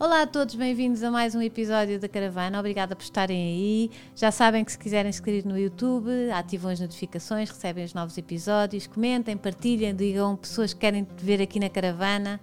Olá 0.00 0.22
a 0.22 0.26
todos, 0.28 0.54
bem-vindos 0.54 1.02
a 1.02 1.10
mais 1.10 1.34
um 1.34 1.42
episódio 1.42 1.98
da 1.98 2.08
Caravana. 2.08 2.60
Obrigada 2.60 2.94
por 2.94 3.02
estarem 3.02 3.36
aí. 3.36 3.90
Já 4.14 4.30
sabem 4.30 4.64
que 4.64 4.70
se 4.70 4.78
quiserem 4.78 5.10
seguir 5.10 5.44
no 5.44 5.58
YouTube, 5.58 6.08
ativam 6.32 6.70
as 6.70 6.78
notificações, 6.78 7.50
recebem 7.50 7.84
os 7.84 7.92
novos 7.92 8.16
episódios, 8.16 8.86
comentem, 8.86 9.36
partilhem, 9.36 9.92
digam 9.96 10.36
pessoas 10.36 10.72
que 10.72 10.78
querem 10.78 11.04
ver 11.16 11.42
aqui 11.42 11.58
na 11.58 11.68
Caravana. 11.68 12.40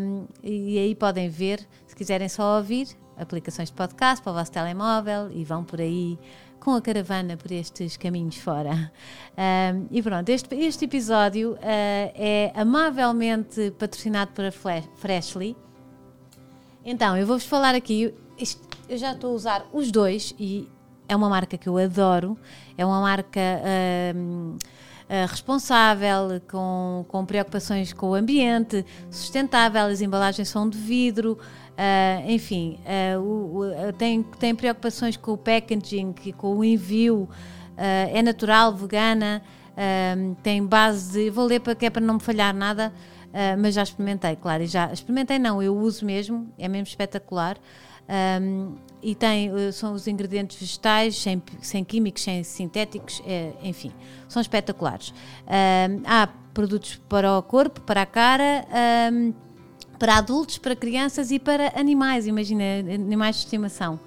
Um, 0.00 0.26
e 0.42 0.76
aí 0.76 0.96
podem 0.96 1.28
ver, 1.28 1.64
se 1.86 1.94
quiserem 1.94 2.28
só 2.28 2.56
ouvir, 2.56 2.88
aplicações 3.16 3.68
de 3.68 3.74
podcast 3.76 4.20
para 4.20 4.32
o 4.32 4.34
vosso 4.34 4.50
telemóvel 4.50 5.30
e 5.30 5.44
vão 5.44 5.62
por 5.62 5.80
aí 5.80 6.18
com 6.58 6.74
a 6.74 6.82
caravana 6.82 7.36
por 7.36 7.52
estes 7.52 7.96
caminhos 7.96 8.38
fora. 8.38 8.90
Um, 9.38 9.86
e 9.88 10.02
pronto, 10.02 10.28
este, 10.30 10.56
este 10.56 10.86
episódio 10.86 11.52
uh, 11.52 11.58
é 11.62 12.50
amavelmente 12.56 13.70
patrocinado 13.78 14.32
por 14.32 14.44
a 14.44 14.50
Freshly. 14.50 15.56
Então, 16.88 17.16
eu 17.16 17.26
vou-vos 17.26 17.44
falar 17.44 17.74
aqui. 17.74 18.14
Eu 18.88 18.96
já 18.96 19.10
estou 19.10 19.32
a 19.32 19.34
usar 19.34 19.66
os 19.72 19.90
dois 19.90 20.32
e 20.38 20.68
é 21.08 21.16
uma 21.16 21.28
marca 21.28 21.58
que 21.58 21.68
eu 21.68 21.76
adoro. 21.78 22.38
É 22.78 22.86
uma 22.86 23.00
marca 23.00 23.40
uh, 23.40 24.56
responsável, 25.28 26.40
com, 26.48 27.04
com 27.08 27.26
preocupações 27.26 27.92
com 27.92 28.10
o 28.10 28.14
ambiente, 28.14 28.86
sustentável. 29.10 29.82
As 29.82 30.00
embalagens 30.00 30.48
são 30.48 30.70
de 30.70 30.78
vidro. 30.78 31.36
Uh, 31.72 32.30
enfim, 32.30 32.78
o, 33.20 33.62
o, 33.62 33.92
tem, 33.98 34.22
tem 34.22 34.54
preocupações 34.54 35.16
com 35.16 35.32
o 35.32 35.36
packaging, 35.36 36.14
com 36.36 36.54
o 36.54 36.64
envio. 36.64 37.28
é 37.76 38.22
natural, 38.22 38.72
vegana. 38.72 39.42
tem 40.40 40.64
base 40.64 41.24
de. 41.24 41.30
Vou 41.30 41.46
ler 41.46 41.58
para 41.58 41.74
que 41.74 41.86
é 41.86 41.90
para 41.90 42.00
não 42.00 42.14
me 42.14 42.20
falhar 42.20 42.54
nada. 42.54 42.92
Uh, 43.36 43.60
mas 43.60 43.74
já 43.74 43.82
experimentei, 43.82 44.34
claro, 44.34 44.62
e 44.62 44.66
já 44.66 44.90
experimentei 44.90 45.38
não, 45.38 45.62
eu 45.62 45.76
uso 45.76 46.06
mesmo, 46.06 46.50
é 46.58 46.66
mesmo 46.68 46.86
espetacular. 46.86 47.58
Um, 48.40 48.76
e 49.02 49.14
tem, 49.14 49.52
uh, 49.52 49.70
são 49.74 49.92
os 49.92 50.06
ingredientes 50.06 50.58
vegetais, 50.58 51.20
sem, 51.20 51.42
sem 51.60 51.84
químicos, 51.84 52.22
sem 52.22 52.42
sintéticos, 52.42 53.22
é, 53.26 53.52
enfim, 53.62 53.92
são 54.26 54.40
espetaculares. 54.40 55.12
Um, 55.46 56.00
há 56.06 56.28
produtos 56.54 56.98
para 57.10 57.36
o 57.36 57.42
corpo, 57.42 57.82
para 57.82 58.00
a 58.00 58.06
cara, 58.06 58.64
um, 59.12 59.34
para 59.98 60.16
adultos, 60.16 60.56
para 60.56 60.74
crianças 60.74 61.30
e 61.30 61.38
para 61.38 61.78
animais, 61.78 62.26
imagina, 62.26 62.64
animais 62.88 63.36
de 63.36 63.42
estimação. 63.42 64.00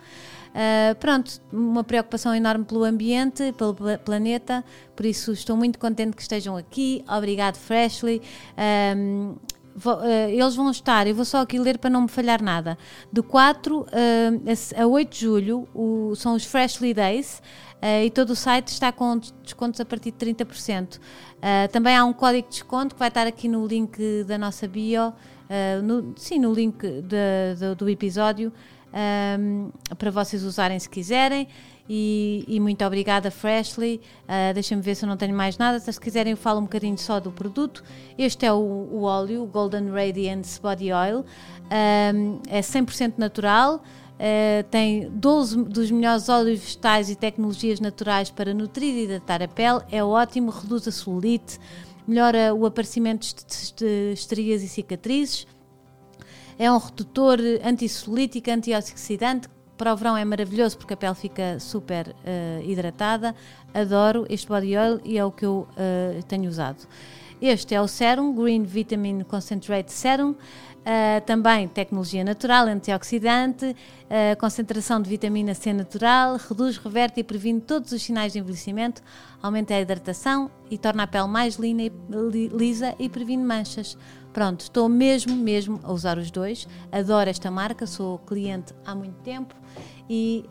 Uh, 0.50 0.95
pronto, 0.95 1.39
uma 1.53 1.83
preocupação 1.83 2.33
enorme 2.33 2.66
pelo 2.66 2.83
ambiente, 2.83 3.53
pelo 3.53 3.75
planeta, 4.03 4.64
por 4.95 5.06
isso 5.06 5.31
estou 5.31 5.56
muito 5.56 5.78
contente 5.78 6.16
que 6.16 6.22
estejam 6.22 6.58
aqui. 6.58 7.03
Obrigado, 7.08 7.56
Freshly. 7.56 8.22
Um, 8.97 9.36
uh, 9.75 10.30
eles 10.30 10.56
vão 10.56 10.72
estar, 10.72 11.08
eu 11.08 11.14
vou 11.14 11.25
só 11.25 11.41
aqui 11.41 11.59
ler 11.59 11.78
para 11.78 11.89
não 11.89 12.02
me 12.02 12.08
falhar 12.08 12.41
nada. 12.41 12.78
De 13.11 13.22
4 13.22 13.81
uh, 13.81 13.86
a 14.75 14.88
8 14.88 15.09
de 15.09 15.19
julho 15.19 15.67
o, 15.73 16.16
são 16.16 16.36
os 16.36 16.45
Freshly 16.45 16.94
Days. 16.94 17.41
E 17.81 18.09
todo 18.09 18.31
o 18.31 18.36
site 18.36 18.67
está 18.67 18.91
com 18.91 19.17
descontos 19.41 19.80
a 19.80 19.86
partir 19.86 20.11
de 20.11 20.17
30%. 20.17 20.97
Uh, 20.97 21.00
também 21.72 21.95
há 21.95 22.03
um 22.03 22.11
código 22.11 22.50
de 22.50 22.56
desconto 22.56 22.94
que 22.94 23.00
vai 23.00 23.08
estar 23.08 23.25
aqui 23.25 23.47
no 23.47 23.66
link 23.66 24.25
da 24.25 24.38
nossa 24.38 24.67
bio, 24.67 25.13
no, 25.81 26.13
sim, 26.17 26.40
no 26.40 26.51
link 26.53 26.78
de, 26.84 27.74
do 27.78 27.90
episódio 27.90 28.51
um, 28.94 29.72
para 29.97 30.11
vocês 30.11 30.44
usarem 30.44 30.79
se 30.79 30.89
quiserem. 30.89 31.47
E, 31.91 32.45
e 32.47 32.59
muito 32.59 32.85
obrigada, 32.85 33.31
Freshly. 33.31 34.00
Uh, 34.25 34.53
Deixem-me 34.53 34.83
ver 34.83 34.94
se 34.94 35.05
eu 35.05 35.09
não 35.09 35.17
tenho 35.17 35.35
mais 35.35 35.57
nada. 35.57 35.79
Se 35.79 36.00
quiserem, 36.00 36.31
eu 36.31 36.38
falo 36.38 36.59
um 36.59 36.63
bocadinho 36.63 36.97
só 36.97 37.19
do 37.19 37.31
produto. 37.31 37.83
Este 38.16 38.45
é 38.45 38.53
o, 38.53 38.57
o 38.57 39.01
óleo, 39.01 39.41
o 39.41 39.47
Golden 39.47 39.89
Radiance 39.89 40.61
Body 40.61 40.94
Oil. 40.94 41.25
Um, 41.72 42.39
é 42.47 42.61
100% 42.61 43.13
natural. 43.17 43.81
Uh, 44.19 44.63
tem 44.69 45.09
12 45.09 45.63
dos 45.63 45.89
melhores 45.89 46.29
óleos 46.29 46.59
vegetais 46.59 47.09
e 47.09 47.16
tecnologias 47.16 47.79
naturais 47.79 48.29
para 48.29 48.53
nutrir 48.53 48.94
e 48.94 49.03
hidratar 49.06 49.41
a 49.41 49.47
pele. 49.47 49.81
É 49.91 50.03
ótimo, 50.03 50.51
reduz 50.51 50.88
a 50.88 50.91
celulite, 50.91 51.57
melhora 52.06 52.53
o 52.53 52.67
aparecimento 52.67 53.25
de 53.77 54.11
estrias 54.13 54.61
e 54.61 54.67
cicatrizes 54.67 55.47
é 56.59 56.70
um 56.70 56.78
redutor 56.78 57.40
antissolítico, 57.64 58.52
antioxidante. 58.52 59.47
Para 59.78 59.94
o 59.94 59.96
verão 59.96 60.18
é 60.18 60.25
maravilhoso 60.25 60.78
porque 60.78 60.94
a 60.94 60.97
pele 60.97 61.16
fica 61.16 61.58
super 61.58 62.09
uh, 62.09 62.70
hidratada. 62.70 63.34
Adoro 63.74 64.25
este 64.30 64.46
body 64.46 64.75
oil 64.75 65.00
e 65.06 65.18
é 65.18 65.24
o 65.24 65.31
que 65.31 65.46
eu 65.46 65.66
uh, 65.72 66.22
tenho 66.24 66.50
usado. 66.50 66.86
Este 67.42 67.74
é 67.74 67.81
o 67.81 67.88
Serum 67.88 68.36
Green 68.36 68.64
Vitamin 68.64 69.22
Concentrate 69.22 69.90
Serum. 69.94 70.36
Uh, 70.79 71.22
também 71.25 71.67
tecnologia 71.67 72.23
natural, 72.23 72.66
antioxidante, 72.67 73.66
uh, 73.66 74.40
concentração 74.40 75.01
de 75.01 75.09
vitamina 75.09 75.53
C 75.53 75.73
natural, 75.73 76.38
reduz, 76.38 76.78
reverte 76.78 77.19
e 77.19 77.23
previne 77.23 77.59
todos 77.59 77.91
os 77.91 78.01
sinais 78.01 78.34
de 78.34 78.40
envelhecimento, 78.40 79.01
aumenta 79.41 79.73
a 79.73 79.81
hidratação 79.81 80.50
e 80.72 80.78
torna 80.78 81.03
a 81.03 81.07
pele 81.07 81.28
mais 81.28 81.57
lisa 81.57 82.95
e 82.97 83.09
previne 83.09 83.44
manchas. 83.44 83.97
Pronto, 84.31 84.62
estou 84.62 84.88
mesmo, 84.88 85.35
mesmo 85.35 85.79
a 85.84 85.91
usar 85.91 86.18
os 86.18 86.31
dois. 86.31 86.68
Adoro 86.91 87.29
esta 87.29 87.51
marca, 87.51 87.85
sou 87.85 88.18
cliente 88.19 88.73
há 88.85 88.95
muito 88.95 89.18
tempo 89.22 89.53
e 90.09 90.46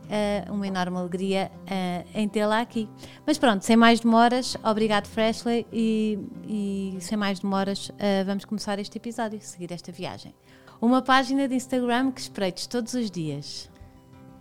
uh, 0.49 0.53
uma 0.53 0.67
enorme 0.67 0.97
alegria 0.97 1.51
uh, 1.55 2.09
em 2.15 2.29
tê-la 2.29 2.61
aqui. 2.61 2.89
Mas 3.27 3.37
pronto, 3.37 3.65
sem 3.65 3.77
mais 3.77 4.01
demoras, 4.01 4.57
obrigado 4.63 5.07
Freshly 5.07 5.67
e, 5.73 6.19
e 6.47 6.99
sem 7.01 7.19
mais 7.19 7.41
demoras 7.41 7.89
uh, 7.89 8.25
vamos 8.25 8.45
começar 8.45 8.79
este 8.79 8.97
episódio, 8.99 9.41
seguir 9.41 9.73
esta 9.73 9.91
viagem. 9.91 10.35
Uma 10.81 11.03
página 11.03 11.49
de 11.49 11.57
Instagram 11.57 12.13
que 12.13 12.21
espreites 12.21 12.67
todos 12.67 12.95
os 12.95 13.11
dias. 13.11 13.69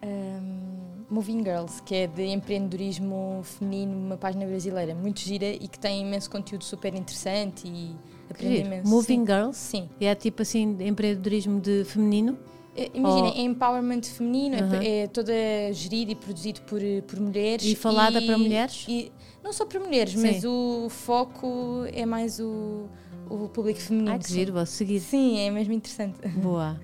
Um, 0.05 0.77
Moving 1.09 1.43
Girls, 1.43 1.81
que 1.81 1.95
é 1.95 2.07
de 2.07 2.25
empreendedorismo 2.25 3.41
feminino, 3.43 3.97
uma 3.97 4.17
página 4.17 4.45
brasileira 4.45 4.93
muito 4.93 5.21
gira 5.21 5.47
e 5.47 5.67
que 5.67 5.79
tem 5.79 6.01
imenso 6.01 6.29
conteúdo 6.29 6.63
super 6.63 6.93
interessante 6.93 7.67
e 7.67 7.95
Aprendi 8.29 8.59
imenso. 8.59 8.89
Moving 8.89 9.19
sim. 9.19 9.25
Girls? 9.25 9.57
Sim. 9.57 9.89
E 9.99 10.05
é 10.05 10.13
tipo 10.13 10.41
assim, 10.41 10.77
empreendedorismo 10.81 11.59
de 11.59 11.83
feminino? 11.85 12.37
É, 12.77 12.91
imagina, 12.93 13.29
é 13.29 13.41
empowerment 13.41 14.03
feminino, 14.03 14.55
é, 14.55 14.99
é 14.99 15.07
toda 15.07 15.33
gerida 15.73 16.11
e 16.11 16.15
produzido 16.15 16.61
por, 16.61 16.79
por 17.07 17.19
mulheres. 17.19 17.65
E 17.65 17.75
falada 17.75 18.21
e, 18.21 18.25
para 18.27 18.37
mulheres? 18.37 18.85
E, 18.87 19.11
não 19.43 19.51
só 19.51 19.65
para 19.65 19.79
mulheres, 19.79 20.13
sim. 20.13 20.21
mas 20.21 20.43
o 20.45 20.87
foco 20.89 21.85
é 21.91 22.05
mais 22.05 22.39
o, 22.39 22.87
o 23.29 23.49
público 23.49 23.79
feminino. 23.79 24.13
Ah, 24.13 24.19
que 24.19 24.31
giro, 24.31 24.53
vou 24.53 24.65
seguir. 24.65 24.99
Sim, 24.99 25.39
é 25.39 25.49
mesmo 25.49 25.73
interessante. 25.73 26.15
Boa. 26.37 26.79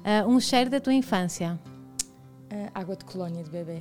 Uh, 0.00 0.28
um 0.28 0.40
cheiro 0.40 0.68
da 0.68 0.80
tua 0.80 0.94
infância? 0.94 1.60
Uh, 2.52 2.68
água 2.74 2.96
de 2.96 3.04
colónia 3.04 3.44
de 3.44 3.50
bebê. 3.50 3.80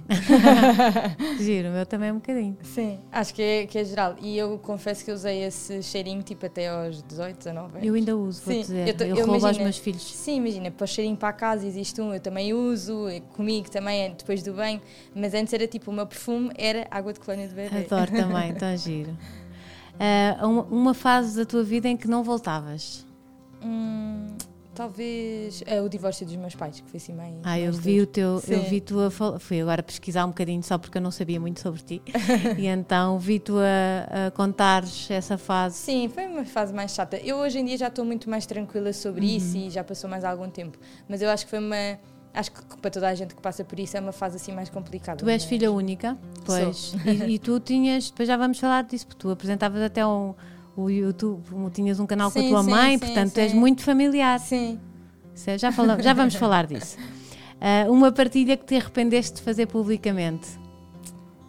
Giro, 1.41 1.69
o 1.69 1.71
meu 1.71 1.87
também 1.87 2.09
é 2.09 2.13
um 2.13 2.17
bocadinho. 2.17 2.55
Sim, 2.61 2.99
acho 3.11 3.33
que 3.33 3.41
é, 3.41 3.65
que 3.65 3.79
é 3.79 3.83
geral. 3.83 4.15
E 4.21 4.37
eu 4.37 4.59
confesso 4.59 5.03
que 5.03 5.11
usei 5.11 5.43
esse 5.43 5.81
cheirinho 5.81 6.21
tipo 6.21 6.45
até 6.45 6.69
aos 6.69 7.01
18, 7.01 7.37
19 7.37 7.71
anos. 7.77 7.87
Eu 7.87 7.95
ainda 7.95 8.15
uso, 8.15 8.43
vou 8.43 8.53
sim, 8.53 8.61
dizer. 8.61 8.89
Eu, 8.89 9.07
eu, 9.07 9.07
eu 9.07 9.25
roubo 9.25 9.39
imagina, 9.39 9.47
aos 9.47 9.57
meus 9.57 9.77
filhos. 9.79 10.03
Sim, 10.03 10.35
imagina, 10.35 10.69
para 10.69 10.83
o 10.83 10.87
cheirinho 10.87 11.17
para 11.17 11.29
a 11.29 11.33
casa 11.33 11.65
existe 11.65 11.99
um, 11.99 12.13
eu 12.13 12.19
também 12.19 12.53
uso, 12.53 13.07
comigo 13.35 13.71
também 13.71 14.13
depois 14.15 14.43
do 14.43 14.53
banho. 14.53 14.79
Mas 15.15 15.33
antes 15.33 15.51
era 15.51 15.65
tipo, 15.65 15.89
o 15.89 15.93
meu 15.93 16.05
perfume 16.05 16.51
era 16.55 16.85
água 16.91 17.11
de 17.11 17.19
colónia 17.19 17.47
de 17.47 17.55
bebê. 17.55 17.75
Adoro 17.75 18.11
também, 18.11 18.51
então 18.51 18.69
giro. 18.77 19.17
Uh, 19.99 20.47
uma, 20.47 20.63
uma 20.65 20.93
fase 20.93 21.35
da 21.35 21.43
tua 21.43 21.63
vida 21.63 21.87
em 21.87 21.97
que 21.97 22.07
não 22.07 22.23
voltavas? 22.23 23.03
Hum, 23.63 24.27
Talvez 24.79 25.61
é 25.65 25.81
o 25.81 25.89
divórcio 25.89 26.25
dos 26.25 26.37
meus 26.37 26.55
pais, 26.55 26.79
que 26.79 26.89
foi 26.89 26.99
assim 26.99 27.11
meio. 27.11 27.41
Ah, 27.43 27.59
eu 27.59 27.73
vi 27.73 27.99
o 27.99 28.07
teu. 28.07 28.39
Sim. 28.39 28.53
Eu 28.53 28.63
vi 28.63 28.79
tu 28.79 28.97
a. 29.01 29.11
Fui 29.37 29.59
agora 29.59 29.83
pesquisar 29.83 30.23
um 30.23 30.29
bocadinho 30.29 30.63
só 30.63 30.77
porque 30.77 30.97
eu 30.97 31.01
não 31.01 31.11
sabia 31.11 31.37
muito 31.37 31.59
sobre 31.59 31.81
ti. 31.81 32.01
e 32.57 32.65
então 32.65 33.19
vi 33.19 33.39
tu 33.39 33.57
a, 33.57 34.27
a 34.27 34.31
contares 34.31 35.11
essa 35.11 35.37
fase. 35.37 35.75
Sim, 35.75 36.07
foi 36.07 36.27
uma 36.27 36.45
fase 36.45 36.73
mais 36.73 36.93
chata. 36.93 37.17
Eu 37.17 37.39
hoje 37.39 37.59
em 37.59 37.65
dia 37.65 37.77
já 37.77 37.87
estou 37.89 38.05
muito 38.05 38.29
mais 38.29 38.45
tranquila 38.45 38.93
sobre 38.93 39.25
uhum. 39.25 39.35
isso 39.35 39.57
e 39.57 39.69
já 39.69 39.83
passou 39.83 40.09
mais 40.09 40.23
algum 40.23 40.49
tempo. 40.49 40.77
Mas 41.09 41.21
eu 41.21 41.29
acho 41.29 41.43
que 41.43 41.49
foi 41.49 41.59
uma. 41.59 41.99
Acho 42.33 42.49
que 42.49 42.77
para 42.77 42.89
toda 42.89 43.09
a 43.09 43.13
gente 43.13 43.35
que 43.35 43.41
passa 43.41 43.65
por 43.65 43.77
isso 43.77 43.97
é 43.97 43.99
uma 43.99 44.13
fase 44.13 44.37
assim 44.37 44.53
mais 44.53 44.69
complicada. 44.69 45.17
Tu 45.17 45.27
és 45.27 45.43
filha 45.43 45.69
única? 45.73 46.17
Pois. 46.45 46.93
E, 47.05 47.33
e, 47.33 47.37
tu 47.37 47.59
tinhas. 47.59 48.11
Depois 48.11 48.29
já 48.29 48.37
vamos 48.37 48.57
falar 48.57 48.83
disso, 48.83 49.05
porque 49.07 49.19
tu 49.19 49.29
apresentavas 49.29 49.81
até 49.81 50.07
um 50.07 50.33
o 50.83 50.89
YouTube, 50.89 51.43
tinhas 51.73 51.99
um 51.99 52.05
canal 52.05 52.29
sim, 52.29 52.41
com 52.41 52.45
a 52.45 52.49
tua 52.49 52.63
sim, 52.63 52.69
mãe, 52.69 52.91
sim, 52.93 52.99
portanto 52.99 53.37
és 53.37 53.53
muito 53.53 53.83
familiar. 53.83 54.39
Sim. 54.39 54.79
Já, 55.57 55.71
falamos, 55.71 56.03
já 56.03 56.13
vamos 56.13 56.35
falar 56.35 56.67
disso. 56.67 56.97
Uh, 57.59 57.91
uma 57.91 58.11
partilha 58.11 58.55
que 58.57 58.65
te 58.65 58.75
arrependeste 58.75 59.37
de 59.37 59.41
fazer 59.41 59.67
publicamente? 59.67 60.47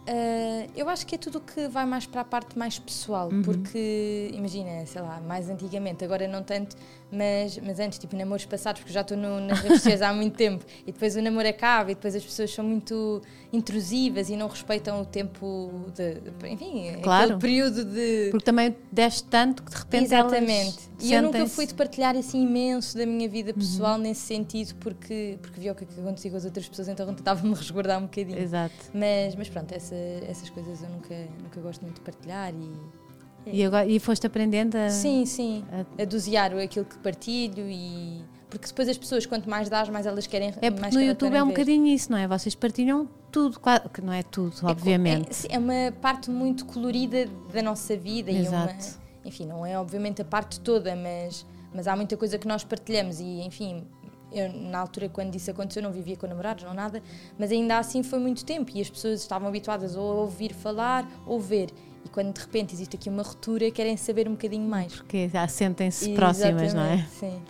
Uh, 0.01 0.69
eu 0.75 0.89
acho 0.89 1.05
que 1.05 1.15
é 1.15 1.17
tudo 1.17 1.37
o 1.37 1.41
que 1.41 1.67
vai 1.67 1.85
mais 1.85 2.05
para 2.05 2.21
a 2.21 2.25
parte 2.25 2.57
mais 2.57 2.79
pessoal, 2.79 3.29
uhum. 3.31 3.41
porque 3.41 4.31
imagina, 4.33 4.85
sei 4.85 5.01
lá, 5.01 5.21
mais 5.21 5.49
antigamente, 5.49 6.03
agora 6.03 6.27
não 6.27 6.43
tanto, 6.43 6.75
mas, 7.11 7.57
mas 7.57 7.79
antes, 7.79 7.99
tipo 7.99 8.15
namoros 8.15 8.45
passados, 8.45 8.81
porque 8.81 8.93
já 8.93 9.01
estou 9.01 9.17
nas 9.17 9.59
redes 9.59 9.77
sociais 9.79 10.01
há 10.01 10.13
muito 10.13 10.35
tempo, 10.35 10.65
e 10.87 10.91
depois 10.91 11.15
o 11.15 11.21
namoro 11.21 11.47
acaba, 11.47 11.91
e 11.91 11.95
depois 11.95 12.15
as 12.15 12.23
pessoas 12.23 12.53
são 12.53 12.63
muito 12.63 13.21
intrusivas 13.51 14.29
e 14.29 14.37
não 14.37 14.47
respeitam 14.47 15.01
o 15.01 15.05
tempo 15.05 15.85
de, 15.93 16.21
enfim, 16.49 16.93
claro. 17.01 17.25
aquele 17.25 17.39
período 17.39 17.83
de. 17.83 18.29
Porque 18.31 18.45
também 18.45 18.75
deste 18.91 19.23
tanto 19.25 19.61
que 19.63 19.71
de 19.71 19.77
repente. 19.77 20.05
Exatamente. 20.05 20.89
e 21.01 21.13
eu 21.13 21.21
nunca 21.21 21.45
fui 21.47 21.65
de 21.65 21.73
partilhar 21.73 22.15
assim 22.15 22.43
imenso 22.43 22.97
da 22.97 23.05
minha 23.05 23.27
vida 23.27 23.53
pessoal 23.53 23.95
uhum. 23.95 24.01
nesse 24.01 24.21
sentido, 24.21 24.75
porque, 24.75 25.37
porque 25.41 25.59
vi 25.59 25.69
o 25.69 25.75
que 25.75 25.83
acontecia 25.83 26.31
com 26.31 26.37
as 26.37 26.45
outras 26.45 26.67
pessoas, 26.67 26.87
então 26.87 27.13
tentava-me 27.13 27.53
resguardar 27.55 27.99
um 27.99 28.03
bocadinho. 28.03 28.39
Exato. 28.39 28.73
Mas, 28.93 29.35
mas 29.35 29.49
pronto, 29.49 29.73
essa, 29.73 29.95
essas 30.27 30.49
coisas 30.49 30.81
eu 30.81 30.89
nunca, 30.89 31.15
nunca 31.43 31.59
gosto 31.59 31.81
muito 31.81 31.95
de 31.95 32.01
partilhar 32.01 32.53
e. 32.53 33.00
É. 33.45 33.55
E, 33.55 33.65
agora, 33.65 33.85
e 33.85 33.99
foste 33.99 34.25
aprendendo 34.27 34.75
a. 34.75 34.89
Sim, 34.89 35.25
sim. 35.25 35.63
A, 35.71 36.03
a 36.03 36.05
dosear 36.05 36.55
aquilo 36.57 36.85
que 36.85 36.97
partilho 36.97 37.69
e. 37.69 38.23
Porque 38.49 38.67
depois 38.67 38.89
as 38.89 38.97
pessoas, 38.97 39.25
quanto 39.25 39.49
mais 39.49 39.69
dás, 39.69 39.87
mais 39.87 40.05
elas 40.05 40.27
querem. 40.27 40.53
É 40.61 40.69
porque 40.69 40.95
no 40.95 41.01
YouTube 41.01 41.35
é 41.35 41.41
um 41.41 41.47
ver. 41.47 41.53
bocadinho 41.53 41.87
isso, 41.87 42.11
não 42.11 42.17
é? 42.17 42.27
Vocês 42.27 42.53
partilham 42.53 43.07
tudo, 43.31 43.59
que 43.93 44.01
não 44.01 44.11
é 44.11 44.23
tudo, 44.23 44.53
é, 44.61 44.65
obviamente. 44.69 45.47
É, 45.47 45.55
é, 45.55 45.57
uma 45.57 45.93
parte 46.01 46.29
muito 46.29 46.65
colorida 46.65 47.27
da 47.53 47.61
nossa 47.61 47.95
vida 47.95 48.29
Exato. 48.29 48.73
e 48.73 48.73
uma. 48.73 49.01
Enfim, 49.23 49.45
não 49.45 49.65
é 49.65 49.77
obviamente 49.79 50.21
a 50.21 50.25
parte 50.25 50.59
toda, 50.59 50.95
mas, 50.95 51.45
mas 51.73 51.87
há 51.87 51.95
muita 51.95 52.17
coisa 52.17 52.37
que 52.37 52.47
nós 52.47 52.63
partilhamos 52.63 53.19
e, 53.19 53.41
enfim, 53.41 53.85
eu, 54.31 54.51
na 54.51 54.79
altura, 54.79 55.09
quando 55.09 55.35
isso 55.35 55.51
aconteceu, 55.51 55.83
não 55.83 55.91
vivia 55.91 56.15
com 56.15 56.25
namorados, 56.25 56.63
não 56.63 56.73
nada, 56.73 57.03
mas 57.37 57.51
ainda 57.51 57.77
assim 57.77 58.01
foi 58.01 58.19
muito 58.19 58.45
tempo 58.45 58.71
e 58.73 58.81
as 58.81 58.89
pessoas 58.89 59.21
estavam 59.21 59.47
habituadas 59.47 59.95
ou 59.95 60.11
a 60.11 60.15
ouvir 60.21 60.53
falar 60.53 61.07
ou 61.25 61.39
ver. 61.39 61.69
E 62.05 62.09
quando 62.09 62.33
de 62.33 62.41
repente 62.41 62.73
existe 62.73 62.95
aqui 62.95 63.09
uma 63.09 63.23
ruptura, 63.23 63.69
querem 63.71 63.95
saber 63.97 64.27
um 64.27 64.31
bocadinho 64.31 64.67
mais. 64.67 64.95
Porque 64.95 65.29
já 65.29 65.47
sentem-se 65.47 66.13
próximas, 66.13 66.73
não 66.73 66.83
é? 66.83 67.05
Sim. 67.19 67.41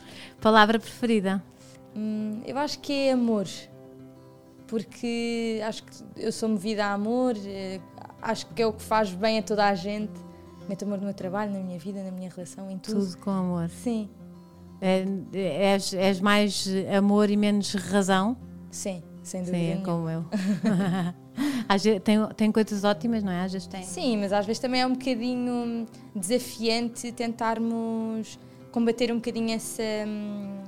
Palavra 0.41 0.79
preferida? 0.79 1.41
Hum, 1.95 2.41
eu 2.45 2.57
acho 2.57 2.79
que 2.79 2.91
é 2.91 3.11
amor. 3.13 3.47
Porque 4.67 5.61
acho 5.65 5.83
que 5.83 5.91
eu 6.15 6.31
sou 6.31 6.47
movida 6.47 6.85
a 6.85 6.93
amor, 6.93 7.35
eh, 7.45 7.79
acho 8.21 8.45
que 8.47 8.61
é 8.61 8.65
o 8.65 8.71
que 8.71 8.81
faz 8.81 9.11
bem 9.13 9.39
a 9.39 9.43
toda 9.43 9.65
a 9.67 9.75
gente. 9.75 10.13
Meto 10.69 10.85
amor 10.85 10.97
no 10.99 11.05
meu 11.05 11.13
trabalho, 11.13 11.51
na 11.51 11.59
minha 11.59 11.77
vida, 11.77 12.01
na 12.03 12.11
minha 12.11 12.29
relação, 12.29 12.69
em 12.71 12.77
tudo. 12.77 13.05
Tudo 13.05 13.17
com 13.17 13.31
amor. 13.31 13.69
Sim. 13.69 14.09
É, 14.79 15.05
és, 15.73 15.93
és 15.93 16.19
mais 16.19 16.67
amor 16.97 17.29
e 17.29 17.37
menos 17.37 17.73
razão? 17.75 18.37
Sim, 18.71 19.03
sem 19.21 19.41
dúvida. 19.43 19.57
Sim, 19.57 19.81
é 19.81 19.83
como 19.83 20.09
eu. 20.09 20.25
tem, 22.03 22.27
tem 22.35 22.51
coisas 22.51 22.83
ótimas, 22.83 23.23
não 23.23 23.31
é? 23.31 23.41
Às 23.41 23.53
vezes 23.53 23.67
tem. 23.67 23.83
Sim, 23.83 24.17
mas 24.17 24.33
às 24.33 24.45
vezes 24.45 24.59
também 24.59 24.81
é 24.81 24.85
um 24.85 24.93
bocadinho 24.93 25.85
desafiante 26.15 27.11
tentarmos 27.11 28.39
combater 28.71 29.11
um 29.11 29.15
bocadinho 29.15 29.51
essa. 29.51 29.83
Hum, 30.07 30.61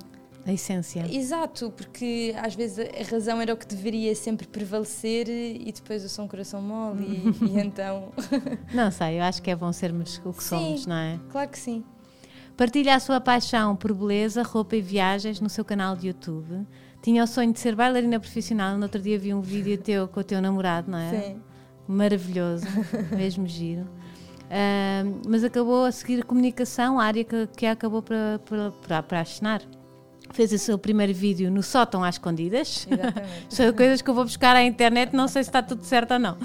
a 0.45 0.51
essência. 0.51 1.05
Exato, 1.09 1.71
porque 1.71 2.35
às 2.37 2.53
vezes 2.53 2.79
a 2.79 3.09
razão 3.09 3.39
era 3.39 3.53
o 3.53 3.57
que 3.57 3.65
deveria 3.65 4.13
sempre 4.13 4.45
prevalecer 4.45 5.29
e 5.29 5.71
depois 5.71 6.03
eu 6.03 6.09
sou 6.09 6.25
um 6.25 6.27
coração 6.27 6.61
mole 6.61 7.05
e, 7.41 7.45
e 7.47 7.59
então. 7.59 8.11
não 8.73 8.91
sei, 8.91 9.19
eu 9.19 9.23
acho 9.23 9.41
que 9.41 9.49
é 9.49 9.55
bom 9.55 9.71
sermos 9.71 10.21
o 10.25 10.33
que 10.33 10.43
sim, 10.43 10.49
somos, 10.49 10.85
não 10.85 10.97
é? 10.97 11.19
Claro 11.29 11.49
que 11.49 11.57
sim. 11.57 11.83
Partilha 12.57 12.95
a 12.95 12.99
sua 12.99 13.19
paixão 13.21 13.75
por 13.75 13.93
beleza, 13.93 14.43
roupa 14.43 14.75
e 14.75 14.81
viagens 14.81 15.39
no 15.39 15.49
seu 15.49 15.63
canal 15.63 15.95
de 15.95 16.07
YouTube. 16.07 16.67
Tinha 17.03 17.21
o 17.21 17.27
sonho 17.27 17.51
de 17.51 17.59
ser 17.59 17.75
bailarina 17.75 18.17
profissional. 18.17 18.77
No 18.77 18.83
outro 18.83 19.01
dia 19.01 19.19
vi 19.19 19.33
um 19.33 19.41
vídeo 19.41 19.77
teu 19.77 20.07
com 20.07 20.21
o 20.21 20.23
teu 20.23 20.41
namorado, 20.41 20.89
não 20.89 20.97
é? 20.97 21.09
Sim. 21.09 21.41
Maravilhoso, 21.85 22.65
mesmo 23.13 23.45
giro. 23.45 23.81
Uh, 23.83 25.21
mas 25.27 25.43
acabou 25.43 25.83
a 25.83 25.91
seguir 25.91 26.21
a 26.21 26.23
comunicação, 26.23 26.97
a 26.97 27.03
área 27.03 27.25
que, 27.25 27.47
que 27.57 27.65
acabou 27.65 28.01
para, 28.01 28.39
para, 28.45 28.71
para, 28.71 29.03
para 29.03 29.19
assinar 29.19 29.61
fez 30.31 30.53
o 30.53 30.57
seu 30.57 30.77
primeiro 30.77 31.13
vídeo 31.13 31.51
no 31.51 31.61
sótão 31.61 32.05
às 32.05 32.15
escondidas. 32.15 32.87
Exatamente. 32.89 33.45
São 33.49 33.73
coisas 33.73 34.01
que 34.01 34.09
eu 34.09 34.13
vou 34.13 34.23
buscar 34.23 34.55
à 34.55 34.63
internet, 34.63 35.13
não 35.13 35.27
sei 35.27 35.43
se 35.43 35.49
está 35.49 35.61
tudo 35.61 35.83
certo 35.83 36.13
ou 36.13 36.19
não. 36.19 36.37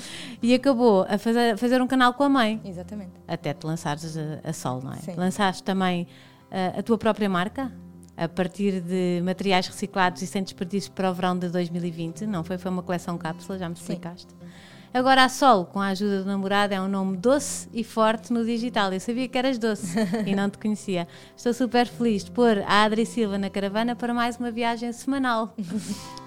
E 0.43 0.53
acabou 0.55 1.07
a 1.09 1.19
fazer, 1.19 1.57
fazer 1.57 1.81
um 1.81 1.87
canal 1.87 2.13
com 2.15 2.25
a 2.25 2.29
mãe. 2.29 2.61
Exatamente. 2.65 3.13
Até 3.29 3.55
te 3.55 3.65
lançares 3.65 4.17
a, 4.17 4.41
a 4.43 4.53
sol, 4.53 4.83
não 4.83 4.93
é? 4.93 4.97
Sim. 4.97 5.15
Lançaste 5.17 5.63
também 5.63 6.09
uh, 6.51 6.81
a 6.81 6.83
tua 6.83 6.99
própria 6.99 7.29
marca, 7.29 7.73
a 8.19 8.29
partir 8.29 8.81
de 8.81 9.23
materiais 9.23 9.69
reciclados 9.69 10.21
e 10.23 10.27
sem 10.27 10.43
desperdício 10.43 10.91
para 10.91 11.09
o 11.11 11.15
verão 11.15 11.39
de 11.39 11.49
2020, 11.49 12.27
não 12.27 12.43
foi? 12.43 12.59
Foi 12.59 12.71
uma 12.71 12.83
coleção 12.83 13.17
cápsula, 13.17 13.57
já 13.59 13.69
me 13.69 13.77
explicaste. 13.77 14.29
Sim. 14.33 14.49
Agora 14.93 15.23
a 15.23 15.29
Sol, 15.29 15.67
com 15.67 15.81
a 15.81 15.89
ajuda 15.89 16.23
do 16.23 16.27
namorado, 16.27 16.73
é 16.75 16.81
um 16.81 16.89
nome 16.89 17.17
doce 17.17 17.69
e 17.73 17.85
forte 17.85 18.33
no 18.33 18.45
digital. 18.45 18.93
Eu 18.93 18.99
sabia 18.99 19.29
que 19.29 19.37
eras 19.37 19.59
doce 19.59 19.95
e 20.27 20.35
não 20.35 20.49
te 20.51 20.59
conhecia. 20.59 21.07
Estou 21.37 21.53
super 21.53 21.87
feliz 21.87 22.25
de 22.25 22.31
pôr 22.31 22.59
a 22.67 22.85
Adri 22.85 23.05
Silva 23.07 23.39
na 23.39 23.51
caravana 23.51 23.95
para 23.95 24.13
mais 24.15 24.39
uma 24.39 24.51
viagem 24.51 24.91
semanal. 24.93 25.55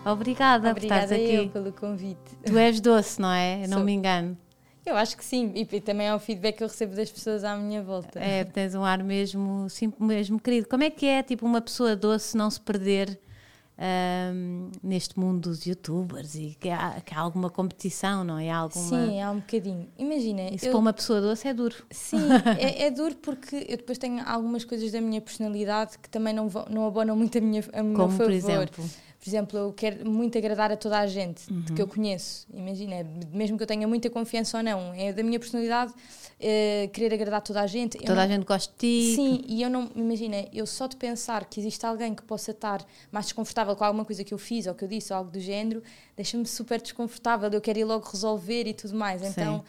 Obrigada, 0.06 0.70
Obrigada 0.72 0.74
por 0.74 0.84
estares 0.84 1.12
aqui. 1.12 1.34
eu 1.34 1.50
pelo 1.50 1.74
convite. 1.74 2.38
Tu 2.46 2.58
és 2.58 2.80
doce, 2.80 3.20
não 3.20 3.32
é? 3.32 3.66
Não 3.68 3.84
me 3.84 3.92
engano. 3.92 4.38
Eu 4.86 4.96
acho 4.96 5.16
que 5.16 5.24
sim, 5.24 5.54
e 5.56 5.66
também 5.80 6.08
é 6.08 6.16
o 6.16 6.20
feedback 6.20 6.58
que 6.58 6.64
eu 6.64 6.68
recebo 6.68 6.96
das 6.96 7.12
pessoas 7.12 7.44
à 7.44 7.56
minha 7.56 7.84
volta. 7.84 8.20
É, 8.20 8.44
tens 8.44 8.74
um 8.74 8.84
ar 8.84 9.04
mesmo, 9.04 9.70
sim, 9.70 9.94
mesmo 10.00 10.40
querido. 10.40 10.68
Como 10.68 10.84
é 10.84 10.90
que 10.90 11.06
é, 11.06 11.22
tipo, 11.22 11.46
uma 11.46 11.62
pessoa 11.62 11.96
doce 11.96 12.36
não 12.36 12.50
se 12.50 12.60
perder 12.60 13.20
um, 13.82 14.72
neste 14.84 15.20
mundo 15.20 15.50
dos 15.50 15.66
youtubers 15.66 16.36
e 16.36 16.56
que 16.60 16.70
há, 16.70 17.02
que 17.02 17.14
há, 17.14 17.20
alguma 17.20 17.50
competição, 17.50 18.24
não 18.24 18.38
é? 18.38 18.50
Há 18.50 18.58
alguma... 18.58 19.06
Sim, 19.06 19.22
há 19.22 19.32
um 19.32 19.40
bocadinho. 19.40 19.88
Imagina. 19.98 20.50
Isso 20.54 20.66
eu... 20.66 20.72
para 20.72 20.80
uma 20.80 20.94
pessoa 20.94 21.20
doce 21.20 21.48
é 21.48 21.54
duro. 21.54 21.76
Sim, 21.90 22.22
é, 22.60 22.84
é, 22.84 22.92
duro 22.92 23.16
porque 23.16 23.56
eu 23.68 23.78
depois 23.78 23.98
tenho 23.98 24.24
algumas 24.28 24.64
coisas 24.64 24.92
da 24.92 25.02
minha 25.02 25.20
personalidade 25.20 25.98
que 25.98 26.10
também 26.10 26.34
não, 26.34 26.50
não 26.70 26.86
abonam 26.86 27.16
muito 27.16 27.38
a 27.38 27.42
minha 27.42 27.62
a 27.62 27.78
Como, 27.78 27.84
meu 27.84 28.10
favor. 28.10 28.26
por 28.26 28.32
exemplo? 28.32 28.86
Por 29.22 29.30
exemplo, 29.30 29.60
eu 29.60 29.72
quero 29.72 30.10
muito 30.10 30.36
agradar 30.36 30.72
a 30.72 30.76
toda 30.76 30.98
a 30.98 31.06
gente 31.06 31.44
uhum. 31.54 31.64
que 31.76 31.80
eu 31.80 31.86
conheço. 31.86 32.48
Imagina, 32.52 33.08
mesmo 33.32 33.56
que 33.56 33.62
eu 33.62 33.68
tenha 33.68 33.88
muita 33.88 34.10
confiança 34.10 34.58
ou 34.58 34.64
não, 34.64 34.92
é 34.96 35.14
da 35.14 35.22
minha 35.22 35.40
personalidade 35.40 35.94
uh, 35.94 36.90
querer 36.90 37.14
agradar 37.14 37.40
toda 37.40 37.62
a 37.62 37.68
gente. 37.68 38.00
Toda 38.00 38.16
não... 38.16 38.22
a 38.24 38.28
gente 38.28 38.44
gosta 38.46 38.74
de 38.74 38.80
ti. 38.80 39.16
Sim, 39.16 39.44
e 39.48 39.62
eu 39.62 39.70
não, 39.70 39.92
imagina, 39.96 40.48
eu 40.52 40.66
só 40.66 40.88
de 40.88 40.96
pensar 40.96 41.46
que 41.46 41.60
existe 41.60 41.86
alguém 41.86 42.16
que 42.16 42.24
possa 42.24 42.50
estar 42.50 42.84
mais 43.12 43.28
desconfortável 43.28 43.76
com 43.76 43.84
alguma 43.84 44.04
coisa 44.04 44.24
que 44.24 44.34
eu 44.34 44.40
fiz 44.40 44.66
ou 44.66 44.74
que 44.74 44.86
eu 44.86 44.88
disse 44.88 45.14
ou 45.14 45.20
algo 45.20 45.30
do 45.30 45.40
género, 45.40 45.84
deixa-me 46.16 46.48
super 46.48 46.82
desconfortável. 46.82 47.48
Eu 47.52 47.62
quero 47.62 47.78
ir 47.78 47.84
logo 47.84 48.10
resolver 48.10 48.66
e 48.66 48.74
tudo 48.74 48.96
mais. 48.96 49.22
Então, 49.22 49.60
Sim. 49.60 49.64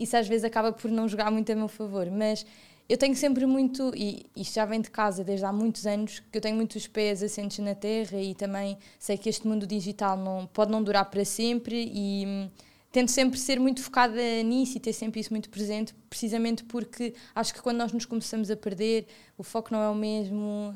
isso 0.00 0.18
às 0.18 0.28
vezes 0.28 0.44
acaba 0.44 0.70
por 0.70 0.90
não 0.90 1.08
jogar 1.08 1.30
muito 1.30 1.50
a 1.50 1.54
meu 1.54 1.68
favor. 1.68 2.10
Mas 2.10 2.44
eu 2.88 2.96
tenho 2.96 3.14
sempre 3.14 3.44
muito, 3.44 3.92
e 3.94 4.26
isto 4.34 4.54
já 4.54 4.64
vem 4.64 4.80
de 4.80 4.90
casa 4.90 5.22
desde 5.22 5.44
há 5.44 5.52
muitos 5.52 5.86
anos, 5.86 6.20
que 6.32 6.38
eu 6.38 6.40
tenho 6.40 6.56
muitos 6.56 6.86
pés 6.86 7.22
assentes 7.22 7.58
na 7.58 7.74
terra 7.74 8.18
e 8.18 8.34
também 8.34 8.78
sei 8.98 9.18
que 9.18 9.28
este 9.28 9.46
mundo 9.46 9.66
digital 9.66 10.16
não, 10.16 10.46
pode 10.46 10.70
não 10.70 10.82
durar 10.82 11.04
para 11.10 11.24
sempre 11.24 11.90
e 11.92 12.24
hum, 12.26 12.50
tento 12.98 13.12
sempre 13.12 13.38
ser 13.38 13.60
muito 13.60 13.80
focada 13.80 14.20
nisso 14.42 14.76
e 14.76 14.80
ter 14.80 14.92
sempre 14.92 15.20
isso 15.20 15.32
muito 15.32 15.48
presente, 15.48 15.94
precisamente 16.10 16.64
porque 16.64 17.14
acho 17.32 17.54
que 17.54 17.62
quando 17.62 17.76
nós 17.76 17.92
nos 17.92 18.04
começamos 18.04 18.50
a 18.50 18.56
perder, 18.56 19.06
o 19.36 19.44
foco 19.44 19.72
não 19.72 19.80
é 19.80 19.88
o 19.88 19.94
mesmo, 19.94 20.74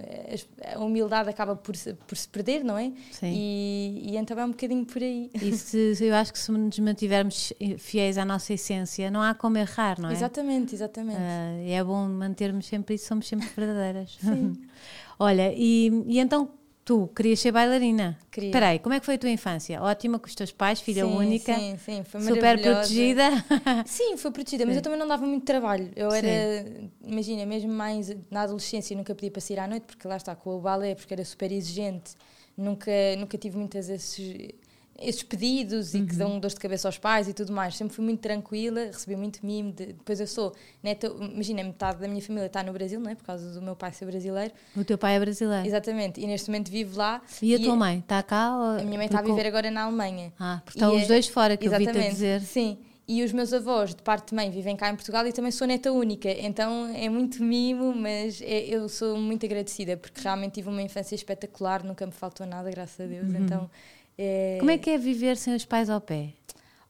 a 0.73 0.79
humildade 0.79 1.29
acaba 1.29 1.57
por 1.57 1.75
se, 1.75 1.95
por 1.95 2.17
se 2.17 2.29
perder, 2.29 2.63
não 2.63 2.79
é? 2.79 2.93
Sim. 3.11 3.33
E, 3.35 4.13
e 4.13 4.17
então 4.17 4.39
é 4.39 4.45
um 4.45 4.51
bocadinho 4.51 4.87
por 4.87 5.03
aí. 5.03 5.33
E 5.35 5.53
se, 5.57 5.97
eu 6.01 6.15
acho 6.15 6.33
que 6.33 6.39
se 6.39 6.53
nos 6.53 6.79
mantivermos 6.79 7.53
fiéis 7.79 8.17
à 8.17 8.25
nossa 8.25 8.53
essência, 8.53 9.11
não 9.11 9.21
há 9.21 9.35
como 9.35 9.59
errar, 9.59 10.01
não 10.01 10.09
é? 10.09 10.13
Exatamente, 10.13 10.77
exatamente. 10.77 11.19
Uh, 11.19 11.71
é 11.71 11.83
bom 11.83 12.07
mantermos 12.07 12.67
sempre 12.67 12.95
isso, 12.95 13.09
somos 13.09 13.27
sempre 13.27 13.49
verdadeiras. 13.57 14.17
Sim. 14.21 14.53
Olha, 15.19 15.53
e, 15.57 15.91
e 16.07 16.21
então 16.21 16.49
Tu 16.85 17.09
querias 17.15 17.39
ser 17.39 17.53
bailarina? 17.53 18.19
Queria. 18.29 18.49
Espera 18.49 18.69
aí, 18.69 18.79
como 18.81 18.93
é 18.93 18.99
que 18.99 19.07
foi 19.07 19.15
a 19.15 19.19
tua 19.19 19.31
infância? 19.31 19.81
Ótima 19.81 20.19
com 20.19 20.27
os 20.27 20.35
teus 20.35 20.51
pais, 20.51 20.81
filha 20.81 21.05
sim, 21.05 21.17
única? 21.17 21.55
Sim, 21.55 21.77
sim, 21.79 22.03
foi 22.03 22.21
Super 22.21 22.61
protegida? 22.61 23.23
Sim, 23.87 24.17
foi 24.17 24.33
protegida, 24.33 24.67
mas 24.67 24.77
eu 24.77 24.83
também 24.83 24.99
não 24.99 25.07
dava 25.07 25.25
muito 25.25 25.45
trabalho. 25.45 25.91
Eu 25.95 26.11
era, 26.11 26.65
sim. 26.65 26.91
imagina, 27.05 27.47
mesmo 27.47 27.73
mais 27.73 28.13
na 28.29 28.43
adolescência 28.43 28.97
nunca 28.97 29.15
podia 29.15 29.31
passar 29.31 29.61
à 29.61 29.69
noite, 29.69 29.85
porque 29.85 30.09
lá 30.09 30.17
está, 30.17 30.35
com 30.35 30.57
o 30.57 30.61
balé, 30.61 30.97
porque 30.97 31.15
era 31.15 31.25
super 31.25 31.53
exigente. 31.53 32.17
Nunca, 32.57 32.91
nunca 33.17 33.39
tive 33.39 33.57
muitas 33.57 33.89
esses 33.89 34.51
esses 34.99 35.23
pedidos 35.23 35.95
uhum. 35.95 36.03
e 36.03 36.07
que 36.07 36.17
dão 36.17 36.39
dor 36.39 36.49
de 36.49 36.57
cabeça 36.57 36.89
aos 36.89 36.99
pais 36.99 37.29
e 37.29 37.33
tudo 37.33 37.53
mais. 37.53 37.77
Sempre 37.77 37.95
fui 37.95 38.05
muito 38.05 38.21
tranquila, 38.21 38.87
recebi 38.87 39.17
muito 39.17 39.45
mimo. 39.45 39.73
De, 39.73 39.87
depois 39.87 40.21
eu 40.21 40.27
sou 40.27 40.55
neta, 40.83 41.09
imagina, 41.09 41.63
metade 41.65 41.99
da 41.99 42.09
minha 42.09 42.23
família 42.23 42.47
está 42.47 42.63
no 42.63 42.73
Brasil, 42.73 43.01
não 43.01 43.11
é? 43.11 43.15
Por 43.15 43.25
causa 43.25 43.53
do 43.53 43.63
meu 43.63 43.75
pai 43.75 43.93
ser 43.93 44.07
brasileiro. 44.07 44.53
O 44.77 44.85
teu 44.85 44.99
pai 44.99 45.17
é 45.17 45.21
brasileiro? 45.21 45.67
Exatamente, 45.67 46.21
e 46.21 46.27
neste 46.27 46.51
momento 46.51 46.71
vivo 46.71 46.99
lá. 46.99 47.23
E 47.41 47.55
a 47.55 47.59
tua 47.59 47.77
mãe? 47.77 47.99
Está 47.99 48.23
cá? 48.23 48.57
Ou... 48.57 48.81
A 48.81 48.83
minha 48.83 48.99
mãe 48.99 49.07
está 49.07 49.19
a 49.19 49.23
viver 49.23 49.47
agora 49.47 49.71
na 49.71 49.85
Alemanha. 49.85 50.33
Ah, 50.39 50.61
porque 50.65 50.79
estão 50.79 50.95
os 50.95 51.03
é 51.03 51.07
dois 51.07 51.27
fora, 51.27 51.57
que 51.57 51.67
exatamente, 51.67 51.97
eu 51.97 52.03
vi-te 52.03 52.13
dizer. 52.13 52.41
Sim. 52.43 52.79
E 53.07 53.23
os 53.25 53.33
meus 53.33 53.53
avós, 53.53 53.95
de 53.95 54.03
parte 54.03 54.29
de 54.29 54.35
mãe, 54.35 54.51
vivem 54.51 54.77
cá 54.77 54.89
em 54.89 54.95
Portugal 54.95 55.27
e 55.27 55.33
também 55.33 55.51
sou 55.51 55.67
neta 55.67 55.91
única. 55.91 56.31
Então 56.31 56.87
é 56.95 57.09
muito 57.09 57.43
mimo, 57.43 57.93
mas 57.95 58.41
é, 58.41 58.61
eu 58.61 58.89
sou 58.89 59.19
muito 59.19 59.45
agradecida 59.45 59.97
porque 59.97 60.21
realmente 60.21 60.55
tive 60.55 60.69
uma 60.69 60.81
infância 60.81 61.15
espetacular, 61.15 61.83
nunca 61.83 62.07
me 62.07 62.13
faltou 62.13 62.47
nada, 62.47 62.71
graças 62.71 63.01
a 63.01 63.09
Deus. 63.09 63.29
Uhum. 63.29 63.45
Então 63.45 63.71
é... 64.19 64.57
Como 64.59 64.71
é 64.71 64.79
que 64.79 64.91
é 64.91 64.99
viver 64.99 65.37
sem 65.37 65.55
os 65.55 65.65
pais 65.65 65.89
ao 65.91 66.01
pé? 66.01 66.31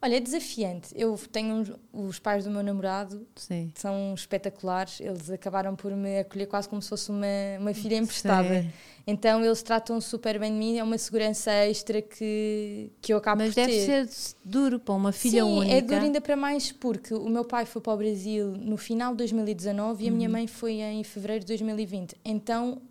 Olha, 0.04 0.16
é 0.16 0.20
desafiante. 0.20 0.88
Eu 0.96 1.16
tenho 1.30 1.62
os 1.92 2.18
pais 2.18 2.42
do 2.44 2.50
meu 2.50 2.60
namorado, 2.60 3.24
Sim. 3.36 3.70
são 3.76 4.12
espetaculares. 4.16 5.00
Eles 5.00 5.30
acabaram 5.30 5.76
por 5.76 5.92
me 5.94 6.18
acolher 6.18 6.46
quase 6.46 6.68
como 6.68 6.82
se 6.82 6.88
fosse 6.88 7.08
uma, 7.08 7.24
uma 7.60 7.72
filha 7.72 7.94
emprestada. 7.98 8.62
Sim. 8.62 8.70
Então 9.06 9.44
eles 9.44 9.62
tratam 9.62 10.00
super 10.00 10.40
bem 10.40 10.50
de 10.50 10.58
mim. 10.58 10.76
É 10.76 10.82
uma 10.82 10.98
segurança 10.98 11.52
extra 11.52 12.02
que, 12.02 12.90
que 13.00 13.12
eu 13.12 13.18
acabo 13.18 13.42
Mas 13.42 13.50
por 13.54 13.60
deve 13.60 13.72
ter. 13.72 14.08
ser 14.08 14.34
duro 14.44 14.80
para 14.80 14.92
uma 14.92 15.12
filha 15.12 15.44
Sim, 15.44 15.52
única. 15.58 15.72
é 15.76 15.80
duro 15.80 16.00
ainda 16.02 16.20
para 16.20 16.34
mais 16.36 16.72
porque 16.72 17.14
o 17.14 17.28
meu 17.28 17.44
pai 17.44 17.64
foi 17.64 17.80
para 17.80 17.92
o 17.92 17.96
Brasil 17.96 18.48
no 18.58 18.76
final 18.76 19.12
de 19.12 19.18
2019 19.18 20.04
e 20.04 20.08
a 20.08 20.10
minha 20.10 20.26
Uhum. 20.28 20.32
mãe 20.32 20.46
foi 20.48 20.80
em 20.80 21.04
fevereiro 21.04 21.44
de 21.44 21.46
2020. 21.46 22.16
Então, 22.24 22.82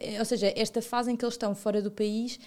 eh, 0.00 0.18
ou 0.18 0.24
seja, 0.24 0.52
esta 0.56 0.82
fase 0.82 1.12
em 1.12 1.14
que 1.16 1.24
eles 1.24 1.34
estão 1.34 1.54
fora 1.54 1.80
do 1.80 1.90
país 1.92 2.40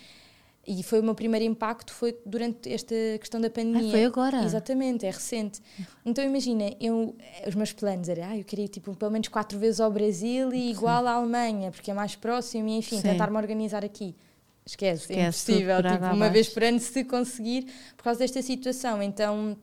e 0.66 0.84
foi 0.84 1.00
o 1.00 1.04
meu 1.04 1.16
primeiro 1.16 1.46
impacto 1.46 1.92
foi 1.92 2.18
durante 2.26 2.72
esta 2.72 2.94
questão 3.20 3.42
da 3.42 3.50
pandemia. 3.50 3.90
foi 3.90 4.06
agora? 4.06 4.44
Exatamente, 4.44 5.06
é 5.06 5.10
recente. 5.10 5.60
Então 6.06 6.24
imagina, 6.24 6.72
eu, 6.80 7.16
os 7.48 7.56
meus 7.56 7.74
planos 7.74 8.08
eram, 8.08 8.24
ah, 8.26 8.38
eu 8.38 8.44
queria 8.44 8.66
ir 8.66 8.70
tipo, 8.70 8.96
pelo 8.96 9.12
menos 9.12 9.28
quatro 9.28 9.58
vezes 9.58 9.80
ao 9.80 9.92
Brasil 9.92 10.54
e 10.54 10.70
igual 10.72 11.06
à 11.08 11.14
Alemanha, 11.14 11.72
porque 11.72 11.90
é 11.90 11.94
mais 11.94 12.16
próximo 12.16 12.68
e 12.68 12.78
enfim, 12.78 12.98
Sim. 12.98 13.02
tentar-me 13.04 13.38
organizar 13.38 13.84
aqui. 13.84 14.16
Esquece, 14.64 15.12
é 15.14 15.28
Esquece 15.30 15.46
tudo 15.46 15.56
impossível, 15.56 15.78
tipo, 15.78 15.98
uma 15.98 16.12
abaixo. 16.12 16.34
vez 16.34 16.50
por 16.50 16.64
ano 16.64 16.80
se 16.80 17.04
conseguir 17.04 17.66
por 17.98 18.04
causa 18.04 18.20
desta 18.20 18.42
situação. 18.44 19.02
Então 19.02 19.58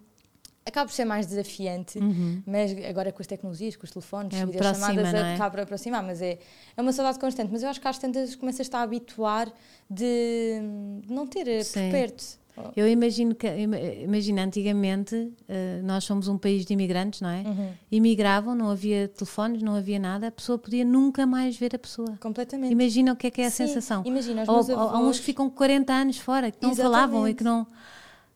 acaba 0.68 0.87
por 0.88 0.94
ser 0.94 1.04
mais 1.04 1.26
desafiante, 1.26 1.98
mas 2.46 2.70
agora 2.88 3.10
com 3.12 3.20
as 3.22 3.26
tecnologias, 3.26 3.75
com 3.76 3.84
os 3.84 3.90
telefones, 3.90 4.34
Uhum. 4.34 4.40
É, 4.40 4.42
as 4.42 4.46
videochamadas, 4.50 5.12
não 5.12 5.18
é? 5.20 5.34
acaba 5.34 5.50
por 5.50 5.60
aproximar, 5.60 6.02
mas 6.02 6.22
é, 6.22 6.38
é 6.76 6.82
uma 6.82 6.92
saudade 6.92 7.18
constante. 7.18 7.50
Mas 7.50 7.62
eu 7.62 7.68
acho 7.68 7.80
que 7.80 7.88
às 7.88 7.98
tantas 7.98 8.34
começas 8.37 8.68
a 8.72 8.82
habituar 8.82 9.52
de 9.90 10.60
não 11.08 11.26
ter 11.26 11.48
eh, 11.48 11.58
por 11.58 11.64
Sim. 11.64 11.90
perto. 11.90 12.38
Eu 12.75 12.88
imagino 12.88 13.37
que, 13.37 13.46
ima- 13.46 13.78
imagina, 13.78 14.42
antigamente 14.42 15.32
eh, 15.48 15.80
nós 15.84 16.02
somos 16.02 16.26
um 16.26 16.37
país 16.37 16.66
de 16.66 16.72
imigrantes, 16.72 17.20
não 17.20 17.28
é? 17.30 17.42
Uhum. 17.46 17.70
Imigravam, 17.90 18.52
não 18.52 18.68
havia 18.68 19.06
telefones, 19.06 19.62
não 19.62 19.76
havia 19.76 19.98
nada, 20.00 20.26
a 20.26 20.30
pessoa 20.32 20.58
podia 20.58 20.84
nunca 20.84 21.25
mais 21.25 21.56
ver 21.56 21.76
a 21.76 21.78
pessoa. 21.78 22.18
Completamente. 22.20 22.72
Imagina 22.72 23.12
o 23.12 23.16
que 23.16 23.28
é 23.28 23.30
que 23.30 23.40
é 23.42 23.46
a 23.46 23.50
Sim, 23.50 23.68
sensação. 23.68 24.02
Imagina, 24.04 24.42
os 24.42 24.48
meus 24.48 24.68
ou- 24.70 24.76
há 24.76 24.87
uns 24.98 25.00
avós. 25.02 25.18
que 25.20 25.25
ficam 25.26 25.48
40 25.48 25.92
anos 25.92 26.18
fora, 26.18 26.50
que 26.50 26.60
não 26.60 26.75
falavam 26.75 27.28
e 27.28 27.34
que 27.34 27.44
não. 27.44 27.64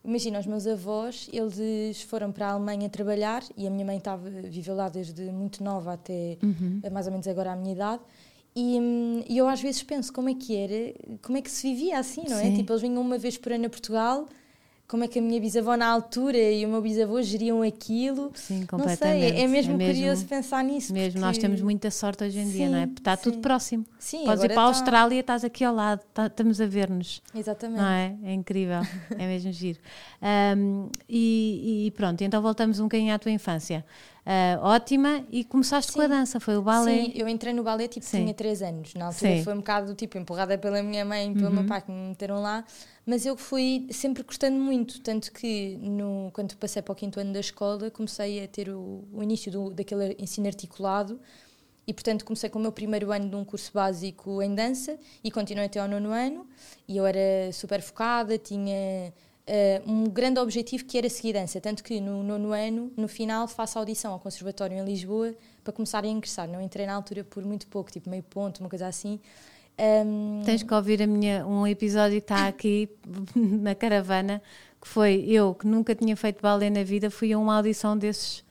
Imagina, 0.05 0.39
os 0.39 0.45
meus 0.45 0.67
avós, 0.67 1.29
eles 1.31 2.01
foram 2.01 2.29
para 2.31 2.47
a 2.47 2.51
Alemanha 2.51 2.89
trabalhar 2.89 3.41
e 3.55 3.65
a 3.65 3.69
minha 3.69 3.85
mãe 3.85 3.97
estava, 3.97 4.29
viveu 4.29 4.75
lá 4.75 4.89
desde 4.89 5.23
muito 5.31 5.63
nova 5.63 5.93
até 5.93 6.37
Uhum. 6.43 6.81
eh, 6.83 6.89
mais 6.89 7.05
ou 7.05 7.11
menos 7.13 7.25
agora 7.27 7.53
a 7.53 7.55
minha 7.55 7.73
idade. 7.73 8.01
E, 8.55 8.77
hum, 8.79 9.23
e 9.29 9.37
eu 9.37 9.47
às 9.47 9.61
vezes 9.61 9.81
penso 9.81 10.11
como 10.11 10.29
é 10.29 10.33
que 10.35 10.55
era, 10.55 10.93
como 11.21 11.37
é 11.37 11.41
que 11.41 11.49
se 11.49 11.67
vivia 11.73 11.97
assim, 11.97 12.23
não 12.29 12.37
é? 12.37 12.43
Sim. 12.43 12.55
Tipo, 12.57 12.73
eles 12.73 12.81
vinham 12.81 13.01
uma 13.01 13.17
vez 13.17 13.37
por 13.37 13.51
ano 13.53 13.65
a 13.65 13.69
Portugal, 13.69 14.27
como 14.87 15.03
é 15.03 15.07
que 15.07 15.17
a 15.17 15.21
minha 15.21 15.39
bisavó 15.39 15.75
na 15.75 15.87
altura 15.87 16.37
e 16.37 16.63
o 16.65 16.69
meu 16.69 16.81
bisavô 16.81 17.19
geriam 17.21 17.63
aquilo. 17.63 18.31
Sim, 18.35 18.53
Não 18.53 18.59
sei, 18.59 18.67
completamente. 18.67 19.35
é, 19.37 19.41
é 19.41 19.47
mesmo 19.47 19.81
É 19.81 19.87
curioso 19.87 20.25
pensar 20.25 20.63
nisso. 20.63 20.93
Mesmo, 20.93 21.19
nós 21.19 21.37
porque- 21.37 21.41
temos 21.47 21.61
muita 21.61 21.89
sorte 21.89 22.23
hoje 22.23 22.37
em 22.39 22.49
dia, 22.49 22.69
não 22.69 22.77
é? 22.77 22.81
Sim, 22.81 22.87
Porque 22.87 23.01
está 23.01 23.17
tudo 23.17 23.35
sim. 23.35 23.41
próximo. 23.41 23.85
Sim, 23.97 24.25
Podes 24.25 24.43
ir 24.43 24.47
para 24.49 24.53
a 24.61 24.63
tá- 24.65 24.67
Austrália, 24.69 25.19
estás 25.19 25.43
aqui 25.43 25.63
ao 25.63 25.73
lado, 25.73 26.01
tá- 26.13 26.27
estamos 26.27 26.61
a 26.61 26.67
ver-nos. 26.67 27.21
Exatamente. 27.33 27.79
Não 27.81 27.87
é? 27.87 28.15
É 28.23 28.33
incrível, 28.33 28.81
é 29.17 29.25
mesmo 29.27 29.51
giro. 29.51 29.79
Ahm, 30.21 30.89
e, 31.09 31.85
e 31.87 31.91
pronto, 31.91 32.21
então 32.23 32.41
voltamos 32.41 32.79
um 32.79 32.83
bocadinho 32.83 33.13
à 33.13 33.17
tua 33.19 33.31
infância. 33.31 33.83
Ah, 34.25 34.57
ótima, 34.61 35.25
e 35.29 35.43
começaste 35.43 35.91
com 35.91 35.99
a 35.99 36.07
dança, 36.07 36.39
foi 36.39 36.55
o 36.55 36.61
balé. 36.61 37.03
Sim, 37.05 37.11
eu 37.13 37.27
entrei 37.27 37.51
no 37.53 37.61
balé 37.61 37.89
tipo 37.89 38.05
Sim. 38.05 38.21
tinha 38.21 38.33
3 38.33 38.61
anos. 38.61 38.93
Na 38.93 39.07
altura 39.07 39.35
Sim. 39.35 39.43
foi 39.43 39.53
um 39.53 39.57
bocado 39.57 39.93
tipo 39.95 40.17
empurrada 40.17 40.57
pela 40.57 40.81
minha 40.81 41.03
mãe 41.03 41.31
e 41.31 41.33
pelo 41.35 41.47
Uhum. 41.47 41.53
meu 41.55 41.65
pai 41.65 41.81
que 41.81 41.91
me 41.91 42.09
meteram 42.09 42.41
lá, 42.41 42.63
mas 43.05 43.25
eu 43.25 43.35
fui 43.35 43.85
sempre 43.91 44.23
gostando 44.23 44.57
muito, 44.57 45.01
tanto 45.01 45.29
que 45.31 45.75
no, 45.81 46.31
quando 46.33 46.55
passei 46.55 46.81
para 46.81 46.93
o 46.93 46.95
quinto 46.95 47.19
ano 47.19 47.33
da 47.33 47.41
escola 47.41 47.91
comecei 47.91 48.41
a 48.43 48.47
ter 48.47 48.69
o, 48.69 49.03
o 49.11 49.21
início 49.21 49.51
do, 49.51 49.69
daquele 49.71 50.15
ensino 50.17 50.47
articulado 50.47 51.19
e 51.85 51.93
portanto 51.93 52.23
comecei 52.23 52.49
com 52.49 52.59
o 52.59 52.61
meu 52.61 52.71
primeiro 52.71 53.11
ano 53.11 53.27
de 53.27 53.35
um 53.35 53.43
curso 53.43 53.71
básico 53.73 54.41
em 54.41 54.55
dança 54.55 54.97
e 55.21 55.29
continuei 55.29 55.65
até 55.65 55.81
ao 55.81 55.87
nono 55.89 56.11
ano 56.11 56.47
e 56.87 56.95
eu 56.95 57.05
era 57.05 57.51
super 57.51 57.81
focada, 57.81 58.37
tinha 58.37 59.13
eh, 59.45 59.81
um 59.85 60.05
grande 60.05 60.39
objetivo 60.39 60.85
que 60.85 60.97
era 60.97 61.09
seguir 61.09 61.33
dança, 61.33 61.59
tanto 61.59 61.83
que 61.83 61.99
no 61.99 62.23
nono 62.23 62.53
ano, 62.53 62.91
no 62.95 63.07
final, 63.09 63.47
faço 63.47 63.77
audição 63.77 64.13
ao 64.13 64.19
Conservatório 64.19 64.77
em 64.77 64.85
Lisboa 64.85 65.35
para 65.63 65.73
começar 65.73 66.03
a 66.03 66.07
ingressar. 66.07 66.47
Não 66.47 66.61
entrei 66.61 66.85
na 66.85 66.93
altura 66.93 67.23
por 67.23 67.43
muito 67.43 67.67
pouco, 67.67 67.91
tipo 67.91 68.09
meio 68.09 68.23
ponto, 68.23 68.59
uma 68.61 68.69
coisa 68.69 68.87
assim. 68.87 69.19
Ahm, 69.77 70.43
Tens 70.45 70.63
que 70.63 70.73
ouvir 70.73 71.01
a 71.01 71.07
minha, 71.07 71.45
um 71.45 71.67
episódio 71.67 72.21
que 72.21 72.23
está 72.23 72.47
aqui 72.47 72.89
na 73.35 73.75
caravana, 73.75 74.41
que 74.81 74.87
foi 74.87 75.25
eu, 75.27 75.53
que 75.53 75.67
nunca 75.67 75.93
tinha 75.93 76.15
feito 76.15 76.41
balé 76.41 76.69
na 76.69 76.83
vida, 76.83 77.09
fui 77.09 77.33
a 77.33 77.37
uma 77.37 77.57
audição 77.57 77.97
desses. 77.97 78.45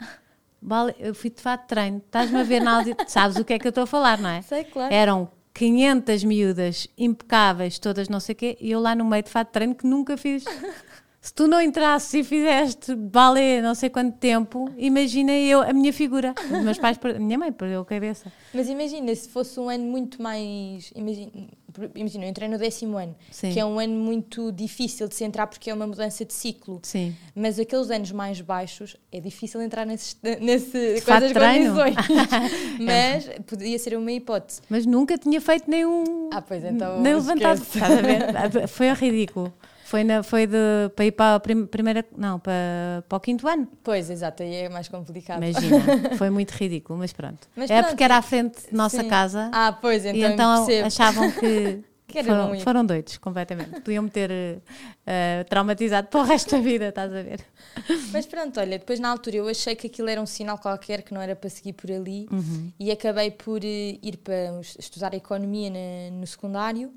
Balé, 0.61 0.95
eu 0.99 1.15
fui 1.15 1.31
de 1.31 1.41
fato 1.41 1.67
treino. 1.67 2.03
Estás-me 2.05 2.39
a 2.39 2.45
ver 2.45 2.61
na 2.61 2.77
audição. 2.77 3.05
Sabes 3.09 3.37
o 3.39 3.45
que 3.45 3.55
é 3.55 3.59
que 3.59 3.67
eu 3.67 3.71
estou 3.71 3.85
a 3.85 3.87
falar, 3.87 4.19
não 4.19 4.29
é? 4.29 4.43
Sei, 4.43 4.63
claro. 4.65 4.95
Eram 4.95 5.29
500 5.55 6.25
miúdas 6.25 6.89
impecáveis, 6.97 7.79
todas 7.79 8.09
não 8.09 8.21
sei 8.21 8.33
o 8.33 8.37
quê, 8.37 8.57
e 8.61 8.71
eu 8.71 8.81
lá 8.81 8.95
no 8.95 9.05
meio 9.05 9.23
de 9.23 9.31
fato 9.31 9.49
de 9.49 9.53
treino 9.53 9.75
que 9.75 9.87
nunca 9.87 10.17
fiz. 10.17 10.45
Se 11.23 11.33
tu 11.33 11.47
não 11.47 11.61
entrasses 11.61 12.13
e 12.15 12.25
fizeste 12.25 12.97
balé 12.97 13.63
não 13.63 13.77
sei 13.77 13.89
quanto 13.89 14.19
tempo, 14.19 14.69
imagina 14.77 15.31
eu, 15.31 15.63
a 15.63 15.73
minha 15.73 15.93
figura. 15.93 16.35
Os 16.51 16.65
meus 16.65 16.79
pais, 16.79 16.99
a 17.01 17.19
minha 17.21 17.39
mãe 17.39 17.53
perdeu 17.53 17.83
a 17.83 17.85
cabeça. 17.85 18.33
Mas 18.53 18.69
imagina, 18.69 19.15
se 19.15 19.29
fosse 19.29 19.59
um 19.61 19.69
ano 19.69 19.85
muito 19.85 20.21
mais. 20.21 20.91
Imagina, 20.97 21.31
imagina 21.95 22.25
eu 22.25 22.29
entrei 22.29 22.49
no 22.49 22.59
décimo 22.59 22.99
ano, 22.99 23.15
Sim. 23.31 23.53
que 23.53 23.61
é 23.61 23.65
um 23.65 23.79
ano 23.79 23.95
muito 23.95 24.51
difícil 24.51 25.07
de 25.07 25.15
se 25.15 25.23
entrar 25.23 25.47
porque 25.47 25.71
é 25.71 25.75
uma 25.75 25.87
mudança 25.87 26.25
de 26.25 26.33
ciclo. 26.33 26.81
Sim. 26.83 27.15
Mas 27.37 27.57
aqueles 27.57 27.89
anos 27.89 28.11
mais 28.11 28.41
baixos 28.41 28.97
é 29.13 29.21
difícil 29.21 29.63
entrar 29.63 29.87
nesse, 29.87 30.17
nesse 30.43 31.03
fato 31.03 31.29
de 31.29 31.35
treino? 31.35 31.77
condições. 31.77 31.95
Mas 32.83 33.29
podia 33.47 33.79
ser 33.79 33.97
uma 33.97 34.11
hipótese. 34.11 34.61
Mas 34.69 34.85
nunca 34.85 35.17
tinha 35.17 35.41
feito 35.41 35.71
nenhum. 35.71 36.31
Ah, 36.33 36.43
pois 36.43 36.65
então. 36.65 37.01
nem 37.01 37.15
levantado. 37.15 37.61
Foi 38.67 38.93
ridículo. 38.93 39.55
Foi, 39.93 40.05
na, 40.05 40.23
foi 40.23 40.47
de, 40.47 40.57
para 40.97 41.05
ir 41.05 41.13
para 41.13 41.35
a 41.35 41.41
prim- 41.41 41.67
primeira. 41.67 42.03
Não, 42.17 42.39
para, 42.41 43.05
para 43.07 43.17
o 43.19 43.21
quinto 43.21 43.47
ano. 43.47 43.69
Pois, 43.85 44.09
exato, 44.09 44.43
aí 44.43 44.55
é 44.55 44.69
mais 44.71 44.89
complicado. 44.89 45.43
Imagina. 45.45 46.17
Foi 46.17 46.31
muito 46.31 46.53
ridículo, 46.53 46.99
mas 46.99 47.13
pronto. 47.13 47.47
Mas 47.55 47.71
é 47.71 47.75
pronto. 47.77 47.91
porque 47.91 48.03
era 48.03 48.17
à 48.17 48.23
frente 48.23 48.71
de 48.71 48.75
nossa 48.75 49.03
Sim. 49.03 49.09
casa. 49.11 49.51
Ah, 49.53 49.71
pois, 49.79 50.07
então, 50.07 50.19
e 50.19 50.25
então 50.33 50.67
achavam 50.87 51.31
que. 51.31 51.85
Foram, 52.27 52.61
foram 52.61 52.85
doidos, 52.87 53.17
completamente. 53.19 53.81
Podiam-me 53.81 54.11
ter 54.11 54.31
eh, 55.07 55.45
traumatizado 55.49 56.09
para 56.09 56.21
o 56.21 56.25
resto 56.25 56.51
da 56.51 56.61
vida, 56.61 56.89
estás 56.89 57.11
a 57.11 57.23
ver? 57.23 57.41
Mas 58.13 58.27
pronto, 58.27 58.61
olha, 58.61 58.79
depois 58.79 59.01
na 59.01 59.09
altura 59.09 59.37
eu 59.37 59.49
achei 59.49 59.75
que 59.75 59.87
aquilo 59.87 60.11
era 60.11 60.21
um 60.21 60.27
sinal 60.27 60.59
qualquer 60.59 61.01
que 61.03 61.15
não 61.15 61.23
era 61.23 61.35
para 61.35 61.49
seguir 61.49 61.73
por 61.73 61.91
ali 61.91 62.29
Uhum. 62.31 62.71
e 62.79 62.91
acabei 62.91 63.31
por 63.31 63.65
eh, 63.65 63.99
ir 64.03 64.19
para 64.19 64.61
estudar 64.79 65.15
economia 65.15 65.71
na- 65.71 66.15
no 66.19 66.27
secundário, 66.27 66.93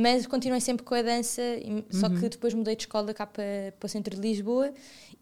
mas 0.00 0.26
continuei 0.26 0.60
sempre 0.60 0.84
com 0.84 0.94
a 0.94 1.02
dança, 1.02 1.42
só 1.90 2.06
Uhum. 2.06 2.20
que 2.20 2.28
depois 2.28 2.54
mudei 2.54 2.76
de 2.76 2.82
escola 2.82 3.12
cá 3.14 3.26
para, 3.26 3.72
para 3.78 3.86
o 3.86 3.88
centro 3.88 4.14
de 4.14 4.20
Lisboa 4.20 4.72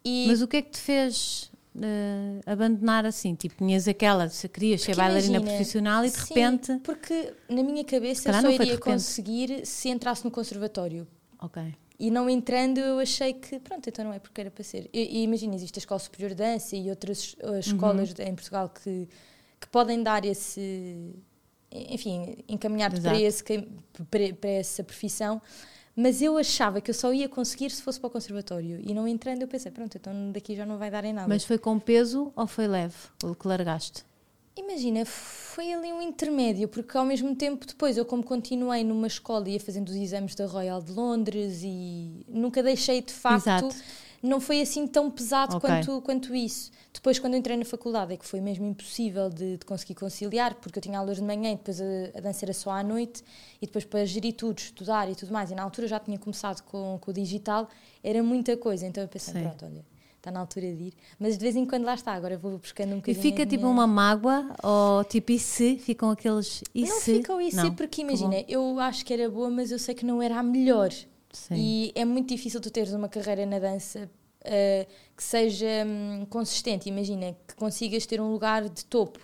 e 0.04 0.26
Mas 0.28 0.42
o 0.42 0.48
que 0.48 0.58
é 0.58 0.62
que 0.62 0.70
te 0.70 0.78
fez 0.80 1.50
eh, 1.80 2.40
abandonar 2.46 3.04
assim? 3.06 3.34
Tipo, 3.34 3.56
tinhas 3.56 3.86
aquela, 3.88 4.28
se 4.28 4.48
querias 4.48 4.82
ser 4.82 4.94
bailarina 4.96 5.36
imagina, 5.36 5.50
profissional 5.56 6.04
e 6.04 6.10
de 6.10 6.16
sim, 6.16 6.34
repente. 6.34 6.78
porque 6.84 7.32
na 7.48 7.62
minha 7.62 7.84
cabeça 7.84 8.32
só 8.40 8.50
iria 8.50 8.78
conseguir 8.78 9.64
se 9.66 9.88
entrasse 9.88 10.24
no 10.24 10.30
conservatório. 10.30 11.06
Ok. 11.40 11.62
E 11.98 12.10
não 12.10 12.28
entrando, 12.28 12.76
eu 12.78 12.98
achei 12.98 13.32
que, 13.32 13.58
pronto, 13.58 13.88
então 13.88 14.04
não 14.04 14.12
é 14.12 14.18
porque 14.18 14.38
era 14.40 14.50
para 14.50 14.62
ser. 14.62 14.88
E, 14.92 15.18
e 15.20 15.22
imagina, 15.22 15.54
existe 15.54 15.78
a 15.78 15.80
Escola 15.80 15.98
Superior 15.98 16.30
de 16.30 16.36
Dança 16.36 16.76
e 16.76 16.90
outras 16.90 17.34
uh, 17.42 17.58
escolas 17.58 18.10
Uhum. 18.10 18.26
em 18.26 18.34
Portugal 18.34 18.68
que, 18.68 19.08
que 19.58 19.66
podem 19.68 20.02
dar 20.02 20.22
esse. 20.24 21.14
Enfim, 21.90 22.36
encaminhar-te 22.48 23.00
para, 23.00 23.20
esse, 23.20 23.42
para 24.40 24.50
essa 24.50 24.82
profissão. 24.84 25.40
Mas 25.94 26.20
eu 26.20 26.36
achava 26.36 26.80
que 26.80 26.90
eu 26.90 26.94
só 26.94 27.12
ia 27.12 27.26
conseguir 27.26 27.70
se 27.70 27.82
fosse 27.82 27.98
para 27.98 28.08
o 28.08 28.10
conservatório. 28.10 28.78
E 28.84 28.92
não 28.92 29.08
entrando, 29.08 29.40
eu 29.40 29.48
pensei, 29.48 29.72
pronto, 29.72 29.96
então 29.96 30.30
daqui 30.30 30.54
já 30.54 30.66
não 30.66 30.76
vai 30.76 30.90
dar 30.90 31.04
em 31.06 31.12
nada. 31.12 31.26
Mas 31.26 31.42
foi 31.44 31.56
com 31.56 31.78
peso 31.78 32.30
ou 32.36 32.46
foi 32.46 32.68
leve 32.68 32.94
o 33.24 33.34
que 33.34 33.48
largaste? 33.48 34.04
Imagina, 34.58 35.04
foi 35.04 35.70
ali 35.72 35.92
um 35.92 36.00
intermédio, 36.00 36.66
porque 36.66 36.96
ao 36.96 37.04
mesmo 37.04 37.34
tempo 37.36 37.66
depois 37.66 37.96
eu 37.98 38.06
como 38.06 38.22
continuei 38.22 38.84
numa 38.84 39.06
escola 39.06 39.46
ia 39.48 39.60
fazendo 39.60 39.88
os 39.88 39.94
exames 39.94 40.34
da 40.34 40.46
Royal 40.46 40.80
de 40.80 40.92
Londres 40.92 41.60
e 41.62 42.24
nunca 42.26 42.62
deixei 42.62 43.02
de 43.02 43.12
facto, 43.12 43.46
Exato. 43.46 43.76
Não 44.26 44.40
foi 44.40 44.60
assim 44.60 44.86
tão 44.86 45.10
pesado 45.10 45.56
Ok. 45.56 45.68
quanto, 45.68 46.02
quanto 46.02 46.34
isso. 46.34 46.70
Depois 46.92 47.18
quando 47.18 47.36
entrei 47.36 47.56
na 47.56 47.64
faculdade 47.64 48.14
é 48.14 48.16
que 48.16 48.24
foi 48.26 48.40
mesmo 48.40 48.66
impossível 48.66 49.28
de, 49.28 49.58
de 49.58 49.64
conseguir 49.66 49.94
conciliar, 49.94 50.54
porque 50.54 50.78
eu 50.78 50.82
tinha 50.82 50.98
aulas 50.98 51.16
de 51.18 51.22
manhã 51.22 51.52
e 51.52 51.56
depois 51.56 51.80
a, 51.80 51.84
a 52.16 52.20
dança 52.20 52.44
era 52.44 52.52
só 52.54 52.70
à 52.70 52.82
noite 52.82 53.22
e 53.60 53.66
depois 53.66 53.84
para 53.84 54.04
gerir 54.04 54.34
tudo, 54.34 54.58
estudar 54.58 55.08
e 55.10 55.14
tudo 55.14 55.32
mais, 55.32 55.50
e 55.50 55.54
na 55.54 55.62
altura 55.62 55.86
já 55.86 55.98
tinha 56.00 56.18
começado 56.18 56.62
com, 56.62 56.98
com 57.00 57.10
o 57.10 57.14
digital, 57.14 57.68
era 58.02 58.22
muita 58.22 58.56
coisa, 58.56 58.86
então 58.86 59.02
eu 59.02 59.08
pensei, 59.08 59.34
Sim. 59.34 59.42
pronto, 59.42 59.64
olha, 59.66 59.84
está 60.16 60.30
na 60.30 60.40
altura 60.40 60.72
de 60.74 60.84
ir. 60.84 60.94
Mas 61.20 61.36
de 61.36 61.42
vez 61.44 61.54
em 61.54 61.66
quando 61.66 61.84
lá 61.84 61.94
está, 61.94 62.12
agora 62.14 62.38
vou 62.38 62.56
buscando 62.58 62.88
um 62.90 62.92
E 62.94 62.96
bocadinho. 62.96 63.22
fica 63.22 63.42
a 63.42 63.46
tipo 63.46 63.62
minha- 63.64 63.72
uma 63.72 63.86
mágoa 63.86 64.54
ou 64.62 65.04
tipo 65.04 65.32
e 65.32 65.38
se? 65.38 65.76
Ficam 65.78 66.10
aqueles 66.10 66.62
e 66.74 66.82
não 66.88 66.96
se? 67.00 67.14
ficam 67.18 67.38
isso, 67.40 67.56
Não. 67.58 67.74
porque 67.74 67.96
Que 67.96 68.02
imagina, 68.02 68.42
eu 68.48 68.80
acho 68.80 69.04
que 69.04 69.12
era 69.12 69.28
boa, 69.30 69.50
mas 69.50 69.70
eu 69.70 69.78
sei 69.78 69.94
que 69.94 70.04
não 70.06 70.20
era 70.22 70.38
a 70.38 70.42
melhor. 70.42 70.90
Sim. 71.36 71.54
E 71.54 71.92
é 71.94 72.04
muito 72.04 72.28
difícil 72.28 72.60
tu 72.60 72.70
teres 72.70 72.92
uma 72.92 73.08
carreira 73.08 73.44
na 73.44 73.58
dança 73.58 74.10
uh, 74.40 74.86
que 75.14 75.22
seja 75.22 75.84
um, 75.86 76.24
consistente. 76.26 76.88
Imagina 76.88 77.36
que 77.46 77.54
consigas 77.54 78.06
ter 78.06 78.20
um 78.20 78.32
lugar 78.32 78.68
de 78.68 78.84
topo. 78.86 79.20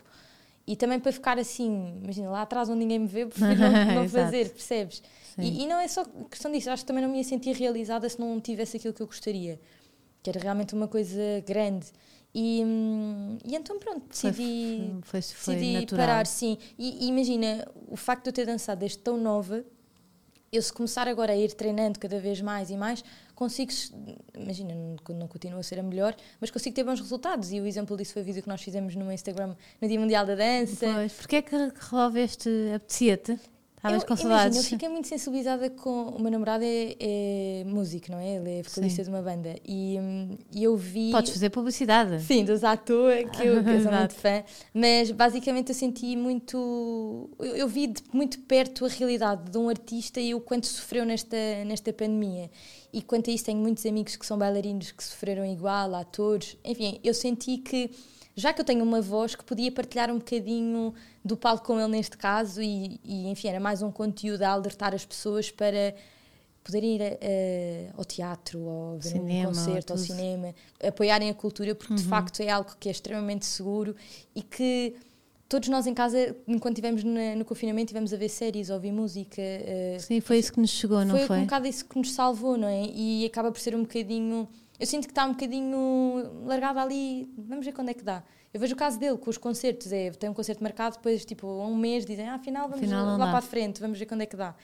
E 0.67 0.77
também 0.77 1.01
para 1.01 1.11
ficar 1.11 1.39
assim, 1.39 1.99
imagina, 2.03 2.31
lá 2.31 2.43
atrás 2.43 2.69
onde 2.69 2.81
ninguém 2.81 3.01
me 3.01 3.07
vê, 3.07 3.27
prefiro 3.27 3.61
não, 3.61 3.95
não 4.03 4.09
fazer, 4.09 4.51
percebes? 4.51 5.03
E, 5.39 5.63
e, 5.63 5.67
não 5.67 5.81
é 5.81 5.89
só 5.89 6.05
questão 6.31 6.53
disso, 6.53 6.71
acho 6.71 6.83
que 6.83 6.87
também 6.87 7.03
não 7.03 7.11
me 7.11 7.17
ia 7.17 7.25
sentir 7.25 7.57
realizada 7.57 8.07
se 8.09 8.21
não 8.21 8.39
tivesse 8.39 8.77
aquilo 8.77 8.93
que 8.93 9.03
eu 9.03 9.07
gostaria, 9.07 9.59
que 10.23 10.29
era 10.29 10.39
realmente 10.39 10.75
uma 10.75 10.87
coisa 10.87 11.43
grande. 11.47 11.87
E, 12.35 12.63
hum, 12.65 13.39
e 13.45 13.57
então 13.57 13.79
pronto, 13.79 14.07
decidi, 14.09 14.95
foi, 15.03 15.23
foi, 15.23 15.35
foi 15.35 15.55
decidi 15.57 15.87
parar, 15.97 16.27
sim. 16.27 16.59
E, 16.79 17.07
e, 17.07 17.09
imagina, 17.09 17.67
o 17.89 17.97
facto 17.97 18.25
de 18.25 18.29
eu 18.29 18.33
ter 18.35 18.47
dançado 18.47 18.79
desde 18.79 18.99
tão 18.99 19.17
nova, 19.17 19.65
eu 20.53 20.61
se 20.61 20.71
começar 20.71 21.09
agora 21.09 21.33
a 21.33 21.37
ir 21.37 21.55
treinando 21.55 21.99
cada 21.99 22.21
vez 22.21 22.43
mais 22.43 22.69
e 22.69 22.77
mais, 22.77 23.03
consigo, 23.35 23.73
imagina, 24.35 24.75
não, 24.75 25.17
não 25.17 25.27
continua 25.27 25.61
a 25.61 25.63
ser 25.63 25.81
a 25.81 25.83
melhor, 25.83 26.15
mas 26.39 26.51
consigo 26.51 26.77
ter 26.77 26.85
bons 26.85 27.01
resultados. 27.01 27.51
E 27.51 27.59
o 27.59 27.67
exemplo 27.67 27.97
disso 27.97 28.13
foi 28.13 28.21
o 28.21 28.25
vídeo 28.25 28.43
que 28.43 28.49
nós 28.49 28.61
fizemos 28.61 28.95
no 28.95 29.11
Instagram 29.11 29.57
no 29.81 29.89
Dia 29.89 29.99
Mundial 29.99 30.27
da 30.27 30.35
Dança. 30.35 30.93
Pois, 30.93 31.13
porque 31.15 31.37
é 31.37 31.43
que 31.43 31.57
resolveste, 31.57 32.51
apetecia-te? 32.77 33.41
Estavas 33.83 34.05
com 34.05 34.17
saudades? 34.17 34.57
Imagina, 34.57 34.61
eu 34.61 34.79
fiquei 34.79 34.89
muito 34.89 35.09
sensibilizada 35.09 35.69
com. 35.69 36.11
O 36.11 36.23
meu 36.23 36.31
namorado 36.31 36.63
é, 36.63 36.95
é 37.01 37.65
músico, 37.67 38.13
não 38.13 38.19
é? 38.19 38.37
Ele 38.37 38.61
é 38.61 38.63
vocalista 38.63 39.03
de 39.03 39.09
uma 39.09 39.21
banda. 39.21 39.57
E, 39.67 39.99
hum, 39.99 40.39
e 40.55 40.63
eu 40.63 40.77
vi. 40.77 41.11
Podes 41.11 41.33
fazer 41.33 41.51
publicidade. 41.51 42.23
Sim, 42.23 42.45
dos 42.45 42.63
à 42.63 42.77
toa, 42.77 43.17
que 43.25 43.45
eu, 43.45 43.65
que 43.65 43.71
eu 43.71 43.83
sou 43.83 43.91
muito 43.93 44.15
fã. 44.15 44.45
Mas 44.73 45.11
basicamente 45.11 45.71
eu 45.71 45.75
senti 45.75 46.15
muito. 46.15 47.29
Eu, 47.41 47.57
eu, 47.57 47.69
vi 47.69 47.89
de 47.89 48.01
muito 48.13 48.39
perto 48.43 48.85
a 48.85 48.89
realidade 48.89 49.51
de 49.51 49.59
um 49.59 49.69
artista 49.69 50.21
e 50.21 50.33
o 50.33 50.41
quanto 50.41 50.69
sofreu 50.69 51.05
nesta, 51.05 51.37
nesta 51.67 51.93
pandemia. 51.93 52.49
E 52.93 53.03
quanto 53.03 53.31
a 53.31 53.33
isso, 53.33 53.47
tenho 53.47 53.59
muitos 53.59 53.85
amigos 53.85 54.15
que 54.15 54.25
são 54.25 54.39
bailarinos 54.39 54.93
que 54.93 55.03
sofreram 55.03 55.45
igual, 55.45 55.93
atores. 55.97 56.57
Enfim, 56.65 57.01
eu 57.03 57.15
senti 57.15 57.59
que 57.59 57.91
já 58.35 58.53
que 58.53 58.61
eu 58.61 58.65
tenho 58.65 58.83
uma 58.83 59.01
voz 59.01 59.35
que 59.35 59.45
podia 59.45 59.71
partilhar 59.71 60.11
um 60.11 60.19
bocadinho 60.19 60.95
do 61.25 61.37
palco 61.37 61.67
com 61.67 61.79
ele 61.79 61.89
neste 61.89 62.17
caso 62.17 62.63
e, 62.63 63.01
e 63.05 63.29
enfim, 63.29 63.49
era 63.49 63.61
mais 63.61 63.83
um 63.83 63.91
conteúdo 63.91 64.43
a 64.43 64.51
alertar 64.51 64.95
as 64.95 65.05
pessoas 65.05 65.51
para 65.51 65.95
poderem 66.65 66.97
ir 66.97 67.03
uh, 67.03 67.95
ao 67.99 68.05
teatro, 68.05 68.61
ou 68.61 68.99
ver 68.99 69.11
cinema, 69.11 69.51
um 69.51 69.53
concerto, 69.53 69.93
ao 69.93 69.99
cinema, 69.99 70.55
apoiarem 70.83 71.29
a 71.29 71.35
cultura, 71.35 71.75
porque 71.75 71.93
uhum. 71.93 71.99
de 71.99 72.05
facto 72.05 72.41
é 72.41 72.51
algo 72.51 72.71
que 72.79 72.89
é 72.89 72.93
extremamente 72.93 73.45
seguro 73.47 73.95
e 74.35 74.43
que 74.43 74.95
todos 75.49 75.69
nós 75.69 75.87
em 75.87 75.93
casa, 75.93 76.35
enquanto 76.49 76.79
estivemos 76.79 77.05
no 77.05 77.45
confinamento, 77.45 77.89
tivemos 77.89 78.13
a 78.13 78.17
ver 78.17 78.29
séries, 78.31 78.71
a 78.71 78.75
ouvir 78.75 78.93
música. 78.93 79.43
Uh, 79.43 80.01
Sim, 80.01 80.21
foi 80.21 80.39
isso 80.39 80.53
que 80.53 80.61
nos 80.61 80.71
chegou, 80.71 81.05
não 81.05 81.17
foi? 81.17 81.27
Foi 81.27 81.39
um 81.39 81.45
bocado 81.45 81.67
isso 81.67 81.85
que 81.85 81.99
nos 81.99 82.13
salvou, 82.13 82.57
não 82.57 82.69
é? 82.69 82.87
E 82.87 83.27
acaba 83.27 83.53
por 83.53 83.61
ser 83.61 83.75
um 83.75 83.83
bocadinho 83.83 84.49
eu 84.83 84.87
sinto 84.87 85.07
que 85.07 85.13
está 85.13 85.25
um 85.25 85.31
bocadinho 85.31 86.43
largado 86.45 86.81
ali, 86.81 87.33
vamos 87.39 87.65
ver 87.65 87.71
quando 87.71 87.91
é 87.91 87.95
que 87.95 88.03
dá. 88.03 88.21
Eu 88.53 88.59
vejo 88.59 88.75
o 88.75 88.77
caso 88.77 88.99
dele 88.99 89.17
com 89.17 89.31
os 89.31 89.39
concertos, 89.39 89.93
é, 89.93 90.11
tem 90.11 90.29
um 90.29 90.35
concerto 90.35 90.61
marcado, 90.61 90.97
depois, 90.97 91.25
tipo, 91.25 91.47
um 91.47 91.77
mês 91.77 92.05
dizem, 92.05 92.29
ah, 92.29 92.35
afinal, 92.35 92.69
vamos 92.69 92.83
afinal, 92.83 93.07
lá 93.17 93.17
dá. 93.17 93.31
para 93.31 93.39
a 93.39 93.43
frente, 93.43 93.81
vamos 93.81 93.97
ver 93.97 94.07
quando 94.07 94.23
é 94.23 94.27
que 94.27 94.35
dá. 94.35 94.57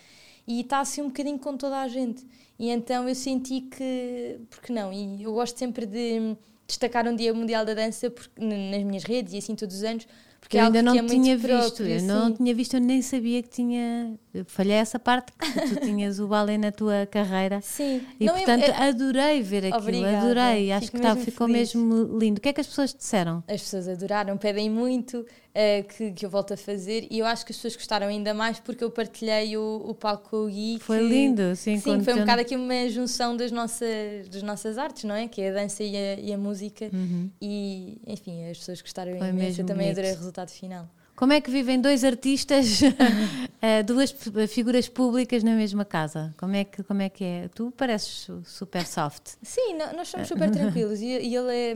E 0.45 0.63
está 0.63 0.81
assim 0.81 1.03
um 1.03 1.07
bocadinho 1.07 1.39
com 1.39 1.57
toda 1.57 1.81
a 1.81 1.87
gente. 1.87 2.27
E 2.59 2.69
então 2.69 3.09
eu 3.09 3.15
senti 3.15 3.61
que, 3.61 4.41
porque 4.51 4.73
não? 4.73 4.93
E 4.93 5.23
eu 5.23 5.33
gosto 5.33 5.57
sempre 5.57 5.87
de 5.87 6.37
destacar 6.67 7.07
um 7.07 7.15
Dia 7.15 7.33
Mundial 7.33 7.65
da 7.65 7.75
Dança 7.75 8.11
porque, 8.11 8.45
nas 8.45 8.83
minhas 8.83 9.05
redes 9.05 9.35
e 9.35 9.39
assim 9.39 9.55
todos 9.55 9.77
os 9.77 9.85
anos, 9.85 10.09
porque 10.49 10.57
eu 10.57 10.63
é 10.63 10.65
ainda 10.65 10.83
não 10.83 10.95
é 10.95 11.03
tinha 11.05 11.37
visto, 11.37 11.47
próprio, 11.47 11.87
eu 11.89 11.97
assim. 11.97 12.07
não 12.07 12.33
tinha 12.33 12.55
visto, 12.55 12.75
eu 12.75 12.81
nem 12.81 13.03
sabia 13.03 13.43
que 13.43 13.51
tinha. 13.51 14.19
falhei 14.47 14.77
essa 14.77 14.99
parte, 14.99 15.31
que 15.33 15.75
tu 15.75 15.81
tinhas 15.85 16.19
o 16.19 16.27
balé 16.27 16.57
na 16.57 16.73
tua 16.73 17.05
carreira. 17.05 17.61
Sim. 17.61 18.01
E 18.19 18.25
não, 18.25 18.35
portanto 18.35 18.67
eu, 18.67 18.75
adorei 18.75 19.43
ver 19.43 19.67
aquilo, 19.67 19.77
Obrigada. 19.83 20.19
adorei. 20.19 20.73
Acho 20.73 20.87
Fico 20.87 20.97
que 20.97 21.03
tá, 21.03 21.15
ficou 21.17 21.47
feliz. 21.47 21.75
mesmo 21.75 22.19
lindo. 22.19 22.39
O 22.39 22.41
que 22.41 22.49
é 22.49 22.53
que 22.55 22.63
as 22.63 22.67
pessoas 22.67 22.95
disseram? 22.95 23.45
As 23.47 23.61
pessoas 23.61 23.89
adoraram, 23.89 24.39
pedem 24.39 24.71
muito 24.71 25.27
uh, 25.59 25.89
que, 25.89 26.13
que 26.13 26.25
eu 26.25 26.31
volte 26.31 26.53
a 26.53 26.57
fazer 26.57 27.07
e 27.11 27.19
eu 27.19 27.27
acho 27.27 27.45
que 27.45 27.51
as 27.51 27.57
pessoas 27.57 27.75
gostaram 27.75 28.07
ainda 28.07 28.33
mais 28.33 28.61
porque 28.61 28.85
eu 28.85 28.91
partilhei 28.91 29.57
o, 29.57 29.83
o 29.85 29.95
palco 29.95 30.31
com 30.31 30.37
o 30.45 30.49
Gui. 30.49 30.79
Foi 30.81 30.99
que, 30.99 31.05
lindo, 31.09 31.57
sim. 31.57 31.79
Sim, 31.79 32.03
foi 32.03 32.15
um 32.15 32.21
bocado 32.21 32.43
aqui 32.43 32.55
uma 32.55 32.89
junção 32.89 33.37
das 33.37 33.51
nossas, 33.51 34.29
das 34.29 34.43
nossas 34.43 34.79
artes, 34.79 35.05
não 35.05 35.15
é? 35.15 35.27
Que 35.27 35.43
é 35.43 35.51
a 35.51 35.53
dança 35.53 35.83
e 35.83 35.97
a, 35.97 36.15
e 36.21 36.33
a 36.33 36.39
música. 36.39 36.89
Uhum. 36.93 37.31
E, 37.41 37.99
enfim, 38.07 38.49
as 38.49 38.59
pessoas 38.59 38.81
gostaram 38.81 39.17
foi 39.19 39.29
imenso. 39.29 39.61
Eu 39.61 39.67
também 39.67 39.87
bonito. 39.87 39.99
adorei 39.99 40.13
o 40.13 40.17
resultado 40.17 40.51
final. 40.51 40.89
Como 41.19 41.33
é 41.33 41.41
que 41.41 41.51
vivem 41.51 41.81
dois 41.81 42.05
artistas, 42.05 42.79
eh, 43.61 43.83
duas 43.83 44.15
figuras 44.49 44.89
públicas 44.89 45.43
na 45.43 45.51
mesma 45.57 45.85
casa? 45.85 46.33
Como 46.39 46.55
é 46.55 46.63
que, 46.63 46.81
como 46.85 47.03
é, 47.03 47.09
que 47.09 47.25
é? 47.25 47.49
Tu 47.53 47.73
pareces 47.73 48.31
super 48.45 48.87
soft. 48.87 49.33
Sim, 49.43 49.75
nós 49.97 50.07
somos 50.07 50.29
super 50.29 50.49
tranquilos 50.49 51.01
e, 51.01 51.07
e 51.07 51.35
ele, 51.35 51.53
é, 51.53 51.71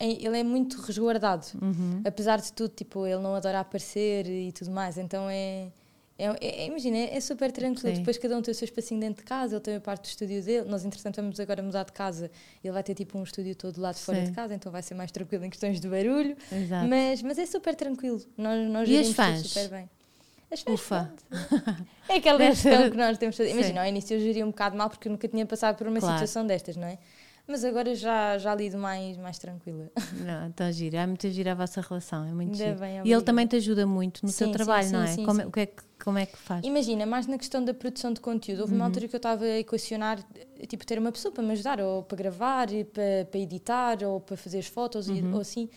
é, 0.00 0.26
ele 0.26 0.36
é 0.36 0.42
muito 0.42 0.80
resguardado. 0.80 1.46
Uhum. 1.62 2.02
Apesar 2.04 2.40
de 2.40 2.52
tudo, 2.52 2.72
tipo, 2.74 3.06
ele 3.06 3.20
não 3.20 3.36
adora 3.36 3.60
aparecer 3.60 4.26
e 4.26 4.50
tudo 4.50 4.72
mais, 4.72 4.98
então 4.98 5.30
é 5.30 5.68
é, 6.22 6.62
é, 6.62 6.66
imagina, 6.66 6.96
é, 6.96 7.16
é 7.16 7.20
super 7.20 7.50
tranquilo. 7.50 7.94
Sim. 7.94 8.00
Depois 8.00 8.16
cada 8.18 8.36
um 8.36 8.42
tem 8.42 8.52
o 8.52 8.54
seu 8.54 8.64
espacinho 8.64 9.00
dentro 9.00 9.22
de 9.22 9.28
casa, 9.28 9.56
ele 9.56 9.60
tem 9.60 9.76
a 9.76 9.80
parte 9.80 10.02
do 10.02 10.06
estúdio 10.06 10.42
dele. 10.42 10.68
Nós, 10.68 10.84
entretanto, 10.84 11.16
vamos 11.16 11.40
agora 11.40 11.62
mudar 11.62 11.84
de 11.84 11.92
casa. 11.92 12.30
Ele 12.62 12.72
vai 12.72 12.82
ter 12.82 12.94
tipo 12.94 13.18
um 13.18 13.22
estúdio 13.22 13.54
todo 13.56 13.80
lá 13.80 13.92
de 13.92 13.98
fora 13.98 14.20
Sim. 14.20 14.26
de 14.26 14.32
casa, 14.32 14.54
então 14.54 14.70
vai 14.70 14.82
ser 14.82 14.94
mais 14.94 15.10
tranquilo 15.10 15.44
em 15.44 15.50
questões 15.50 15.80
de 15.80 15.88
barulho. 15.88 16.36
Exato. 16.50 16.88
Mas, 16.88 17.22
mas 17.22 17.38
é 17.38 17.46
super 17.46 17.74
tranquilo. 17.74 18.20
Nós, 18.36 18.70
nós 18.70 18.88
e 18.88 18.98
as 18.98 19.12
fãs? 19.12 19.46
super 19.48 19.68
bem. 19.68 19.90
As 20.50 20.60
fãs, 20.60 20.74
Ufa. 20.74 21.12
É 22.08 22.16
aquela 22.16 22.38
questão 22.46 22.90
que 22.90 22.96
nós 22.96 23.18
temos. 23.18 23.38
Imagina, 23.38 23.80
ao 23.80 23.86
início 23.86 24.14
eu 24.14 24.20
geria 24.20 24.44
um 24.44 24.50
bocado 24.50 24.76
mal 24.76 24.88
porque 24.88 25.08
eu 25.08 25.12
nunca 25.12 25.26
tinha 25.26 25.46
passado 25.46 25.76
por 25.76 25.86
uma 25.86 25.98
claro. 25.98 26.14
situação 26.14 26.46
destas, 26.46 26.76
não 26.76 26.86
é? 26.86 26.98
Mas 27.46 27.64
agora 27.64 27.94
já, 27.94 28.38
já 28.38 28.54
lido 28.54 28.78
mais, 28.78 29.16
mais 29.16 29.38
tranquila. 29.38 29.90
Não, 30.24 30.46
então 30.46 30.70
gira, 30.70 30.98
é 30.98 31.06
muito 31.06 31.28
gira 31.30 31.52
a 31.52 31.54
vossa 31.54 31.80
relação, 31.80 32.24
é 32.24 32.32
muito 32.32 32.56
gira. 32.56 32.76
E 33.04 33.12
ele 33.12 33.22
também 33.22 33.46
te 33.46 33.56
ajuda 33.56 33.86
muito 33.86 34.24
no 34.24 34.30
sim, 34.30 34.44
teu 34.44 34.52
trabalho, 34.52 34.86
sim, 34.86 34.92
não 34.92 35.02
é? 35.02 35.06
Sim, 35.08 35.24
como, 35.26 35.40
é, 35.40 35.46
o 35.46 35.50
que 35.50 35.60
é 35.60 35.66
que, 35.66 35.82
como 36.02 36.18
é 36.18 36.26
que 36.26 36.36
faz? 36.36 36.64
Imagina, 36.64 37.04
mais 37.04 37.26
na 37.26 37.36
questão 37.36 37.64
da 37.64 37.74
produção 37.74 38.12
de 38.12 38.20
conteúdo. 38.20 38.60
Houve 38.60 38.72
uhum. 38.72 38.78
uma 38.78 38.86
altura 38.86 39.08
que 39.08 39.14
eu 39.14 39.18
estava 39.18 39.44
a 39.44 39.58
equacionar, 39.58 40.24
tipo, 40.68 40.86
ter 40.86 40.98
uma 40.98 41.10
pessoa 41.10 41.32
para 41.32 41.42
me 41.42 41.52
ajudar, 41.52 41.80
ou 41.80 42.02
para 42.02 42.16
gravar, 42.16 42.68
para, 42.92 43.24
para 43.30 43.40
editar, 43.40 44.02
ou 44.04 44.20
para 44.20 44.36
fazer 44.36 44.58
as 44.58 44.66
fotos, 44.66 45.08
uhum. 45.08 45.34
ou 45.34 45.40
assim. 45.40 45.68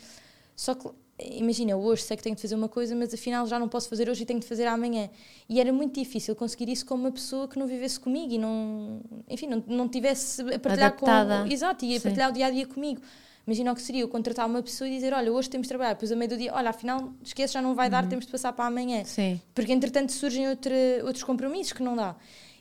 Só 0.56 0.76
que 0.76 0.88
imagina, 1.20 1.76
hoje 1.76 2.04
sei 2.04 2.18
que 2.18 2.24
tenho 2.24 2.36
de 2.36 2.42
fazer 2.42 2.56
uma 2.56 2.68
coisa, 2.68 2.96
mas 2.96 3.14
afinal 3.14 3.48
já 3.48 3.58
não 3.58 3.70
posso 3.70 3.88
fazer 3.88 4.10
hoje 4.10 4.24
e 4.24 4.26
tenho 4.26 4.40
de 4.40 4.46
fazer 4.46 4.66
amanhã. 4.66 5.10
E 5.48 5.60
era 5.60 5.72
muito 5.72 6.00
difícil 6.00 6.36
conseguir 6.36 6.70
isso 6.70 6.86
com 6.86 6.96
uma 6.96 7.12
pessoa 7.12 7.48
que 7.48 7.58
não 7.58 7.68
vivesse 7.68 8.00
comigo 8.00 8.34
e 8.34 8.38
não, 8.38 9.02
enfim, 9.30 9.48
não, 9.48 9.64
não 9.68 9.88
tivesse 9.88 10.42
a 10.42 10.60
partilhar 10.60 10.92
Adaptada. 10.92 11.44
com. 11.44 11.52
Exato, 11.52 11.86
e 11.86 11.96
a 11.96 12.02
partilhar 12.02 12.30
o 12.30 12.34
dia 12.34 12.48
a 12.48 12.50
dia 12.50 12.68
comigo. 12.68 13.02
Imagina 13.48 13.72
o 13.72 13.76
que 13.76 13.82
seria 13.82 14.02
eu 14.02 14.08
contratar 14.08 14.48
uma 14.48 14.62
pessoa 14.62 14.88
e 14.88 14.96
dizer: 14.96 15.14
Olha, 15.14 15.32
hoje 15.32 15.50
temos 15.50 15.66
de 15.66 15.70
trabalhar, 15.70 15.94
depois 15.94 16.12
a 16.12 16.16
meio 16.16 16.30
do 16.30 16.38
dia, 16.38 16.52
olha, 16.54 16.72
afinal, 16.72 17.14
esquece, 17.24 17.54
já 17.54 17.62
não 17.62 17.76
vai 17.76 17.90
dar, 17.90 18.04
uhum. 18.04 18.10
temos 18.10 18.26
de 18.26 18.32
passar 18.32 18.52
para 18.54 18.66
amanhã. 18.66 19.04
Sim. 19.06 19.40
Porque 19.54 19.72
entretanto 19.72 20.12
surgem 20.12 20.50
outra, 20.50 20.76
outros 21.04 21.24
compromissos 21.24 21.72
que 21.72 21.84
não 21.84 21.96
dá. 21.96 22.16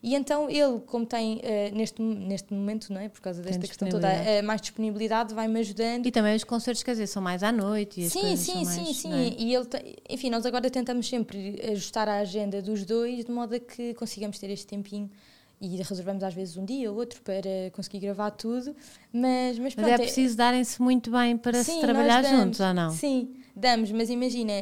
E 0.05 0.15
então 0.15 0.51
ele, 0.51 0.81
como 0.81 1.07
tem 1.07 1.37
uh, 1.37 1.75
neste, 1.75 2.03
neste 2.03 2.53
momento, 2.53 2.93
não 2.93 3.01
é? 3.01 3.09
por 3.09 3.23
causa 3.23 3.41
desta 3.41 3.67
questão 3.67 3.89
toda, 3.89 4.07
uh, 4.07 4.45
mais 4.45 4.61
disponibilidade, 4.61 5.33
vai-me 5.33 5.59
ajudando. 5.61 6.05
E 6.05 6.11
também 6.11 6.37
os 6.37 6.45
concertos, 6.45 6.83
quer 6.83 6.91
dizer, 6.91 7.07
são 7.07 7.23
mais 7.23 7.43
à 7.43 7.51
noite. 7.51 8.03
E 8.03 8.11
sim, 8.11 8.37
sim, 8.37 8.67
sim, 8.67 8.83
mais, 8.85 8.97
sim. 8.99 9.13
É? 9.15 9.35
E 9.39 9.55
ele, 9.55 9.67
enfim, 10.11 10.29
nós 10.29 10.45
agora 10.45 10.69
tentamos 10.69 11.09
sempre 11.09 11.59
ajustar 11.73 12.07
a 12.07 12.19
agenda 12.19 12.61
dos 12.61 12.85
dois 12.85 13.25
de 13.25 13.31
modo 13.31 13.55
a 13.55 13.59
que 13.59 13.95
consigamos 13.95 14.39
ter 14.39 14.51
este 14.51 14.67
tempinho 14.67 15.11
e 15.59 15.75
reservamos 15.79 16.23
às 16.23 16.35
vezes 16.35 16.59
um 16.59 16.67
dia 16.67 16.93
ou 16.93 16.99
outro 16.99 17.23
para 17.23 17.71
conseguir 17.73 18.01
gravar 18.01 18.31
tudo, 18.33 18.77
mas 19.11 19.59
mas, 19.59 19.75
pronto, 19.75 19.89
mas 19.89 20.01
é, 20.01 20.03
é 20.03 20.05
preciso 20.05 20.35
é, 20.35 20.37
darem-se 20.37 20.83
muito 20.83 21.11
bem 21.11 21.35
para 21.39 21.65
sim, 21.65 21.77
se 21.77 21.81
trabalhar 21.81 22.23
damos, 22.23 22.41
juntos 22.41 22.61
ou 22.61 22.75
não? 22.75 22.91
Sim, 22.91 23.37
damos, 23.57 23.91
mas 23.91 24.11
imagina, 24.11 24.53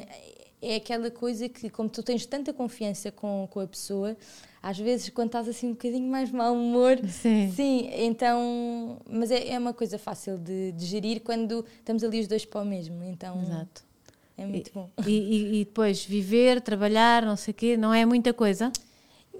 é 0.60 0.76
aquela 0.76 1.10
coisa 1.10 1.48
que 1.48 1.68
como 1.68 1.88
tu 1.88 2.00
tens 2.00 2.24
tanta 2.26 2.52
confiança 2.52 3.10
com, 3.10 3.48
com 3.50 3.58
a 3.58 3.66
pessoa, 3.66 4.16
às 4.62 4.78
vezes 4.78 5.08
quando 5.08 5.26
estás 5.28 5.48
assim 5.48 5.68
um 5.68 5.72
bocadinho 5.72 6.08
mais 6.08 6.30
mau 6.30 6.54
humor, 6.54 6.98
sim, 7.08 7.50
sim 7.54 7.90
então, 7.92 8.98
mas 9.10 9.30
é, 9.30 9.48
é 9.48 9.58
uma 9.58 9.74
coisa 9.74 9.98
fácil 9.98 10.38
de, 10.38 10.72
de, 10.72 10.86
gerir 10.86 11.20
quando 11.20 11.64
estamos 11.78 12.04
ali 12.04 12.20
os 12.20 12.28
dois 12.28 12.44
para 12.44 12.62
o 12.62 12.64
mesmo, 12.64 13.02
então 13.02 13.42
Exato. 13.42 13.82
é 14.38 14.46
muito 14.46 14.68
e, 14.68 14.72
bom. 14.72 14.90
E, 15.06 15.60
e, 15.60 15.64
depois 15.64 16.04
viver, 16.04 16.60
trabalhar, 16.60 17.24
não 17.24 17.36
sei 17.36 17.50
o 17.50 17.54
quê, 17.54 17.76
não 17.76 17.92
é 17.92 18.06
muita 18.06 18.32
coisa? 18.32 18.70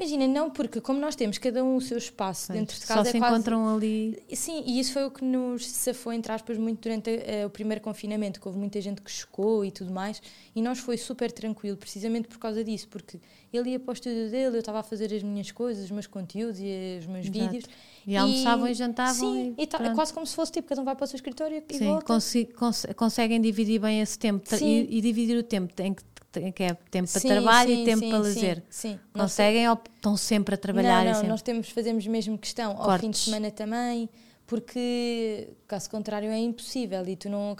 Imagina, 0.02 0.26
não, 0.26 0.50
porque 0.50 0.80
como 0.80 0.98
nós 0.98 1.14
temos 1.14 1.38
cada 1.38 1.62
um 1.62 1.76
o 1.76 1.80
seu 1.80 1.96
espaço 1.96 2.48
pois, 2.48 2.58
dentro 2.58 2.74
de 2.78 2.84
casa. 2.84 3.04
Só 3.04 3.08
é 3.08 3.12
se 3.12 3.18
quase... 3.18 3.34
encontram 3.34 3.76
ali. 3.76 4.20
Sim, 4.34 4.64
e 4.66 4.80
isso 4.80 4.92
foi 4.92 5.04
o 5.04 5.10
que 5.12 5.24
nos 5.24 5.64
safou, 5.64 6.12
entre 6.12 6.32
aspas, 6.32 6.58
muito 6.58 6.80
durante 6.80 7.10
uh, 7.10 7.46
o 7.46 7.50
primeiro 7.50 7.80
confinamento, 7.80 8.40
que 8.40 8.46
houve 8.48 8.58
muita 8.58 8.80
gente 8.80 9.00
que 9.00 9.10
chocou 9.10 9.64
e 9.64 9.70
tudo 9.70 9.92
mais, 9.92 10.20
e 10.56 10.60
nós 10.60 10.80
foi 10.80 10.96
super 10.96 11.30
tranquilo, 11.30 11.76
precisamente 11.76 12.26
por 12.26 12.38
causa 12.38 12.64
disso, 12.64 12.88
porque 12.88 13.20
ele 13.52 13.70
ia 13.70 13.78
para 13.78 13.90
o 13.90 13.94
estúdio 13.94 14.28
dele, 14.28 14.56
eu 14.56 14.60
estava 14.60 14.80
a 14.80 14.82
fazer 14.82 15.14
as 15.14 15.22
minhas 15.22 15.52
coisas, 15.52 15.84
os 15.84 15.90
meus 15.92 16.08
conteúdos 16.08 16.58
e 16.58 16.98
os 16.98 17.06
meus 17.06 17.26
Exato. 17.26 17.38
vídeos. 17.38 17.64
E, 18.04 18.12
e 18.12 18.16
almoçavam 18.16 18.66
e 18.66 18.74
jantavam. 18.74 19.14
Sim, 19.14 19.54
e, 19.56 19.62
e 19.62 19.66
tá, 19.68 19.78
é 19.84 19.94
quase 19.94 20.12
como 20.12 20.26
se 20.26 20.34
fosse 20.34 20.50
tipo, 20.50 20.68
cada 20.68 20.80
um 20.80 20.84
vai 20.84 20.96
para 20.96 21.04
o 21.04 21.06
seu 21.06 21.16
escritório 21.16 21.62
e 21.68 21.76
sim, 21.76 21.86
volta. 21.86 22.18
Cons 22.56 22.86
conseguem 22.96 23.40
dividir 23.40 23.80
bem 23.80 24.00
esse 24.00 24.18
tempo 24.18 24.42
e, 24.60 24.98
e, 24.98 25.00
dividir 25.00 25.38
o 25.38 25.42
tempo 25.44 25.72
em 25.80 25.94
que 25.94 26.02
que 26.32 26.62
é 26.62 26.74
tempo 26.90 27.08
sim, 27.08 27.20
para 27.20 27.30
trabalho 27.30 27.70
sim, 27.70 27.82
e 27.82 27.84
tempo 27.84 27.98
sim, 28.00 28.08
para 28.08 28.18
lazer. 28.18 28.62
Sim, 28.70 29.00
Conseguem 29.12 29.68
ou 29.68 29.78
estão 29.94 30.16
sempre 30.16 30.54
a 30.54 30.58
trabalhar? 30.58 31.04
Não, 31.04 31.22
não 31.22 31.28
nós 31.30 31.42
temos, 31.42 31.68
fazemos 31.70 32.06
mesmo 32.06 32.38
questão 32.38 32.74
Cortes. 32.74 32.92
ao 32.92 32.98
fim 32.98 33.10
de 33.10 33.18
semana 33.18 33.50
também, 33.50 34.08
porque 34.46 35.48
caso 35.66 35.90
contrário 35.90 36.30
é 36.30 36.38
impossível 36.38 37.06
e 37.06 37.16
tu 37.16 37.28
não 37.28 37.56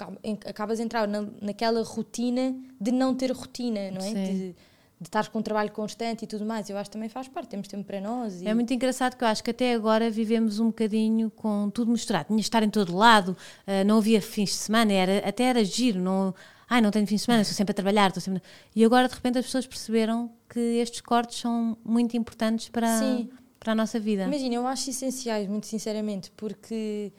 acabas 0.47 0.81
a 0.81 0.83
entrar 0.83 1.07
na, 1.07 1.27
naquela 1.41 1.83
rotina 1.83 2.55
de 2.81 2.93
não 2.93 3.15
ter 3.15 3.31
rotina, 3.33 3.91
não 3.91 4.01
é? 4.01 4.13
De, 4.13 4.55
de 5.03 5.09
estar 5.09 5.29
com 5.29 5.41
um 5.41 5.43
trabalho 5.43 5.73
constante 5.73 6.25
e 6.25 6.27
tudo 6.27 6.47
mais. 6.47 6.71
Eu 6.71 6.79
acho 6.79 6.89
que 6.89 6.93
também 6.93 7.09
faz 7.09 7.27
parte, 7.29 7.49
temos 7.49 7.67
tempo 7.67 7.85
para 7.85 8.01
nós. 8.01 8.41
E... 8.41 8.47
É 8.47 8.55
muito 8.55 8.73
engraçado 8.73 9.17
que 9.17 9.25
eu 9.25 9.29
acho 9.29 9.43
que 9.43 9.51
até 9.51 9.75
agora 9.75 10.11
vivemos 10.11 10.61
um 10.61 10.67
bocadinho 10.67 11.31
com 11.31 11.69
tudo 11.71 11.91
misturado. 11.91 12.27
Tinha 12.27 12.37
de 12.37 12.43
estar 12.43 12.63
em 12.63 12.71
todo 12.71 12.97
lado, 12.97 13.31
uh, 13.67 13.85
não 13.85 13.99
havia 13.99 14.23
fins 14.23 14.51
de 14.51 14.57
semana, 14.57 14.93
era, 14.93 15.29
até 15.29 15.45
era 15.45 15.65
giro, 15.65 15.99
não, 15.99 16.33
ai, 16.73 16.81
não 16.81 16.91
tenho 16.91 17.07
fim 17.07 17.17
de 17.17 17.21
semana, 17.21 17.43
estou 17.43 17.55
sempre 17.55 17.73
a 17.73 17.75
trabalhar, 17.75 18.09
estou 18.09 18.23
sempre... 18.23 18.43
E 18.75 18.83
agora 18.83 19.07
de 19.07 19.15
repente 19.15 19.37
as 19.37 19.45
pessoas 19.45 19.67
perceberam 19.67 20.33
que 20.49 20.59
estes 20.59 21.03
cortes 21.03 21.39
são 21.39 21.77
muito 21.85 22.17
importantes 22.17 22.71
para, 22.71 22.89
para 23.61 23.73
a 23.73 23.75
nossa 23.75 24.01
vida. 24.01 24.25
Imagina, 24.25 24.55
eu 24.55 24.67
acho 24.67 24.89
essenciais, 24.89 25.47
muito 25.47 25.67
sinceramente, 25.67 26.33
porque 26.35 27.13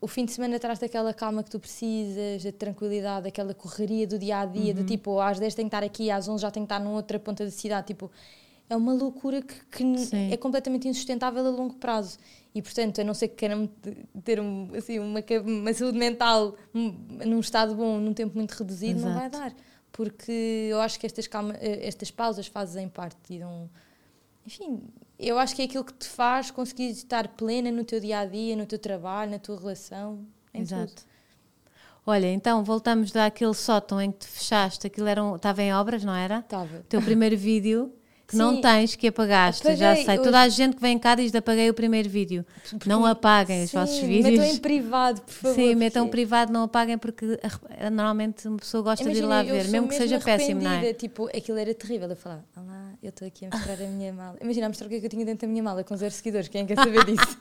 o 0.00 0.08
fim 0.08 0.24
de 0.24 0.32
semana 0.32 0.58
traz 0.58 0.82
aquela 0.82 1.14
calma 1.14 1.44
que 1.44 1.50
tu 1.50 1.60
precisas, 1.60 2.44
a 2.44 2.50
tranquilidade, 2.50 3.28
aquela 3.28 3.54
correria 3.54 4.04
do 4.04 4.18
dia 4.18 4.40
a 4.40 4.46
dia, 4.46 4.74
uhum. 4.74 4.80
de 4.80 4.84
tipo, 4.84 5.20
às 5.20 5.38
10 5.38 5.54
tenho 5.54 5.70
que 5.70 5.76
estar 5.76 5.86
aqui, 5.86 6.10
às 6.10 6.28
11 6.28 6.42
já 6.42 6.50
tenho 6.50 6.66
que 6.66 6.72
estar 6.72 6.82
numa 6.84 6.96
outra 6.96 7.20
ponta 7.20 7.44
da 7.44 7.52
cidade. 7.52 7.86
Tipo, 7.86 8.10
é 8.72 8.76
uma 8.76 8.94
loucura 8.94 9.42
que, 9.42 9.54
que 9.66 9.84
é 10.30 10.36
completamente 10.36 10.88
insustentável 10.88 11.46
a 11.46 11.50
longo 11.50 11.74
prazo. 11.74 12.18
E 12.54 12.60
portanto, 12.60 13.00
a 13.00 13.04
não 13.04 13.14
ser 13.14 13.28
que 13.28 13.36
queiram 13.36 13.66
ter 14.24 14.40
um, 14.40 14.70
assim, 14.74 14.98
uma, 14.98 15.20
uma 15.44 15.72
saúde 15.72 15.98
mental 15.98 16.56
num 16.74 17.40
estado 17.40 17.74
bom, 17.74 17.98
num 17.98 18.12
tempo 18.12 18.34
muito 18.36 18.52
reduzido, 18.52 18.98
Exato. 18.98 19.12
não 19.12 19.20
vai 19.20 19.30
dar. 19.30 19.54
Porque 19.90 20.68
eu 20.70 20.80
acho 20.80 20.98
que 20.98 21.06
estas, 21.06 21.26
calma, 21.26 21.54
eh, 21.60 21.86
estas 21.86 22.10
pausas 22.10 22.46
fazem 22.46 22.88
parte 22.88 23.34
e 23.34 23.38
dão. 23.38 23.68
Enfim, 24.46 24.82
eu 25.18 25.38
acho 25.38 25.54
que 25.54 25.62
é 25.62 25.64
aquilo 25.66 25.84
que 25.84 25.92
te 25.92 26.08
faz 26.08 26.50
conseguir 26.50 26.88
estar 26.90 27.28
plena 27.28 27.70
no 27.70 27.84
teu 27.84 28.00
dia 28.00 28.20
a 28.20 28.26
dia, 28.26 28.56
no 28.56 28.66
teu 28.66 28.78
trabalho, 28.78 29.30
na 29.30 29.38
tua 29.38 29.58
relação. 29.58 30.26
Exato. 30.52 30.94
Tudo. 30.94 31.12
Olha, 32.04 32.26
então 32.32 32.64
voltamos 32.64 33.12
daquele 33.12 33.54
sótão 33.54 34.00
em 34.00 34.10
que 34.10 34.20
te 34.20 34.26
fechaste, 34.26 34.86
aquilo 34.86 35.06
era 35.06 35.22
um, 35.22 35.36
estava 35.36 35.62
em 35.62 35.72
obras, 35.72 36.02
não 36.02 36.14
era? 36.14 36.40
Estava. 36.40 36.78
O 36.78 36.82
teu 36.84 37.00
primeiro 37.00 37.36
vídeo 37.36 37.92
que 38.32 38.36
Sim, 38.38 38.42
não 38.42 38.60
tens, 38.62 38.96
que 38.96 39.08
apagaste, 39.08 39.60
apaguei, 39.60 39.76
já 39.76 39.94
sei. 39.94 40.16
Toda 40.16 40.40
a 40.40 40.48
gente 40.48 40.76
que 40.76 40.80
vem 40.80 40.98
cá 40.98 41.14
diz 41.14 41.34
apaguei 41.34 41.68
o 41.68 41.74
primeiro 41.74 42.08
vídeo. 42.08 42.46
Porque, 42.70 42.88
não 42.88 43.04
apaguem 43.04 43.64
os 43.64 43.70
vossos 43.70 43.98
vídeos. 43.98 44.38
Metam 44.38 44.44
em 44.46 44.56
privado, 44.56 45.20
por 45.20 45.32
favor. 45.32 45.54
Sim, 45.54 45.74
metam 45.74 46.08
privado, 46.08 46.50
não 46.50 46.62
apaguem, 46.62 46.96
porque 46.96 47.38
normalmente 47.92 48.48
uma 48.48 48.56
pessoa 48.56 48.82
gosta 48.82 49.04
Imagina, 49.04 49.20
de 49.20 49.26
ir 49.26 49.28
lá 49.28 49.42
ver, 49.42 49.68
mesmo 49.68 49.86
que 49.86 49.94
seja 49.94 50.18
péssimo, 50.18 50.62
não 50.62 50.70
é? 50.70 50.94
Tipo, 50.94 51.26
aquilo 51.26 51.58
era 51.58 51.74
terrível. 51.74 52.08
Eu 52.08 52.16
falar, 52.16 52.42
olá, 52.56 52.92
eu 53.02 53.10
estou 53.10 53.28
aqui 53.28 53.44
a 53.44 53.50
mostrar 53.50 53.74
a 53.74 53.86
minha 53.86 54.12
mala. 54.14 54.38
Imagina, 54.40 54.66
a 54.66 54.68
mostrar 54.70 54.86
o 54.86 54.88
que, 54.88 54.96
é 54.96 55.00
que 55.00 55.06
eu 55.06 55.10
tinha 55.10 55.26
dentro 55.26 55.46
da 55.46 55.50
minha 55.50 55.62
mala 55.62 55.84
com 55.84 55.94
zero 55.94 56.14
seguidores. 56.14 56.48
Quem 56.48 56.64
quer 56.64 56.76
saber 56.76 57.04
disso? 57.04 57.38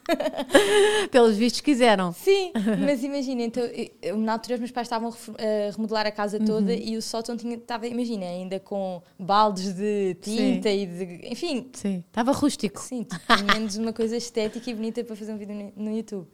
Pelos 1.09 1.37
vistos 1.37 1.61
quiseram. 1.61 2.11
Sim, 2.11 2.51
mas 2.85 3.01
imagina, 3.01 3.43
então, 3.43 3.63
eu, 4.01 4.17
na 4.17 4.33
altura 4.33 4.55
os 4.55 4.59
meus 4.59 4.71
pais 4.71 4.87
estavam 4.87 5.09
a 5.09 5.71
remodelar 5.71 6.05
a 6.05 6.11
casa 6.11 6.37
toda 6.37 6.73
uhum. 6.73 6.79
e 6.79 6.97
o 6.97 7.01
sótão 7.01 7.37
tinha, 7.37 7.55
estava, 7.55 7.87
imagina, 7.87 8.25
ainda 8.25 8.59
com 8.59 9.01
baldes 9.17 9.73
de 9.73 10.15
tinta 10.21 10.69
Sim. 10.69 10.80
e 10.80 10.80
de. 10.85 11.31
Enfim, 11.31 11.69
Sim, 11.73 12.03
estava 12.07 12.31
rústico. 12.31 12.79
Sim, 12.81 13.03
tipo, 13.03 13.43
menos 13.53 13.75
uma 13.77 13.93
coisa 13.93 14.15
estética 14.17 14.69
e 14.69 14.73
bonita 14.73 15.03
para 15.03 15.15
fazer 15.15 15.33
um 15.33 15.37
vídeo 15.37 15.73
no, 15.75 15.95
YouTube. 15.95 16.27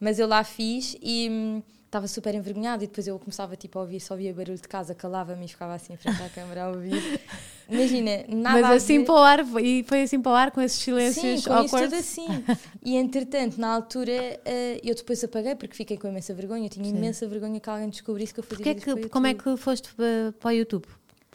Mas 0.00 0.18
eu 0.18 0.26
lá 0.26 0.44
fiz 0.44 0.96
e 1.02 1.28
hum, 1.30 1.62
estava 1.84 2.06
super 2.06 2.34
envergonhada 2.34 2.84
e 2.84 2.86
depois 2.86 3.06
eu 3.06 3.18
começava 3.18 3.56
tipo, 3.56 3.78
a 3.78 3.82
ouvir, 3.82 4.00
só 4.00 4.14
ouvia 4.14 4.32
barulho 4.32 4.56
de 4.56 4.68
casa, 4.68 4.94
calava-me 4.94 5.44
e 5.44 5.48
ficava 5.48 5.74
assim 5.74 5.94
em 5.94 5.96
frente 5.96 6.22
à 6.22 6.28
câmara 6.28 6.64
a 6.64 6.68
ouvir. 6.68 7.20
Imagina, 7.68 8.24
nada 8.28 8.60
Mas 8.62 8.82
assim 8.84 9.04
para 9.04 9.14
o 9.14 9.18
ar, 9.18 9.40
e 9.60 9.82
foi 9.82 10.02
assim 10.02 10.20
para 10.20 10.32
o 10.32 10.34
ar 10.34 10.50
com 10.50 10.60
esses 10.60 10.78
silêncios 10.78 11.42
Sim, 11.42 11.48
com 11.48 11.62
isso 11.62 11.76
tudo 11.76 11.94
assim. 11.96 12.26
E 12.82 12.96
entretanto, 12.96 13.60
na 13.60 13.68
altura, 13.68 14.12
uh, 14.12 14.80
eu 14.82 14.94
depois 14.94 15.22
apaguei 15.22 15.54
porque 15.54 15.74
fiquei 15.74 15.98
com 15.98 16.08
imensa 16.08 16.32
vergonha. 16.32 16.64
Eu 16.64 16.70
tinha 16.70 16.86
Sim. 16.86 16.96
imensa 16.96 17.28
vergonha 17.28 17.60
que 17.60 17.68
alguém 17.68 17.90
descobrisse 17.90 18.32
que 18.32 18.40
eu 18.40 18.44
fazia 18.44 18.74
Porque 18.74 18.90
é 18.90 18.94
que, 18.94 19.08
Como 19.08 19.26
é 19.26 19.34
que 19.34 19.56
foste 19.58 19.90
para 19.94 20.48
o 20.48 20.50
YouTube? 20.50 20.86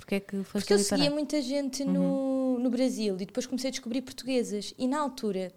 Porque 0.04 0.16
é 0.16 0.20
que 0.20 0.44
foste 0.44 0.52
Porque 0.52 0.74
eu 0.74 0.80
seguia 0.80 1.10
muita 1.10 1.42
gente 1.42 1.86
no, 1.86 2.02
uhum. 2.02 2.60
no 2.60 2.70
Brasil 2.70 3.16
e 3.16 3.26
depois 3.26 3.46
comecei 3.46 3.70
a 3.70 3.72
descobrir 3.72 4.02
portuguesas. 4.02 4.74
E 4.78 4.86
na 4.86 5.00
altura. 5.00 5.52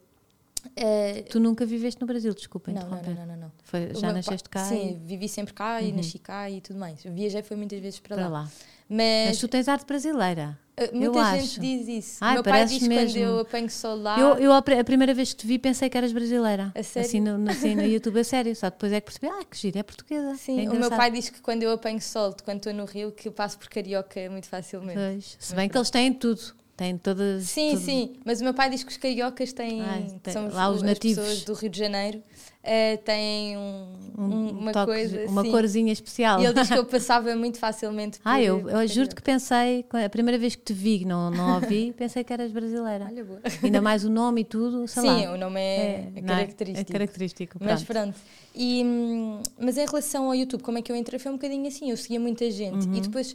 Uh, 0.67 1.23
tu 1.31 1.39
nunca 1.41 1.67
viveste 1.67 2.01
no 2.01 2.07
Brasil, 2.07 2.33
desculpa. 2.33 2.71
Não, 2.71 2.89
não, 2.89 3.03
não, 3.03 3.27
não, 3.27 3.37
não. 3.37 3.53
Foi, 3.65 3.93
já 3.95 4.13
nasceste 4.13 4.49
cá? 4.49 4.65
Sim, 4.65 4.93
e... 4.93 5.07
vivi 5.07 5.29
sempre 5.29 5.53
cá 5.53 5.79
uhum. 5.81 5.89
e 5.89 5.93
nasci 5.93 6.19
cá 6.19 6.49
e 6.49 6.61
tudo 6.61 6.79
mais. 6.79 7.03
Viajei 7.03 7.43
foi 7.43 7.57
muitas 7.57 7.81
vezes 7.81 7.99
para, 7.99 8.17
para 8.17 8.29
lá. 8.29 8.43
lá. 8.43 8.51
Mas, 8.89 9.29
Mas 9.29 9.39
tu 9.39 9.49
tens 9.49 9.69
arte 9.69 9.85
brasileira. 9.85 10.57
Uh, 10.79 10.95
muita 10.95 11.19
eu 11.19 11.25
gente 11.25 11.43
acho. 11.43 11.61
diz 11.61 11.89
isso. 11.89 12.19
Ai, 12.21 12.35
meu 12.35 12.45
pai 12.45 12.67
diz 12.67 12.83
mesmo. 12.83 13.15
quando 13.15 13.17
eu 13.17 13.41
apanho 13.41 13.71
sol 13.71 13.97
lá. 13.97 14.21
Eu, 14.21 14.37
eu, 14.37 14.53
a 14.53 14.63
primeira 14.63 15.15
vez 15.15 15.33
que 15.33 15.37
te 15.37 15.47
vi 15.47 15.59
pensei 15.59 15.89
que 15.89 15.97
eras 15.97 16.13
brasileira. 16.13 16.71
A 16.75 16.83
sério? 16.83 17.09
Assim 17.09 17.21
no, 17.21 17.51
assim, 17.51 17.75
no 17.75 17.83
YouTube, 17.87 18.21
a 18.21 18.25
sério. 18.25 18.55
Só 18.55 18.69
depois 18.69 18.93
é 18.93 19.01
que 19.01 19.07
percebi, 19.07 19.27
ah, 19.29 19.43
que 19.45 19.57
giro, 19.57 19.79
é 19.79 19.83
portuguesa. 19.83 20.37
Sim, 20.37 20.67
é 20.67 20.69
o 20.69 20.75
meu 20.75 20.91
pai 20.91 21.11
diz 21.11 21.31
que 21.31 21.41
quando 21.41 21.63
eu 21.63 21.73
apanho 21.73 22.01
sol, 22.01 22.37
quando 22.45 22.59
estou 22.59 22.75
no 22.75 22.85
Rio, 22.85 23.11
que 23.11 23.29
eu 23.29 23.33
passo 23.33 23.59
por 23.59 23.69
carioca 23.69 24.29
muito 24.29 24.49
facilmente. 24.49 24.99
Pois, 24.99 25.37
se 25.39 25.55
bem 25.55 25.67
que 25.69 25.79
eles 25.79 25.89
têm 25.89 26.13
tudo. 26.13 26.43
Têm 26.77 26.99
todas. 26.99 27.45
Sim, 27.45 27.71
tudo. 27.71 27.81
sim, 27.81 28.17
mas 28.23 28.43
o 28.43 28.45
meu 28.45 28.53
pai 28.53 28.69
diz 28.69 28.85
que 28.85 28.91
os 28.91 28.99
cariocas 28.99 29.51
têm. 29.51 29.81
Ai, 29.81 30.07
tem, 30.23 30.33
são 30.33 30.47
os, 30.47 30.53
lá 30.53 30.69
os 30.69 30.83
nativos. 30.83 31.17
pessoas 31.17 31.45
do 31.45 31.55
Rio 31.55 31.71
de 31.71 31.79
Janeiro 31.79 32.19
uh, 32.19 32.99
têm 33.03 33.57
um, 33.57 33.93
um, 34.19 34.49
uma 34.51 34.73
toque, 34.73 34.93
coisa. 34.93 35.25
Uma 35.27 35.43
sim. 35.43 35.51
corzinha 35.51 35.91
especial. 35.91 36.39
E 36.39 36.45
ele 36.45 36.53
diz 36.53 36.69
que 36.69 36.77
eu 36.77 36.85
passava 36.87 37.35
muito 37.35 37.59
facilmente. 37.59 38.19
Por, 38.19 38.29
ah, 38.29 38.43
eu, 38.43 38.69
eu 38.69 38.87
juro 38.89 39.09
que 39.09 39.23
pensei, 39.23 39.87
a 40.05 40.09
primeira 40.11 40.39
vez 40.39 40.55
que 40.55 40.65
te 40.65 40.75
vi, 40.75 41.07
não, 41.07 41.31
não 41.31 41.55
ouvi, 41.55 41.95
pensei 41.97 42.23
que 42.23 42.31
eras 42.31 42.53
brasileira. 42.53 43.07
Olha, 43.07 43.25
boa. 43.25 43.41
Ainda 43.63 43.81
mais 43.81 44.05
o 44.05 44.11
nome 44.11 44.43
e 44.43 44.45
tudo. 44.45 44.87
sim, 44.87 45.25
lá. 45.25 45.33
o 45.33 45.39
nome 45.39 45.59
é, 45.59 46.11
é, 46.15 46.19
é 46.19 46.21
característico. 46.21 46.91
É 46.91 46.93
característico. 46.93 47.59
Pronto. 47.59 47.71
Mas 47.71 47.85
pronto. 47.85 48.19
E, 48.55 48.85
hum, 48.85 49.41
mas 49.59 49.79
em 49.79 49.87
relação 49.87 50.27
ao 50.27 50.35
YouTube, 50.35 50.63
como 50.63 50.77
é 50.77 50.83
que 50.83 50.93
eu 50.93 50.97
entrei? 50.97 51.19
Foi 51.19 51.33
um 51.33 51.37
bocadinho 51.37 51.67
assim. 51.67 51.91
Eu 51.91 51.97
seguia 51.97 52.21
muita 52.21 52.51
gente 52.51 52.87
uhum. 52.87 52.97
e 52.97 53.01
depois 53.01 53.35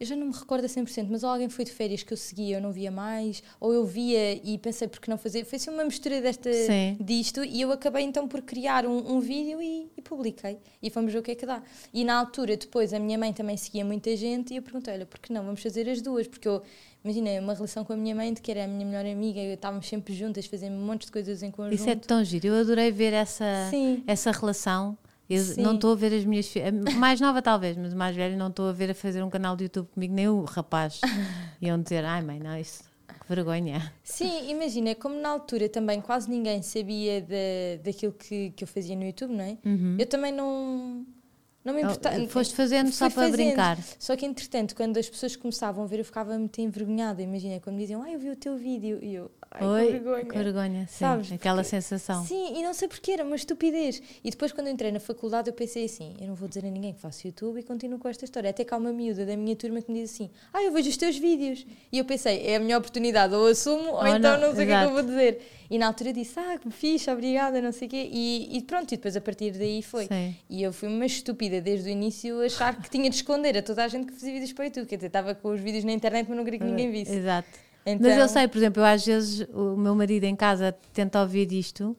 eu 0.00 0.06
já 0.06 0.14
não 0.14 0.26
me 0.28 0.32
recordo 0.32 0.64
a 0.64 0.68
100%, 0.68 1.08
mas 1.10 1.24
alguém 1.24 1.48
foi 1.48 1.64
de 1.64 1.72
férias 1.72 2.02
que 2.02 2.12
eu 2.12 2.16
seguia, 2.16 2.58
eu 2.58 2.60
não 2.60 2.70
via 2.70 2.90
mais, 2.90 3.42
ou 3.58 3.72
eu 3.72 3.84
via 3.84 4.34
e 4.44 4.56
pensei 4.58 4.86
por 4.86 5.00
que 5.00 5.10
não 5.10 5.18
fazer. 5.18 5.44
Foi 5.44 5.56
assim 5.56 5.70
uma 5.70 5.84
mistura 5.84 6.20
desta, 6.20 6.50
disto 7.00 7.44
e 7.44 7.60
eu 7.60 7.72
acabei 7.72 8.04
então 8.04 8.28
por 8.28 8.40
criar 8.42 8.86
um, 8.86 9.16
um 9.16 9.20
vídeo 9.20 9.60
e, 9.60 9.90
e, 9.96 10.02
publiquei. 10.02 10.58
E 10.80 10.88
fomos 10.88 11.12
ver 11.12 11.18
o 11.18 11.22
que 11.22 11.32
é 11.32 11.34
que 11.34 11.44
dá. 11.44 11.62
E 11.92 12.04
na 12.04 12.16
altura, 12.16 12.56
depois, 12.56 12.94
a 12.94 12.98
minha 13.00 13.18
mãe 13.18 13.32
também 13.32 13.56
seguia 13.56 13.84
muita 13.84 14.16
gente 14.16 14.54
e 14.54 14.56
eu 14.56 14.62
perguntei: 14.62 14.94
olha, 14.94 15.06
por 15.06 15.18
que 15.18 15.32
não? 15.32 15.44
Vamos 15.44 15.60
fazer 15.60 15.88
as 15.88 16.00
duas? 16.00 16.28
Porque 16.28 16.46
eu, 16.46 16.62
imagina, 17.04 17.40
uma 17.40 17.54
relação 17.54 17.84
com 17.84 17.92
a 17.92 17.96
minha 17.96 18.14
mãe, 18.14 18.32
de 18.32 18.40
que 18.40 18.52
era 18.52 18.64
a 18.64 18.68
minha 18.68 18.86
melhor 18.86 19.04
amiga, 19.04 19.40
estávamos 19.40 19.88
sempre 19.88 20.14
juntas, 20.14 20.46
fazendo 20.46 20.74
um 20.74 20.86
monte 20.86 21.06
de 21.06 21.12
coisas 21.12 21.42
em 21.42 21.50
conjunto. 21.50 21.74
Isso 21.74 21.90
é 21.90 21.96
tão 21.96 22.22
giro, 22.22 22.46
eu 22.46 22.60
adorei 22.60 22.92
ver 22.92 23.12
essa, 23.12 23.70
essa 24.06 24.30
relação 24.30 24.96
eu 25.28 25.42
Sim. 25.42 25.62
não 25.62 25.74
estou 25.74 25.92
a 25.92 25.94
ver 25.94 26.12
as 26.14 26.24
minhas 26.24 26.46
filhas, 26.48 26.72
mais 26.94 27.20
nova 27.20 27.42
talvez, 27.42 27.76
mas 27.76 27.92
mais 27.92 28.16
velha, 28.16 28.36
não 28.36 28.48
estou 28.48 28.68
a 28.68 28.72
ver 28.72 28.90
a 28.90 28.94
fazer 28.94 29.22
um 29.22 29.30
canal 29.30 29.56
de 29.56 29.64
YouTube 29.64 29.88
comigo, 29.92 30.14
nem 30.14 30.28
o 30.28 30.44
rapaz. 30.44 31.00
Iam 31.60 31.80
dizer, 31.80 32.04
ai 32.04 32.22
mãe, 32.22 32.40
não, 32.40 32.58
isso, 32.58 32.84
que 33.06 33.28
vergonha. 33.34 33.92
Sim, 34.02 34.50
imagina, 34.50 34.94
como 34.94 35.20
na 35.20 35.28
altura 35.28 35.68
também 35.68 36.00
quase 36.00 36.30
ninguém 36.30 36.62
sabia 36.62 37.20
de, 37.20 37.78
daquilo 37.84 38.12
que, 38.12 38.50
que 38.50 38.64
eu 38.64 38.68
fazia 38.68 38.96
no 38.96 39.04
YouTube, 39.04 39.34
não 39.34 39.44
é? 39.44 39.58
Uhum. 39.64 39.96
Eu 39.98 40.06
também 40.06 40.32
não 40.32 41.04
não 41.68 41.74
me 41.74 41.82
importava. 41.82 42.26
Foste 42.28 42.54
fazendo 42.54 42.90
só 42.90 43.10
para 43.10 43.28
brincar. 43.28 43.78
Só 43.98 44.16
que, 44.16 44.24
entretanto, 44.24 44.74
quando 44.74 44.96
as 44.96 45.08
pessoas 45.08 45.36
começavam 45.36 45.84
a 45.84 45.86
ver, 45.86 45.98
eu 45.98 46.04
ficava 46.04 46.38
muito 46.38 46.58
envergonhada. 46.60 47.20
Imagina, 47.20 47.60
quando 47.60 47.76
me 47.76 47.82
diziam, 47.82 48.02
ah, 48.02 48.10
eu 48.10 48.18
vi 48.18 48.30
o 48.30 48.36
teu 48.36 48.56
vídeo. 48.56 48.98
E 49.02 49.14
eu, 49.14 49.30
ai, 49.50 49.66
Oi, 49.66 49.90
vergonha. 49.92 50.24
Vergonha, 50.24 50.86
sim. 50.88 50.98
Sabes? 50.98 51.32
Aquela 51.32 51.62
Porque, 51.62 51.70
sensação. 51.70 52.24
Sim, 52.24 52.58
e 52.58 52.62
não 52.62 52.74
sei 52.74 52.88
porquê, 52.88 53.12
era 53.12 53.24
uma 53.24 53.36
estupidez. 53.36 54.02
E 54.22 54.30
depois, 54.30 54.52
quando 54.52 54.68
entrei 54.68 54.92
na 54.92 55.00
faculdade, 55.00 55.48
eu 55.48 55.54
pensei 55.54 55.84
assim: 55.84 56.16
eu 56.20 56.26
não 56.26 56.34
vou 56.34 56.48
dizer 56.48 56.66
a 56.66 56.70
ninguém 56.70 56.92
que 56.92 57.00
faço 57.00 57.26
YouTube 57.26 57.58
e 57.58 57.62
continuo 57.62 57.98
com 57.98 58.08
esta 58.08 58.24
história. 58.24 58.50
Até 58.50 58.64
que 58.64 58.74
há 58.74 58.76
uma 58.76 58.92
miúda 58.92 59.24
da 59.24 59.36
minha 59.36 59.56
turma 59.56 59.80
que 59.80 59.90
me 59.90 60.00
diz 60.00 60.12
assim: 60.12 60.30
ah, 60.52 60.62
eu 60.62 60.72
vejo 60.72 60.88
os 60.88 60.96
teus 60.96 61.16
vídeos. 61.18 61.66
E 61.90 61.98
eu 61.98 62.04
pensei: 62.04 62.46
é 62.46 62.56
a 62.56 62.60
minha 62.60 62.76
oportunidade, 62.78 63.34
ou 63.34 63.46
assumo, 63.46 63.90
ou, 63.90 63.98
ou 63.98 64.06
então 64.06 64.38
não, 64.38 64.48
não 64.48 64.54
sei 64.54 64.64
o 64.64 64.66
que 64.66 64.72
é 64.72 64.80
que 64.80 64.86
eu 64.86 64.92
vou 64.92 65.02
dizer. 65.02 65.40
E 65.70 65.76
na 65.76 65.86
altura 65.86 66.12
disse, 66.12 66.38
ah, 66.40 66.58
que 66.58 66.70
fixe, 66.70 67.10
obrigada, 67.10 67.60
não 67.60 67.72
sei 67.72 67.88
o 67.88 67.90
quê. 67.90 68.08
E, 68.10 68.56
e, 68.56 68.62
pronto, 68.62 68.90
e 68.92 68.96
depois 68.96 69.16
a 69.16 69.20
partir 69.20 69.50
daí 69.52 69.82
foi. 69.82 70.06
Sim. 70.06 70.34
E 70.48 70.62
eu 70.62 70.72
fui 70.72 70.88
uma 70.88 71.04
estúpida 71.04 71.60
desde 71.60 71.90
o 71.90 71.92
início 71.92 72.40
achar 72.42 72.74
que 72.80 72.88
tinha 72.88 73.10
de 73.10 73.16
esconder 73.16 73.58
a 73.58 73.62
toda 73.62 73.84
a 73.84 73.88
gente 73.88 74.06
que 74.06 74.12
fazia 74.14 74.32
vídeos 74.32 74.52
para 74.52 74.62
o 74.62 74.66
YouTube. 74.66 74.86
Quer 74.86 74.96
dizer, 74.96 75.08
estava 75.08 75.34
com 75.34 75.50
os 75.50 75.60
vídeos 75.60 75.84
na 75.84 75.92
internet, 75.92 76.26
mas 76.26 76.36
não 76.36 76.44
queria 76.44 76.60
que 76.60 76.64
ninguém 76.64 76.90
visse. 76.90 77.14
Exato. 77.14 77.67
Então... 77.92 78.08
Mas 78.08 78.18
eu 78.18 78.28
sei, 78.28 78.48
por 78.48 78.58
exemplo, 78.58 78.82
eu 78.82 78.86
às 78.86 79.04
vezes 79.04 79.46
o 79.52 79.76
meu 79.76 79.94
marido 79.94 80.24
em 80.24 80.36
casa 80.36 80.76
tenta 80.92 81.20
ouvir 81.20 81.52
isto 81.52 81.96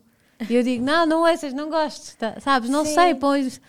e 0.50 0.56
eu 0.56 0.64
digo, 0.64 0.84
não, 0.84 1.06
não 1.06 1.30
ouças, 1.30 1.54
não 1.54 1.70
gosto, 1.70 2.16
tá, 2.18 2.40
sabes? 2.40 2.70
Não 2.70 2.86
Sim. 2.86 2.94
sei, 2.94 3.16
pois 3.16 3.60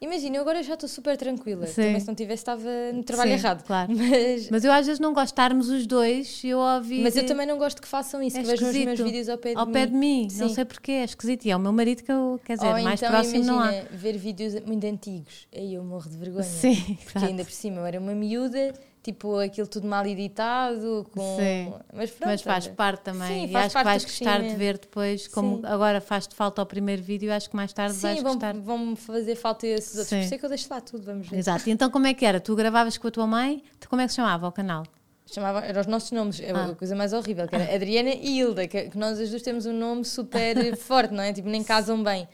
Imagina, 0.00 0.38
eu 0.38 0.40
agora 0.40 0.62
já 0.62 0.74
estou 0.74 0.88
super 0.88 1.14
tranquila. 1.14 1.66
Sim. 1.66 1.82
Também 1.82 2.00
se 2.00 2.08
não 2.08 2.14
tivesse, 2.14 2.40
estava 2.40 2.68
no 2.94 3.04
trabalho 3.04 3.32
Sim, 3.32 3.36
errado. 3.36 3.64
Claro. 3.64 3.92
Mas... 3.94 4.48
Mas 4.48 4.64
eu 4.64 4.72
às 4.72 4.86
vezes 4.86 4.98
não 4.98 5.12
gosto 5.12 5.26
de 5.26 5.32
estarmos 5.32 5.68
os 5.68 5.86
dois 5.86 6.40
eu 6.42 6.58
ouvi. 6.58 7.02
Mas 7.02 7.16
eu 7.16 7.26
também 7.26 7.46
não 7.46 7.58
gosto 7.58 7.82
que 7.82 7.86
façam 7.86 8.22
isso, 8.22 8.38
é 8.38 8.40
que 8.40 8.46
vejam 8.46 8.70
os 8.70 8.76
meus 8.76 8.98
vídeos 8.98 9.28
ao 9.28 9.36
pé 9.36 9.50
de 9.50 9.58
ao 9.58 9.66
mim. 9.66 9.70
Ao 9.70 9.72
pé 9.72 9.86
de 9.86 9.92
mim, 9.92 10.28
Sim. 10.30 10.40
não 10.40 10.48
sei 10.48 10.64
porquê, 10.64 10.92
é 10.92 11.04
esquisito. 11.04 11.44
E 11.44 11.50
é 11.50 11.56
o 11.56 11.60
meu 11.60 11.72
marido 11.72 12.02
que 12.02 12.10
eu, 12.10 12.40
quer 12.42 12.54
dizer, 12.54 12.68
Ou 12.68 12.82
mais 12.82 13.00
então, 13.00 13.10
próximo 13.10 13.44
imagina, 13.44 13.52
não 13.52 13.62
há. 13.62 13.82
ver 13.92 14.16
vídeos 14.16 14.54
muito 14.64 14.86
antigos, 14.86 15.46
aí 15.54 15.74
eu 15.74 15.84
morro 15.84 16.08
de 16.08 16.16
vergonha. 16.16 16.44
Sim, 16.44 16.96
Porque 17.04 17.26
ainda 17.26 17.44
por 17.44 17.52
cima 17.52 17.80
eu 17.80 17.86
era 17.86 18.00
uma 18.00 18.14
miúda 18.14 18.72
tipo 19.02 19.38
aquilo 19.38 19.66
tudo 19.66 19.86
mal 19.88 20.04
editado, 20.06 21.06
com... 21.12 21.36
Sim. 21.36 21.72
Mas, 21.94 22.10
pronto, 22.10 22.30
Mas 22.30 22.42
faz 22.42 22.66
parte 22.68 23.02
também. 23.02 23.46
Sim, 23.46 23.52
e 23.52 23.56
acho 23.56 23.76
que 23.76 23.84
vais 23.84 24.04
gostar 24.04 24.42
de 24.42 24.54
ver 24.54 24.78
depois, 24.78 25.26
como 25.28 25.56
Sim. 25.58 25.62
agora 25.66 26.00
faz-te 26.00 26.34
falta 26.34 26.60
ao 26.60 26.66
primeiro 26.66 27.02
vídeo, 27.02 27.32
acho 27.32 27.48
que 27.48 27.56
mais 27.56 27.72
tarde 27.72 27.94
vais 27.96 28.18
Sim, 28.18 28.22
vão, 28.22 28.32
gostar. 28.34 28.54
vão 28.54 28.96
fazer 28.96 29.36
falta 29.36 29.66
esses 29.66 29.90
outros. 29.94 30.08
Sim. 30.08 30.16
Por 30.18 30.24
isso 30.24 30.34
é 30.34 30.38
que 30.38 30.44
eu 30.44 30.48
deixo 30.48 30.66
lá 30.70 30.80
tudo, 30.80 31.04
vamos 31.04 31.28
ver. 31.28 31.38
Exato. 31.38 31.68
Então 31.70 31.90
como 31.90 32.06
é 32.06 32.14
que 32.14 32.24
era? 32.26 32.38
Tu 32.40 32.54
gravavas 32.54 32.98
com 32.98 33.08
a 33.08 33.10
tua 33.10 33.26
mãe? 33.26 33.62
Tu- 33.78 33.88
Como 33.88 34.02
é 34.02 34.06
que 34.06 34.12
se 34.12 34.16
chamava 34.16 34.46
o 34.46 34.52
canal? 34.52 34.84
Chamava, 35.32 35.60
eram 35.60 35.80
os 35.80 35.86
nossos 35.86 36.10
nomes, 36.10 36.40
é 36.40 36.50
Ah. 36.50 36.66
a 36.66 36.74
coisa 36.74 36.96
mais 36.96 37.12
horrível, 37.12 37.46
que 37.46 37.54
era 37.54 37.64
Adriana 37.74 38.10
e 38.10 38.38
Hilda, 38.40 38.66
que, 38.66 38.90
que 38.90 38.98
nós 38.98 39.20
as 39.20 39.30
duas 39.30 39.42
temos 39.42 39.64
um 39.64 39.72
nome 39.72 40.04
super 40.04 40.74
forte, 40.76 41.14
não 41.14 41.22
é? 41.22 41.32
Tipo, 41.32 41.48
nem 41.48 41.62
casam 41.62 42.02
bem. 42.02 42.26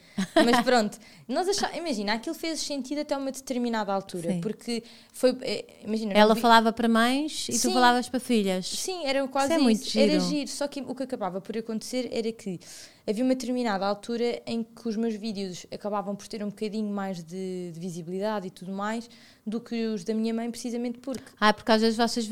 Mas 0.43 0.61
pronto, 0.61 0.97
nós 1.27 1.47
achávamos, 1.47 1.77
imagina, 1.77 2.13
aquilo 2.13 2.33
fez 2.33 2.59
sentido 2.59 3.01
até 3.01 3.15
uma 3.15 3.31
determinada 3.31 3.93
altura, 3.93 4.31
Sim. 4.31 4.41
porque 4.41 4.81
foi, 5.13 5.37
é, 5.41 5.65
imagina, 5.83 6.13
Ela 6.13 6.33
vi- 6.33 6.41
falava 6.41 6.73
para 6.73 6.87
mães 6.87 7.47
e 7.49 7.51
tu 7.51 7.57
Sim. 7.59 7.73
falavas 7.73 8.09
para 8.09 8.19
filhas. 8.19 8.65
Sim, 8.67 9.05
era 9.05 9.27
quase 9.27 9.53
Isso 9.53 9.59
é 9.59 9.63
muito 9.63 9.81
isso. 9.85 9.99
Era 9.99 10.11
giro. 10.19 10.23
giro. 10.25 10.47
Só 10.49 10.67
que 10.67 10.81
o 10.81 10.95
que 10.95 11.03
acabava 11.03 11.39
por 11.39 11.55
acontecer 11.55 12.09
era 12.11 12.31
que 12.31 12.59
havia 13.07 13.23
uma 13.23 13.33
determinada 13.33 13.85
altura 13.87 14.41
em 14.45 14.63
que 14.63 14.87
os 14.87 14.95
meus 14.97 15.15
vídeos 15.15 15.65
acabavam 15.73 16.15
por 16.15 16.27
ter 16.27 16.43
um 16.43 16.49
bocadinho 16.49 16.91
mais 16.93 17.23
de, 17.23 17.71
de 17.71 17.79
visibilidade 17.79 18.47
e 18.47 18.49
tudo 18.51 18.71
mais 18.71 19.09
do 19.45 19.61
que 19.61 19.85
os 19.87 20.03
da 20.03 20.13
minha 20.13 20.33
mãe, 20.33 20.51
precisamente 20.51 20.99
porque 20.99 21.23
Ah, 21.39 21.53
porque 21.53 21.71
às 21.71 21.81
vezes 21.81 21.97
vocês 21.97 22.29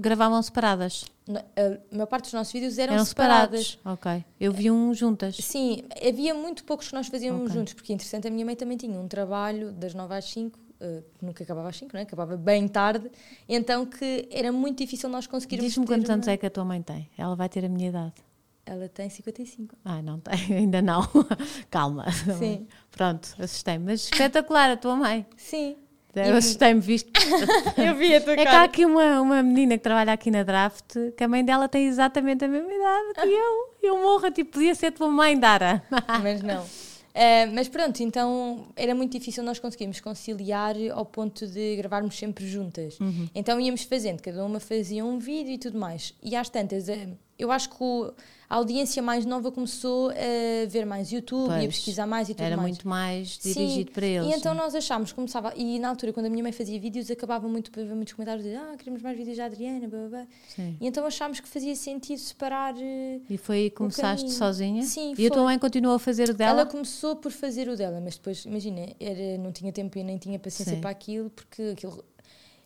gravavam 0.00 0.40
separadas. 0.42 1.04
na- 1.26 1.40
a 1.56 1.94
maior 1.94 2.06
parte 2.06 2.24
dos 2.24 2.32
nossos 2.34 2.52
vídeos 2.52 2.78
eram, 2.78 2.94
Eram 2.94 3.04
separadas. 3.04 3.68
separados. 3.70 4.00
Ok. 4.06 4.24
Eu 4.38 4.52
vi 4.52 4.70
um 4.70 4.92
juntas. 4.94 5.36
Sim, 5.36 5.82
havia 6.06 6.34
muito 6.34 6.62
poucos 6.64 6.88
que 6.88 6.94
nós 6.94 7.06
fazíamos 7.08 7.42
Ok. 7.50 7.54
juntos, 7.54 7.72
porque 7.72 7.92
interessante, 7.92 8.28
a 8.28 8.30
minha 8.30 8.44
mãe 8.44 8.54
também 8.54 8.76
tinha 8.76 8.98
um 9.00 9.08
trabalho 9.08 9.72
das 9.72 9.94
9 9.94 10.14
às 10.14 10.26
5, 10.26 10.58
eh, 10.80 11.02
que 11.18 11.24
nunca 11.24 11.42
acabava 11.42 11.68
às 11.70 11.76
5, 11.76 11.90
não 11.94 12.00
é? 12.00 12.02
acabava 12.02 12.36
bem 12.36 12.68
tarde, 12.68 13.10
então 13.48 13.84
que 13.86 14.28
era 14.30 14.52
muito 14.52 14.78
difícil 14.78 15.08
nós 15.08 15.26
conseguirmos. 15.26 15.68
Diz-me 15.70 15.86
quantos 15.86 16.08
uma- 16.08 16.14
anos 16.14 16.28
é 16.28 16.36
que 16.36 16.44
a 16.46 16.50
tua 16.50 16.64
mãe 16.64 16.82
tem. 16.82 17.08
Ela 17.16 17.34
vai 17.34 17.48
ter 17.48 17.64
a 17.64 17.68
minha 17.68 17.88
idade. 17.88 18.12
Ela 18.70 18.88
tem 18.88 19.08
55. 19.08 19.74
Ah, 19.84 20.02
não 20.02 20.20
tem, 20.20 20.34
ainda 20.58 20.82
não. 20.82 21.02
Calma. 21.70 22.04
Sim. 22.38 22.66
Pronto, 22.90 23.34
assustei-me. 23.38 23.84
Mas 23.86 24.04
espetacular 24.04 24.70
a 24.70 24.76
tua 24.76 24.94
mãe. 24.96 25.26
Sim. 25.36 25.76
Eu 26.14 26.36
assustei-me, 26.36 26.80
visto. 26.80 27.10
Eu 27.78 27.94
vi 27.94 28.14
a 28.14 28.20
tua 28.20 28.32
É 28.32 28.36
que 28.36 28.48
há 28.48 28.64
aqui 28.64 28.84
uma, 28.84 29.20
uma 29.20 29.42
menina 29.42 29.76
que 29.78 29.84
trabalha 29.84 30.12
aqui 30.12 30.30
na 30.32 30.42
Draft 30.42 30.96
que 31.16 31.22
a 31.22 31.28
mãe 31.28 31.44
dela 31.44 31.68
tem 31.68 31.86
exatamente 31.86 32.44
a 32.44 32.48
mesma 32.48 32.72
idade 32.72 33.14
que 33.14 33.32
eu. 33.32 33.74
Eu 33.82 33.96
morro, 33.98 34.28
tipo, 34.30 34.52
podia 34.52 34.74
ser 34.74 34.90
tua 34.90 35.08
mãe, 35.08 35.38
Dara. 35.38 35.80
mas 36.20 36.42
não. 36.42 36.66
Eh, 37.14 37.46
mas 37.46 37.68
pronto, 37.68 38.00
então 38.02 38.66
era 38.74 38.94
muito 38.94 39.12
difícil 39.16 39.44
nós 39.44 39.58
conseguirmos 39.60 40.00
conciliar 40.00 40.74
ao 40.92 41.04
ponto 41.06 41.46
de 41.46 41.76
gravarmos 41.76 42.18
sempre 42.18 42.46
juntas. 42.48 42.98
Uhum. 42.98 43.28
Então 43.34 43.60
íamos 43.60 43.82
fazendo, 43.84 44.20
cada 44.20 44.44
uma 44.44 44.58
fazia 44.60 45.04
um 45.04 45.18
vídeo 45.20 45.52
e 45.52 45.58
tudo 45.58 45.78
mais. 45.78 46.14
E 46.22 46.34
às 46.34 46.48
tantas, 46.48 46.88
eh, 46.88 47.08
eu 47.38 47.52
acho 47.52 47.70
que 47.70 47.76
o- 47.82 48.12
a 48.50 48.56
audiência 48.56 49.02
mais 49.02 49.26
nova 49.26 49.52
começou 49.52 50.08
a 50.10 50.66
ver 50.68 50.86
mais 50.86 51.12
YouTube 51.12 51.50
e 51.50 51.52
a 51.52 51.58
Pois, 51.58 51.66
pesquisar 51.76 52.06
mais 52.06 52.30
e 52.30 52.34
tudo 52.34 52.44
Era 52.46 52.56
mais. 52.56 52.68
muito 52.70 52.88
mais 52.88 53.36
Sim, 53.40 53.52
dirigido 53.52 53.92
para 53.92 54.06
eles. 54.06 54.32
E 54.32 54.36
então 54.38 54.54
né? 54.54 54.60
nós 54.62 54.74
achámos 54.74 55.12
começava. 55.12 55.52
E 55.54 55.78
na 55.78 55.90
altura, 55.90 56.12
quando 56.14 56.26
a 56.26 56.30
minha 56.30 56.42
mãe 56.42 56.52
fazia 56.52 56.80
vídeos, 56.80 57.10
acabava 57.10 57.46
muito 57.46 57.70
por 57.70 57.84
ver 57.84 57.94
muitos 57.94 58.14
comentários 58.14 58.44
de 58.46 58.54
ah, 58.54 58.74
queremos 58.78 59.02
mais 59.02 59.16
vídeos 59.18 59.36
da 59.36 59.44
Adriana, 59.44 59.86
blá, 59.86 59.98
blá, 59.98 60.08
blá. 60.08 60.26
Sim. 60.48 60.76
E 60.80 60.86
então 60.86 61.04
achámos 61.04 61.40
que 61.40 61.48
fazia 61.48 61.76
sentido 61.76 62.18
separar. 62.18 62.74
eh, 62.80 63.20
E 63.28 63.36
foi 63.36 63.56
aí 63.56 63.70
que 63.70 63.76
começaste 63.76 64.22
caminho. 64.22 64.38
sozinha? 64.38 64.82
Sim, 64.84 65.14
E 65.18 65.26
a 65.26 65.28
tua 65.28 65.38
foi. 65.38 65.44
mãe 65.44 65.58
continuou 65.58 65.96
a 65.96 65.98
fazer 65.98 66.30
o 66.30 66.34
dela? 66.34 66.60
Ela 66.62 66.66
começou 66.66 67.16
por 67.16 67.30
fazer 67.30 67.68
o 67.68 67.76
dela, 67.76 68.00
mas 68.02 68.16
depois, 68.16 68.44
imagina, 68.46 68.86
era, 68.98 69.36
não 69.38 69.52
tinha 69.52 69.70
tempo 69.72 69.98
e 69.98 70.02
nem 70.02 70.16
tinha 70.16 70.38
paciência 70.38 70.74
Sim. 70.74 70.80
para 70.80 70.88
aquilo, 70.90 71.28
porque 71.30 71.62
aquilo. 71.74 72.02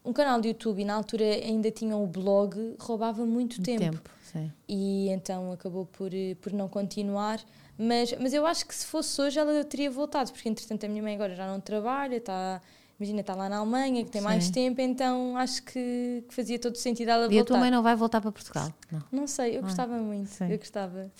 Um 0.04 0.12
canal 0.12 0.40
de 0.40 0.48
YouTube 0.48 0.80
e 0.80 0.84
na 0.84 0.94
altura 0.94 1.24
ainda 1.24 1.70
tinha 1.70 1.96
o 1.96 2.04
blog, 2.08 2.74
roubava 2.80 3.24
muito 3.24 3.60
Um 3.60 3.62
tempo. 3.62 4.00
Sim. 4.32 4.52
E 4.68 5.08
então 5.10 5.52
acabou 5.52 5.86
por, 5.86 6.12
eh, 6.12 6.34
por 6.40 6.52
não 6.52 6.68
continuar. 6.68 7.40
Mas, 7.78 8.12
mas 8.20 8.32
eu 8.34 8.46
acho 8.46 8.66
que 8.66 8.74
se 8.74 8.86
fosse 8.86 9.20
hoje 9.20 9.38
ela 9.38 9.64
teria 9.64 9.90
voltado, 9.90 10.30
porque 10.32 10.48
entretanto 10.48 10.84
a 10.84 10.88
minha 10.88 11.02
mãe 11.02 11.14
agora 11.14 11.34
já 11.34 11.46
não 11.46 11.60
trabalha, 11.60 12.16
está, 12.16 12.60
imagina, 13.02 13.20
está 13.20 13.34
lá 13.34 13.48
na 13.48 13.56
Alemanha, 13.58 14.04
que 14.04 14.10
tem 14.10 14.20
mais 14.22 14.44
Sim. 14.44 14.52
tempo, 14.52 14.80
então 14.80 15.36
acho 15.36 15.62
que, 15.64 16.24
que 16.28 16.34
fazia 16.34 16.58
todo 16.58 16.76
sentido 16.76 17.08
ela 17.10 17.22
voltar. 17.22 17.34
E 17.34 17.38
a 17.40 17.44
tua 17.44 17.58
mãe 17.58 17.70
não 17.70 17.82
vai 17.82 17.96
voltar 17.96 18.20
para 18.20 18.30
Portugal? 18.30 18.72
Não. 18.90 19.02
Não 19.10 19.26
sei, 19.26 19.56
eu 19.56 19.60
Ah, 19.60 19.62
gostava 19.62 19.96
muito, 19.98 20.28
sim. 20.28 20.48
eu 20.50 20.58
gostava. 20.58 21.10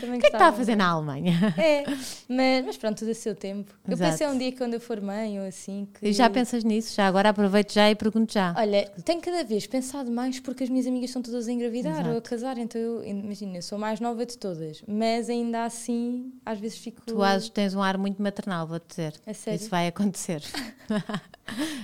Também 0.00 0.18
O 0.18 0.20
que 0.20 0.26
é 0.26 0.30
que 0.30 0.36
está 0.36 0.48
a 0.48 0.52
fazer 0.52 0.76
na 0.76 0.88
Alemanha? 0.90 1.54
É, 1.58 1.84
mas, 2.28 2.66
mas 2.66 2.76
pronto, 2.76 2.98
tudo 2.98 3.10
a 3.10 3.14
seu 3.14 3.34
tempo. 3.34 3.72
Eu 3.86 3.94
Exato. 3.94 4.10
pensei 4.12 4.26
um 4.28 4.38
dia 4.38 4.52
que 4.52 4.58
quando 4.58 4.74
eu 4.74 4.80
for 4.80 5.00
mãe 5.00 5.40
ou 5.40 5.46
assim 5.46 5.88
que. 5.98 6.06
E 6.08 6.12
já 6.12 6.28
pensas 6.30 6.62
nisso? 6.62 6.94
Já 6.94 7.06
agora 7.06 7.30
aproveito 7.30 7.72
já 7.72 7.90
e 7.90 7.94
pergunto 7.94 8.32
já. 8.32 8.54
Olha, 8.56 8.88
tenho 9.04 9.20
cada 9.20 9.42
vez 9.44 9.66
pensado 9.66 10.10
mais 10.10 10.38
porque 10.38 10.64
as 10.64 10.70
minhas 10.70 10.86
amigas 10.86 11.10
estão 11.10 11.22
todas 11.22 11.48
a 11.48 11.52
engravidar 11.52 12.00
ou 12.04 12.12
a 12.12 12.12
Exato. 12.12 12.30
casar, 12.30 12.58
então 12.58 12.80
eu, 12.80 13.04
imagina, 13.04 13.56
eu 13.58 13.62
sou 13.62 13.78
mais 13.78 13.98
nova 14.00 14.24
de 14.24 14.36
todas, 14.38 14.82
mas 14.86 15.28
ainda 15.28 15.64
assim, 15.64 16.32
às 16.44 16.58
vezes 16.60 16.78
fico. 16.78 17.02
Tu 17.04 17.22
has- 17.22 17.48
tens 17.48 17.74
um 17.74 17.82
ar 17.82 17.96
muito 17.98 18.22
maternal, 18.22 18.66
vou-te 18.66 18.86
dizer. 18.88 19.14
A 19.26 19.32
sério? 19.34 19.56
Isso 19.60 19.70
vai 19.70 19.88
acontecer. 19.88 20.27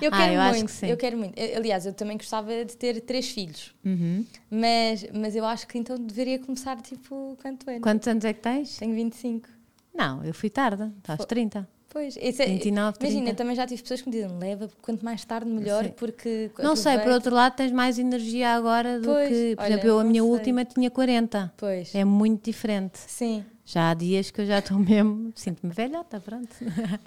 Eu 0.00 0.11
Ah, 0.12 0.18
quero 0.18 0.33
eu 0.35 0.40
acho 0.42 0.52
muito, 0.59 0.66
que 0.66 0.72
sim. 0.72 0.87
eu 0.88 0.96
quero 0.96 1.16
muito. 1.16 1.35
Aliás, 1.57 1.87
eu 1.87 1.92
também 1.94 2.18
gostava 2.18 2.64
de 2.66 2.76
ter 2.76 3.00
três 3.00 3.30
filhos, 3.30 3.74
Uhum. 3.85 4.24
mas, 4.50 5.07
mas 5.14 5.35
eu 5.35 5.44
acho 5.46 5.66
que 5.66 5.78
então 5.78 5.96
deveria 5.96 6.38
começar 6.38 6.78
tipo 6.83 7.37
quanto 7.40 7.68
é? 7.70 7.80
Quantos 7.80 8.07
anos 8.07 8.24
é 8.26 8.35
que 8.35 8.40
tens? 8.40 8.76
Tenho 8.76 8.94
25. 8.94 9.48
Não, 9.94 10.22
eu 10.22 10.35
fui 10.35 10.50
tarde. 10.50 10.92
Estás 10.98 11.16
Fo- 11.18 11.26
30. 11.26 11.66
Pois, 11.88 12.16
isso 12.20 12.42
é, 12.42 12.46
29, 12.46 12.98
30. 12.98 13.14
imagina, 13.14 13.35
também 13.37 13.54
já 13.57 13.64
tive 13.66 13.80
pessoas 13.80 14.02
que 14.02 14.09
me 14.11 14.16
dizem 14.16 14.37
leva, 14.38 14.68
quanto 14.83 15.04
mais 15.04 15.24
tarde 15.24 15.48
melhor, 15.48 15.88
porque. 15.90 16.50
Não 16.59 16.74
sei, 16.76 16.94
por 16.94 16.98
aproveita." 17.00 17.14
outro 17.14 17.35
lado, 17.35 17.54
tens 17.54 17.70
mais 17.72 17.98
energia 17.98 18.50
agora 18.50 18.98
do 19.00 19.07
Pois, 19.07 19.28
que. 19.28 19.54
Por 19.57 19.62
olha, 19.62 19.72
exemplo, 19.74 19.88
eu, 19.88 19.98
a 20.00 20.04
minha 20.04 20.22
sei. 20.22 20.30
última 20.30 20.64
tinha 20.64 20.90
40. 20.90 21.52
Pois. 21.57 21.94
É 21.94 22.04
muito 22.04 22.44
diferente. 22.44 22.98
Sim, 22.98 23.44
Já 23.64 23.90
há 23.90 23.94
dias 23.94 24.31
que 24.31 24.40
eu 24.40 24.46
já 24.46 24.59
estou 24.59 24.79
mesmo. 24.81 25.33
Sinto-me 25.35 25.72
velhota, 25.72 26.20
pronto. 26.20 26.55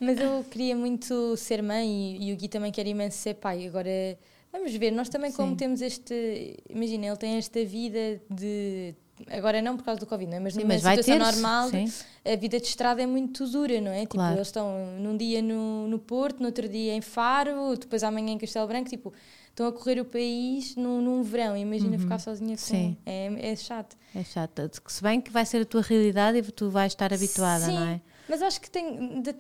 mas 0.02 0.20
eu 0.20 0.44
queria 0.46 0.76
muito 0.76 1.38
ser 1.38 1.62
mãe 1.62 2.18
e, 2.18 2.30
e 2.30 2.34
o 2.34 2.38
Gui 2.38 2.48
também 2.48 2.72
quer 2.72 2.88
imenso 2.88 3.18
ser 3.18 3.36
pai. 3.36 3.68
Agora, 3.68 4.18
vamos 4.52 4.74
ver, 4.76 4.92
nós 4.92 5.10
também, 5.10 5.32
como 5.32 5.50
Sim. 5.52 5.56
temos 5.56 5.82
este. 5.82 6.58
Imagina, 6.70 7.08
ele 7.08 7.18
tem 7.18 7.38
esta 7.38 7.64
vida 7.64 8.22
de. 8.30 8.96
Agora 9.32 9.62
não 9.62 9.76
por 9.76 9.84
causa 9.84 10.00
do 10.00 10.06
Covid, 10.06 10.30
não 10.30 10.38
é? 10.38 10.40
mas 10.40 10.54
Sim, 10.54 10.60
numa 10.62 10.74
mas 10.76 10.84
situação 10.84 11.18
normal, 11.20 11.70
Sim. 11.70 11.86
a 12.26 12.36
vida 12.36 12.60
de 12.60 12.68
estrada 12.68 13.02
é 13.02 13.06
muito 13.06 13.48
dura, 13.48 13.82
não 13.82 13.92
é? 13.92 14.02
Tipo, 14.02 14.16
Claro. 14.16 14.36
eles 14.38 14.48
estão 14.48 14.86
num 15.00 15.18
dia 15.18 15.42
no, 15.42 15.88
no 15.88 15.98
Porto, 15.98 16.40
no 16.40 16.46
outro 16.46 16.70
dia 16.70 16.94
em 16.94 17.02
Faro, 17.02 17.76
depois 17.76 18.04
amanhã 18.04 18.34
em 18.34 18.38
Castelo 18.38 18.68
Branco, 18.68 18.90
tipo, 18.90 19.12
estão 19.50 19.68
a 19.68 19.72
correr 19.72 20.00
o 20.00 20.06
país 20.06 20.76
num, 20.76 21.02
num 21.02 21.24
verão. 21.24 21.58
Imagina 21.58 21.98
ficar 21.98 22.20
sozinha 22.20 22.56
com. 22.56 22.62
Uhum. 22.62 22.80
Sim. 22.80 22.98
É, 23.06 23.52
é 23.52 23.56
chato. 23.56 23.98
É 24.16 24.24
chato. 24.24 24.70
Se 24.88 25.02
bem 25.02 25.20
que 25.20 25.32
vai 25.32 25.46
ser 25.46 25.62
a 25.64 25.66
tua 25.66 25.82
realidade 25.82 26.38
e 26.38 26.42
tu 26.44 26.70
vais 26.70 26.92
estar 26.94 27.12
habituada, 27.12 27.66
Sim, 27.66 27.74
não 27.74 27.88
é? 27.88 28.02
Mas 28.30 28.42
acho 28.42 28.62
que 28.62 28.70
tenho, 28.70 29.22
de- 29.22 29.36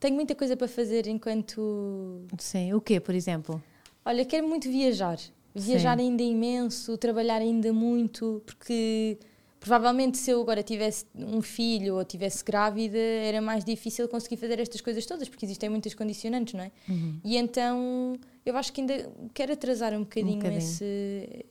tenho 0.00 0.14
muita 0.14 0.34
coisa 0.34 0.56
para 0.56 0.68
fazer 0.68 1.06
enquanto. 1.06 2.22
Sim. 2.38 2.72
O 2.72 2.80
quê, 2.80 2.98
por 2.98 3.14
exemplo? 3.14 3.62
Olha, 4.04 4.24
quero 4.24 4.48
muito 4.48 4.68
viajar. 4.70 5.18
Viajar 5.54 5.96
Sim. 5.98 6.04
ainda 6.04 6.22
imenso, 6.22 6.96
trabalhar 6.98 7.40
ainda 7.40 7.72
muito, 7.72 8.42
porque 8.46 9.18
provavelmente 9.58 10.16
se 10.18 10.30
eu 10.30 10.40
agora 10.40 10.62
tivesse 10.62 11.04
um 11.16 11.40
filho 11.42 11.96
ou 11.96 12.04
tivesse 12.04 12.44
grávida, 12.44 12.96
era 12.98 13.40
mais 13.40 13.64
difícil 13.64 14.06
conseguir 14.08 14.36
fazer 14.36 14.60
estas 14.60 14.80
coisas 14.80 15.04
todas, 15.04 15.28
porque 15.28 15.44
existem 15.44 15.68
muitas 15.68 15.94
condicionantes, 15.94 16.54
não 16.54 16.62
é? 16.62 16.70
Uhum. 16.88 17.18
E 17.24 17.36
então 17.36 18.16
eu 18.46 18.56
acho 18.56 18.72
que 18.72 18.80
ainda 18.80 19.10
quero 19.34 19.52
atrasar 19.52 19.92
um 19.94 20.00
bocadinho, 20.00 20.36
bocadinho. 20.36 20.58
esse. 20.58 21.44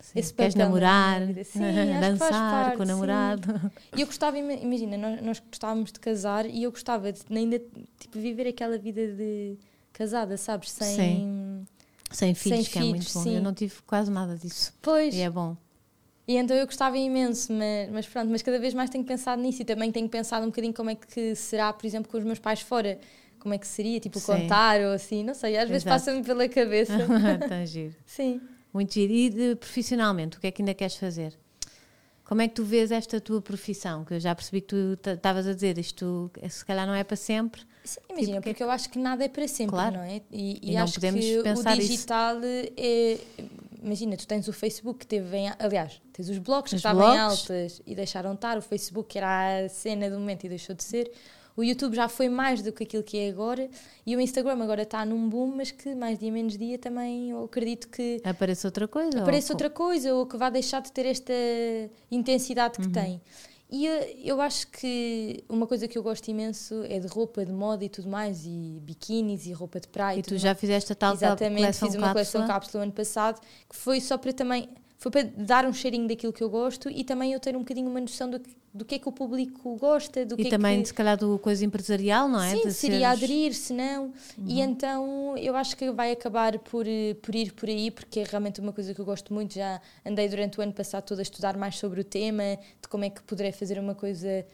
Sim. 0.00 0.18
Esse 0.18 0.32
Queres 0.32 0.54
namorar. 0.54 1.20
Sim, 1.44 1.60
dançar 2.00 2.30
parte, 2.64 2.76
com 2.78 2.82
o 2.82 2.86
sim. 2.86 2.92
namorado. 2.92 3.70
E 3.94 4.00
eu 4.00 4.06
gostava, 4.06 4.38
ima- 4.38 4.54
imagina, 4.54 4.96
nós, 4.96 5.20
nós 5.22 5.38
gostávamos 5.40 5.92
de 5.92 6.00
casar 6.00 6.46
e 6.46 6.62
eu 6.62 6.70
gostava 6.70 7.12
de 7.12 7.20
ainda 7.30 7.58
tipo, 7.98 8.18
viver 8.18 8.46
aquela 8.48 8.78
vida 8.78 9.06
de 9.08 9.58
casada, 9.92 10.38
sabes? 10.38 10.70
Sem. 10.70 10.96
Sim. 10.96 11.49
Sem 12.10 12.34
filhos, 12.34 12.68
que 12.68 12.78
é 12.78 12.82
filhos, 12.82 12.90
muito 12.96 13.12
bom. 13.14 13.22
sim. 13.22 13.36
Eu 13.36 13.42
não 13.42 13.54
tive 13.54 13.74
quase 13.86 14.10
nada 14.10 14.36
disso. 14.36 14.72
Pois. 14.82 15.14
E 15.14 15.20
é 15.20 15.30
bom. 15.30 15.56
E 16.26 16.36
então 16.36 16.56
eu 16.56 16.66
gostava 16.66 16.96
imenso, 16.96 17.52
mas, 17.52 17.90
mas 17.90 18.06
pronto, 18.06 18.30
mas 18.30 18.42
cada 18.42 18.58
vez 18.58 18.72
mais 18.74 18.88
tenho 18.90 19.04
pensado 19.04 19.40
nisso 19.42 19.62
e 19.62 19.64
também 19.64 19.90
tenho 19.90 20.08
pensado 20.08 20.44
um 20.44 20.50
bocadinho 20.50 20.72
como 20.72 20.90
é 20.90 20.94
que 20.94 21.34
será, 21.34 21.72
por 21.72 21.84
exemplo, 21.86 22.10
com 22.10 22.18
os 22.18 22.24
meus 22.24 22.38
pais 22.38 22.60
fora. 22.60 23.00
Como 23.40 23.54
é 23.54 23.58
que 23.58 23.66
seria, 23.66 23.98
tipo, 23.98 24.18
Sim. 24.20 24.26
contar 24.26 24.80
ou 24.82 24.92
assim, 24.92 25.24
não 25.24 25.32
sei, 25.34 25.56
às 25.56 25.66
vezes 25.68 25.84
Exato. 25.86 26.04
passa-me 26.04 26.22
pela 26.22 26.46
cabeça. 26.48 26.92
Tão 27.48 27.64
giro. 27.64 27.94
Sim. 28.04 28.40
Muito 28.72 28.92
giro. 28.92 29.12
E 29.12 29.30
de, 29.30 29.56
profissionalmente, 29.56 30.36
o 30.36 30.40
que 30.40 30.46
é 30.46 30.50
que 30.50 30.60
ainda 30.60 30.74
queres 30.74 30.94
fazer? 30.96 31.36
Como 32.30 32.42
é 32.42 32.46
que 32.46 32.54
tu 32.54 32.62
vês 32.64 32.92
esta 32.92 33.20
tua 33.20 33.42
profissão? 33.42 34.04
Que 34.04 34.14
eu 34.14 34.20
já 34.20 34.32
percebi 34.36 34.60
que 34.60 34.68
tu 34.68 34.96
ta- 35.02 35.14
estavas 35.14 35.48
a 35.48 35.52
dizer, 35.52 35.76
isto 35.78 36.30
se 36.48 36.64
calhar 36.64 36.86
não 36.86 36.94
é 36.94 37.02
para 37.02 37.16
sempre. 37.16 37.62
Sim, 37.82 37.98
imagina, 38.08 38.26
Tipo, 38.34 38.42
que 38.44 38.48
é 38.50 38.52
porque 38.52 38.62
eu 38.62 38.70
acho 38.70 38.88
que 38.88 38.98
nada 39.00 39.24
é 39.24 39.28
para 39.28 39.48
sempre, 39.48 39.72
Claro. 39.72 39.96
não 39.96 40.02
é? 40.04 40.22
E, 40.30 40.60
e 40.62 40.70
E 40.70 40.74
não 40.76 40.84
acho 40.84 40.94
podemos 40.94 41.24
que 41.24 41.42
pensar 41.42 41.76
o 41.76 41.80
isso. 41.80 41.88
digital 41.90 42.36
é. 42.76 43.18
Imagina, 43.82 44.16
tu 44.16 44.28
tens 44.28 44.46
o 44.46 44.52
Facebook 44.52 45.00
que 45.00 45.06
teve 45.08 45.36
em. 45.38 45.50
Aliás, 45.58 46.00
tens 46.12 46.28
os 46.28 46.38
blogs 46.38 46.70
que 46.70 46.76
Os 46.76 46.80
estavam 46.80 47.12
em 47.14 47.18
altas 47.18 47.82
e 47.84 47.96
deixaram 47.96 48.30
de 48.30 48.36
estar. 48.36 48.56
O 48.56 48.62
Facebook, 48.62 49.08
que 49.08 49.18
era 49.18 49.64
a 49.64 49.68
cena 49.68 50.08
do 50.08 50.16
momento 50.16 50.44
e 50.44 50.48
deixou 50.48 50.76
de 50.76 50.84
ser. 50.84 51.10
O 51.56 51.62
YouTube 51.62 51.94
já 51.94 52.08
foi 52.08 52.28
mais 52.28 52.62
do 52.62 52.72
que 52.72 52.84
aquilo 52.84 53.02
que 53.02 53.18
é 53.18 53.28
agora 53.28 53.68
e 54.06 54.16
o 54.16 54.20
Instagram 54.20 54.62
agora 54.62 54.82
está 54.82 55.04
num 55.04 55.28
boom, 55.28 55.56
mas 55.56 55.70
que 55.70 55.94
mais 55.94 56.18
dia 56.18 56.32
menos 56.32 56.56
dia 56.56 56.78
também 56.78 57.30
eu 57.30 57.44
acredito 57.44 57.88
que 57.88 58.20
apareça 58.24 58.68
outra 58.68 58.88
coisa. 58.88 59.20
Apareça 59.20 59.52
ou... 59.52 59.56
outra 59.56 59.70
coisa 59.70 60.14
ou 60.14 60.26
que 60.26 60.36
vá 60.36 60.50
deixar 60.50 60.80
de 60.80 60.92
ter 60.92 61.06
esta 61.06 61.32
intensidade 62.10 62.78
que 62.78 62.86
uhum. 62.86 62.92
tem. 62.92 63.20
E 63.72 63.86
eu, 63.86 63.94
eu 64.24 64.40
acho 64.40 64.66
que 64.66 65.44
uma 65.48 65.64
coisa 65.64 65.86
que 65.86 65.96
eu 65.96 66.02
gosto 66.02 66.26
imenso 66.28 66.82
é 66.88 66.98
de 66.98 67.06
roupa, 67.06 67.44
de 67.44 67.52
moda 67.52 67.84
e 67.84 67.88
tudo 67.88 68.08
mais, 68.08 68.44
e 68.44 68.80
biquínis 68.82 69.46
e 69.46 69.52
roupa 69.52 69.78
de 69.78 69.86
praia. 69.86 70.16
E, 70.16 70.20
e 70.20 70.22
tu 70.22 70.36
já 70.36 70.56
fizeste 70.56 70.92
a 70.92 70.96
tal 70.96 71.14
Exatamente, 71.14 71.78
fiz 71.78 71.94
uma 71.94 72.10
coleção 72.10 72.46
cápsula 72.48 72.82
ano 72.82 72.92
passado, 72.92 73.40
que 73.68 73.76
foi 73.76 74.00
só 74.00 74.18
para 74.18 74.32
também 74.32 74.68
foi 75.00 75.10
para 75.10 75.22
dar 75.22 75.64
um 75.64 75.72
cheirinho 75.72 76.06
daquilo 76.06 76.30
que 76.30 76.42
eu 76.42 76.50
gosto 76.50 76.90
e 76.90 77.02
também 77.02 77.32
eu 77.32 77.40
ter 77.40 77.56
um 77.56 77.60
bocadinho 77.60 77.88
uma 77.88 78.02
noção 78.02 78.28
do 78.28 78.38
que, 78.38 78.50
do 78.72 78.84
que 78.84 78.96
é 78.96 78.98
que 78.98 79.08
o 79.08 79.12
público 79.12 79.74
gosta. 79.76 80.26
Do 80.26 80.34
e 80.38 80.44
que 80.44 80.50
também, 80.50 80.78
é 80.78 80.82
que... 80.82 80.88
se 80.88 80.92
calhar, 80.92 81.16
do 81.16 81.38
coisa 81.38 81.64
empresarial, 81.64 82.28
não 82.28 82.42
é? 82.42 82.50
Sim, 82.50 82.62
de 82.64 82.74
seria 82.74 82.98
seres... 82.98 83.22
aderir, 83.24 83.54
se 83.54 83.72
não. 83.72 84.04
Uhum. 84.04 84.44
E 84.46 84.60
então 84.60 85.38
eu 85.38 85.56
acho 85.56 85.74
que 85.74 85.90
vai 85.90 86.12
acabar 86.12 86.58
por, 86.58 86.86
eh, 86.86 87.14
por 87.22 87.34
ir 87.34 87.54
por 87.54 87.66
aí, 87.66 87.90
porque 87.90 88.20
é 88.20 88.24
realmente 88.24 88.60
uma 88.60 88.74
coisa 88.74 88.92
que 88.92 89.00
eu 89.00 89.04
gosto 89.06 89.32
muito. 89.32 89.54
Já 89.54 89.80
andei 90.04 90.28
durante 90.28 90.60
o 90.60 90.62
ano 90.62 90.74
passado 90.74 91.04
todo 91.04 91.18
a 91.18 91.22
estudar 91.22 91.56
mais 91.56 91.78
sobre 91.78 92.02
o 92.02 92.04
tema, 92.04 92.58
de 92.82 92.86
como 92.86 93.02
é 93.02 93.08
que 93.08 93.22
poderei 93.22 93.52
fazer 93.52 93.78
uma 93.78 93.94
coisa 93.94 94.44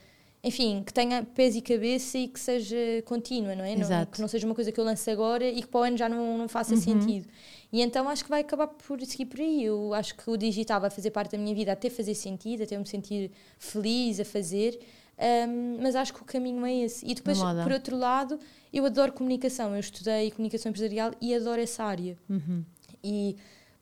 enfim, 0.47 0.85
que 0.87 0.95
tenha 0.95 1.25
pés 1.25 1.57
e 1.57 1.61
cabeça 1.61 2.17
e 2.17 2.29
que 2.29 2.39
seja 2.39 2.77
contínua, 3.05 3.57
não 3.57 3.65
é? 3.65 3.75
Não, 3.75 4.07
que 4.07 4.21
não 4.21 4.29
seja 4.29 4.47
uma 4.47 4.55
coisa 4.55 4.71
que 4.71 4.79
eu 4.79 4.85
lance 4.85 5.11
agora 5.11 5.45
e 5.45 5.61
que 5.61 5.67
para 5.67 5.81
o 5.81 5.83
ano 5.83 5.97
já 5.97 6.09
não, 6.09 6.39
não 6.39 6.49
faça 6.49 6.73
uhum. 6.73 6.81
sentido. 6.81 7.27
E 7.73 7.83
então 7.83 8.09
acho 8.09 8.23
que 8.23 8.31
vai 8.31 8.43
acabar 8.43 8.69
por 8.69 9.05
seguir 9.05 9.27
por 9.27 9.41
aí. 9.41 9.65
Eu 9.65 9.93
acho 9.93 10.15
que 10.15 10.31
o 10.31 10.37
digital 10.37 10.81
vai 10.81 10.89
fazer 10.89 11.11
parte 11.11 11.33
da 11.33 11.39
minha 11.39 11.53
vida 11.53 11.73
até 11.73 11.91
fazer 11.91 12.15
sentido, 12.15 12.63
até 12.63 12.79
me 12.79 12.87
sentir 12.87 13.33
feliz 13.59 14.21
a 14.21 14.25
fazer. 14.25 14.79
Um, 15.19 15.79
mas 15.83 15.97
acho 15.97 16.15
que 16.15 16.23
o 16.23 16.25
caminho 16.25 16.65
é 16.65 16.73
esse. 16.85 17.05
E 17.05 17.13
depois, 17.13 17.41
por 17.41 17.73
outro 17.73 17.97
lado, 17.97 18.39
eu 18.73 18.87
adoro 18.87 19.13
comunicação. 19.13 19.75
Eu 19.75 19.81
estudei 19.81 20.31
comunicação 20.31 20.71
empresarial 20.71 21.11
e 21.21 21.35
adoro 21.35 21.61
essa 21.61 21.83
área. 21.83 22.17
Uhum. 22.31 22.65
E 23.03 23.37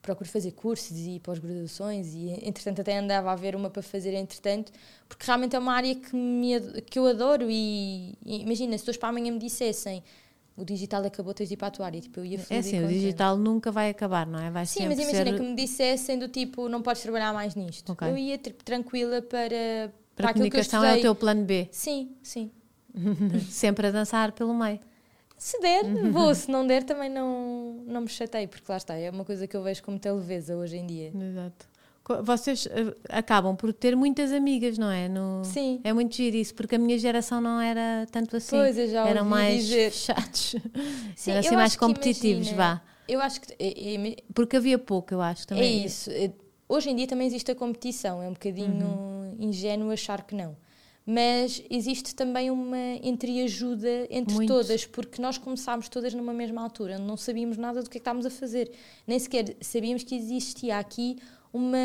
procuro 0.05 0.29
fazer 0.29 0.51
cursos 0.51 0.95
e 0.95 1.19
pós-graduações 1.19 2.13
e 2.13 2.29
entretanto 2.47 2.81
até 2.81 2.97
andava 2.97 3.31
a 3.31 3.35
ver 3.35 3.55
uma 3.55 3.71
para 3.71 3.81
fazer 3.81 4.13
entretanto 4.13 4.71
porque 5.09 5.25
realmente 5.25 5.55
é 5.55 5.59
uma 5.59 5.73
área 5.73 5.95
que, 5.95 6.15
me, 6.15 6.59
que 6.83 6.99
eu 6.99 7.07
adoro 7.07 7.47
e, 7.49 8.15
e 8.23 8.41
imagina, 8.43 8.77
se 8.77 8.87
hoje 8.87 8.99
para 8.99 9.09
amanhã 9.09 9.31
me 9.31 9.39
dissessem 9.39 10.03
o 10.55 10.63
digital 10.63 11.03
acabou, 11.03 11.33
tens 11.33 11.49
de 11.49 11.55
ir 11.55 11.57
para 11.57 11.67
a 11.67 11.71
tua 11.71 11.85
área. 11.85 11.99
Tipo, 11.99 12.21
eu 12.21 12.25
ia 12.25 12.39
é 12.49 12.59
assim, 12.59 12.81
o 12.81 12.87
digital 12.87 13.37
nunca 13.37 13.71
vai 13.71 13.89
acabar, 13.89 14.25
não 14.25 14.39
é? 14.39 14.49
Vai 14.49 14.65
Sim, 14.65 14.87
mas 14.87 14.97
imagina 14.97 15.31
ser... 15.31 15.35
que 15.35 15.41
me 15.41 15.53
dissessem 15.53 16.17
do 16.17 16.29
tipo, 16.29 16.69
não 16.69 16.81
podes 16.81 17.01
trabalhar 17.01 17.33
mais 17.33 17.55
nisto. 17.55 17.91
Okay. 17.91 18.09
Eu 18.09 18.17
ia 18.17 18.37
tipo, 18.37 18.63
tranquila 18.63 19.21
para, 19.21 19.49
para, 19.49 19.91
para 20.15 20.29
a 20.29 20.33
comunicação 20.33 20.81
é 20.81 20.95
o 20.95 21.01
teu 21.01 21.13
plano 21.13 21.43
B. 21.43 21.67
Sim, 21.71 22.15
sim. 22.23 22.51
Sempre 23.51 23.87
a 23.87 23.91
dançar 23.91 24.31
pelo 24.31 24.53
meio. 24.53 24.79
Se 25.37 25.59
der, 25.59 25.83
vou. 26.11 26.33
Se 26.33 26.49
não 26.49 26.65
der, 26.65 26.83
também 26.83 27.09
não, 27.09 27.83
não 27.85 28.01
me 28.01 28.07
chatei, 28.07 28.47
porque 28.47 28.65
lá 28.69 28.77
está, 28.77 28.95
é 28.95 29.09
uma 29.09 29.25
coisa 29.25 29.47
que 29.47 29.55
eu 29.55 29.61
vejo 29.61 29.83
como 29.83 29.99
televisa 29.99 30.55
hoje 30.55 30.77
em 30.77 30.85
dia. 30.85 31.11
Exato. 31.13 31.67
Vocês 32.23 32.67
uh, 32.67 32.95
acabam 33.09 33.55
por 33.55 33.73
ter 33.73 33.95
muitas 33.95 34.31
amigas, 34.31 34.77
não 34.77 34.91
é? 34.91 35.09
No... 35.09 35.43
Sim. 35.43 35.81
É 35.83 35.91
muito 35.91 36.15
giro 36.15 36.35
isso, 36.37 36.53
porque 36.53 36.75
a 36.75 36.77
minha 36.77 36.99
geração 36.99 37.41
não 37.41 37.59
era 37.59 38.05
tanto 38.11 38.37
assim. 38.37 38.55
Pois, 38.55 38.77
eu 38.77 38.87
já 38.87 39.07
Eram 39.07 39.25
mais 39.25 39.63
dizer. 39.63 39.91
chatos. 39.91 40.55
Sim, 41.15 41.31
Eram 41.31 41.39
assim 41.39 41.55
mais 41.55 41.75
competitivos, 41.75 42.51
vá. 42.51 42.81
Eu 43.07 43.19
acho 43.21 43.41
que. 43.41 43.51
É, 43.57 43.95
é, 43.95 44.17
porque 44.33 44.55
havia 44.55 44.77
pouco, 44.77 45.13
eu 45.13 45.21
acho 45.21 45.47
também. 45.47 45.63
É 45.63 45.85
isso. 45.85 46.11
É, 46.11 46.31
hoje 46.69 46.91
em 46.91 46.95
dia 46.95 47.07
também 47.07 47.25
existe 47.25 47.49
a 47.51 47.55
competição, 47.55 48.21
é 48.21 48.27
um 48.27 48.33
bocadinho 48.33 48.85
uhum. 48.85 49.35
ingênuo 49.39 49.91
achar 49.91 50.23
que 50.23 50.35
não 50.35 50.55
mas 51.05 51.61
existe 51.69 52.15
também 52.15 52.49
uma 52.49 52.95
entreajuda 53.03 54.07
entre 54.09 54.33
Muito. 54.33 54.51
todas, 54.51 54.85
porque 54.85 55.21
nós 55.21 55.37
começámos 55.37 55.87
todas 55.87 56.13
numa 56.13 56.33
mesma 56.33 56.63
altura, 56.63 56.97
não 56.97 57.15
sabíamos 57.15 57.57
nada 57.57 57.83
do 57.83 57.89
que, 57.89 57.97
é 57.97 57.99
que 57.99 58.01
estávamos 58.01 58.25
a 58.25 58.29
fazer, 58.29 58.71
nem 59.05 59.19
sequer 59.19 59.55
sabíamos 59.61 60.03
que 60.03 60.15
existia 60.15 60.79
aqui 60.79 61.17
uma, 61.53 61.77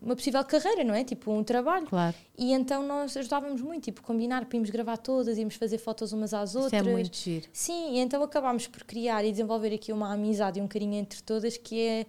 uma 0.00 0.14
possível 0.14 0.44
carreira, 0.44 0.84
não 0.84 0.94
é? 0.94 1.02
Tipo, 1.02 1.32
um 1.32 1.42
trabalho. 1.42 1.86
Claro. 1.86 2.14
E 2.38 2.52
então 2.52 2.86
nós 2.86 3.16
ajudávamos 3.16 3.60
muito, 3.60 3.84
tipo, 3.84 4.00
combinar, 4.00 4.46
íamos 4.52 4.70
gravar 4.70 4.96
todas, 4.96 5.36
íamos 5.38 5.56
fazer 5.56 5.78
fotos 5.78 6.12
umas 6.12 6.32
às 6.32 6.54
outras. 6.54 6.80
Isso 6.80 6.88
é 6.88 6.92
muito 6.92 7.16
giro. 7.16 7.48
Sim, 7.52 7.96
e 7.96 7.98
então 7.98 8.22
acabámos 8.22 8.68
por 8.68 8.84
criar 8.84 9.24
e 9.24 9.32
desenvolver 9.32 9.74
aqui 9.74 9.92
uma 9.92 10.12
amizade 10.12 10.60
e 10.60 10.62
um 10.62 10.68
carinho 10.68 10.94
entre 10.94 11.20
todas 11.22 11.56
que 11.56 11.80
é 11.80 12.06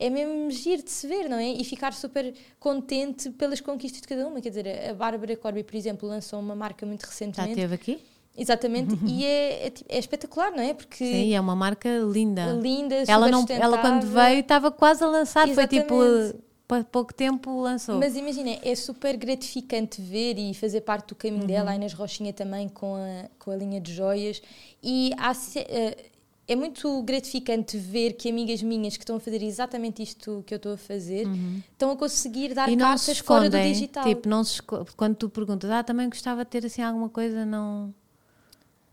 é 0.00 0.08
mesmo 0.08 0.50
giro 0.50 0.82
de 0.82 0.90
se 0.90 1.06
ver, 1.06 1.28
não 1.28 1.36
é? 1.36 1.52
E 1.52 1.62
ficar 1.62 1.92
super 1.92 2.34
contente 2.58 3.28
pelas 3.30 3.60
conquistas 3.60 4.00
de 4.00 4.08
cada 4.08 4.26
uma. 4.26 4.40
Quer 4.40 4.48
dizer, 4.48 4.88
a 4.90 4.94
Bárbara 4.94 5.36
Corby, 5.36 5.62
por 5.62 5.76
exemplo, 5.76 6.08
lançou 6.08 6.40
uma 6.40 6.56
marca 6.56 6.86
muito 6.86 7.02
recentemente. 7.02 7.54
Já 7.54 7.66
esteve 7.66 7.74
aqui? 7.74 8.00
Exatamente, 8.36 8.96
e 9.06 9.24
é, 9.24 9.66
é, 9.66 9.72
é, 9.88 9.98
espetacular, 9.98 10.50
não 10.52 10.62
é? 10.62 10.72
Porque 10.72 11.04
Sim, 11.04 11.34
é 11.34 11.40
uma 11.40 11.54
marca 11.54 11.88
linda. 12.10 12.46
Linda, 12.52 13.04
ela 13.06 13.28
não 13.28 13.44
Ela 13.48 13.78
quando 13.78 14.06
veio 14.06 14.40
estava 14.40 14.70
quase 14.70 15.04
a 15.04 15.08
lançar, 15.08 15.46
Exatamente. 15.46 15.86
foi 15.88 16.28
tipo 16.28 16.84
pouco 16.90 17.12
tempo 17.12 17.60
lançou. 17.60 17.98
Mas 17.98 18.16
imagina, 18.16 18.56
é 18.62 18.74
super 18.76 19.16
gratificante 19.16 20.00
ver 20.00 20.38
e 20.38 20.54
fazer 20.54 20.82
parte 20.82 21.08
do 21.08 21.14
caminho 21.16 21.42
uhum. 21.42 21.46
dela, 21.48 21.72
a 21.72 21.74
Inês 21.74 21.92
Rochinha 21.92 22.32
também 22.32 22.68
com 22.68 22.94
a, 22.94 23.28
com 23.38 23.50
a 23.50 23.56
linha 23.56 23.80
de 23.80 23.92
joias. 23.92 24.40
E 24.80 25.10
há, 25.18 25.32
uh, 25.32 26.09
é 26.50 26.56
muito 26.56 27.00
gratificante 27.04 27.78
ver 27.78 28.14
que 28.14 28.28
amigas 28.28 28.60
minhas 28.60 28.96
que 28.96 29.04
estão 29.04 29.14
a 29.14 29.20
fazer 29.20 29.40
exatamente 29.40 30.02
isto 30.02 30.42
que 30.44 30.52
eu 30.52 30.56
estou 30.56 30.72
a 30.72 30.76
fazer 30.76 31.24
uhum. 31.24 31.62
estão 31.70 31.92
a 31.92 31.96
conseguir 31.96 32.54
dar 32.54 32.68
e 32.68 32.76
cartas 32.76 33.20
fora 33.20 33.48
do 33.48 33.56
digital. 33.56 34.02
Tipo, 34.02 34.28
não 34.28 34.42
se 34.42 34.60
quando 34.96 35.14
tu 35.14 35.30
perguntas, 35.30 35.70
ah, 35.70 35.84
também 35.84 36.08
gostava 36.08 36.44
de 36.44 36.50
ter 36.50 36.66
assim 36.66 36.82
alguma 36.82 37.08
coisa, 37.08 37.46
não. 37.46 37.94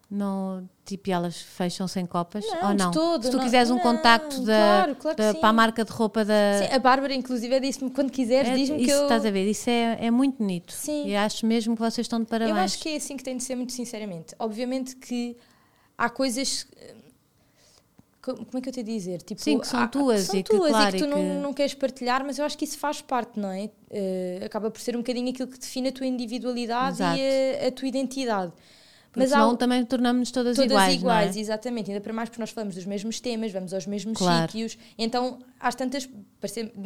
Não, 0.09 0.69
tipo, 0.85 1.09
elas 1.09 1.41
fecham 1.41 1.85
sem 1.85 2.05
copas? 2.05 2.45
Não, 2.45 2.69
ou 2.69 2.73
não? 2.75 2.91
Todo, 2.91 3.23
Se 3.23 3.31
tu 3.31 3.37
não, 3.37 3.43
quiseres 3.43 3.71
um 3.71 3.75
não, 3.75 3.81
contacto 3.81 4.39
da, 4.41 4.53
claro, 4.53 4.95
claro 4.95 5.17
da 5.17 5.33
para 5.33 5.49
a 5.49 5.53
marca 5.53 5.83
de 5.83 5.91
roupa 5.91 6.23
da. 6.23 6.59
Sim, 6.59 6.75
a 6.75 6.79
Bárbara, 6.79 7.13
inclusive, 7.15 7.59
disse-me 7.59 7.89
quando 7.89 8.11
quiseres, 8.11 8.51
é, 8.51 8.55
diz-me 8.55 8.85
que 8.85 8.91
eu. 8.91 9.01
Estás 9.01 9.25
a 9.25 9.31
ver, 9.31 9.49
isso 9.49 9.67
é, 9.67 9.97
é 9.99 10.11
muito 10.11 10.37
bonito. 10.37 10.71
Sim. 10.71 11.07
E 11.07 11.15
acho 11.15 11.43
mesmo 11.45 11.75
que 11.75 11.81
vocês 11.81 12.05
estão 12.05 12.19
de 12.19 12.27
parabéns. 12.27 12.55
Eu 12.55 12.63
acho 12.63 12.79
que 12.79 12.89
é 12.89 12.95
assim 12.97 13.17
que 13.17 13.23
tem 13.23 13.35
de 13.35 13.43
ser, 13.43 13.55
muito 13.55 13.73
sinceramente. 13.73 14.35
Obviamente 14.37 14.95
que 14.95 15.35
há 15.97 16.07
coisas 16.07 16.67
como 18.35 18.57
é 18.57 18.61
que 18.61 18.69
eu 18.69 18.73
te 18.73 18.83
dizer? 18.83 19.21
Tipo, 19.21 19.41
Sim, 19.41 19.59
que 19.59 19.67
são 19.67 19.79
há, 19.79 19.87
tuas, 19.87 20.21
são 20.21 20.35
e 20.39 20.43
tuas 20.43 20.65
que, 20.65 20.69
claro, 20.69 20.89
e 20.89 20.99
que 20.99 21.05
tu 21.05 21.09
que... 21.09 21.15
Não, 21.15 21.41
não 21.41 21.53
queres 21.53 21.73
partilhar, 21.73 22.25
mas 22.25 22.37
eu 22.37 22.45
acho 22.45 22.57
que 22.57 22.65
isso 22.65 22.77
faz 22.77 23.01
parte, 23.01 23.39
não 23.39 23.51
é? 23.51 23.65
Uh, 23.65 24.45
acaba 24.45 24.69
por 24.69 24.79
ser 24.81 24.95
um 24.95 24.99
bocadinho 24.99 25.29
aquilo 25.29 25.47
que 25.47 25.57
define 25.57 25.89
a 25.89 25.91
tua 25.91 26.05
individualidade 26.05 26.97
Exato. 26.97 27.19
e 27.19 27.65
a, 27.65 27.67
a, 27.67 27.71
tua 27.71 27.87
identidade. 27.87 28.51
Porque 29.11 29.19
mas 29.21 29.29
senão 29.29 29.51
há, 29.51 29.57
também 29.57 29.85
tornamos-nos 29.85 30.31
todas, 30.31 30.55
todas 30.55 30.71
iguais. 30.71 30.87
Todas 30.87 31.01
iguais, 31.01 31.37
é? 31.37 31.39
exatamente. 31.39 31.89
Ainda 31.91 32.01
para 32.01 32.13
mais 32.13 32.29
porque 32.29 32.41
nós 32.41 32.51
falamos 32.51 32.75
dos 32.75 32.85
mesmos 32.85 33.19
temas, 33.19 33.51
vamos 33.51 33.73
aos 33.73 33.87
mesmos 33.87 34.17
claro. 34.17 34.51
sítios. 34.51 34.77
Então, 34.97 35.39
às 35.59 35.73
tantas, 35.73 36.07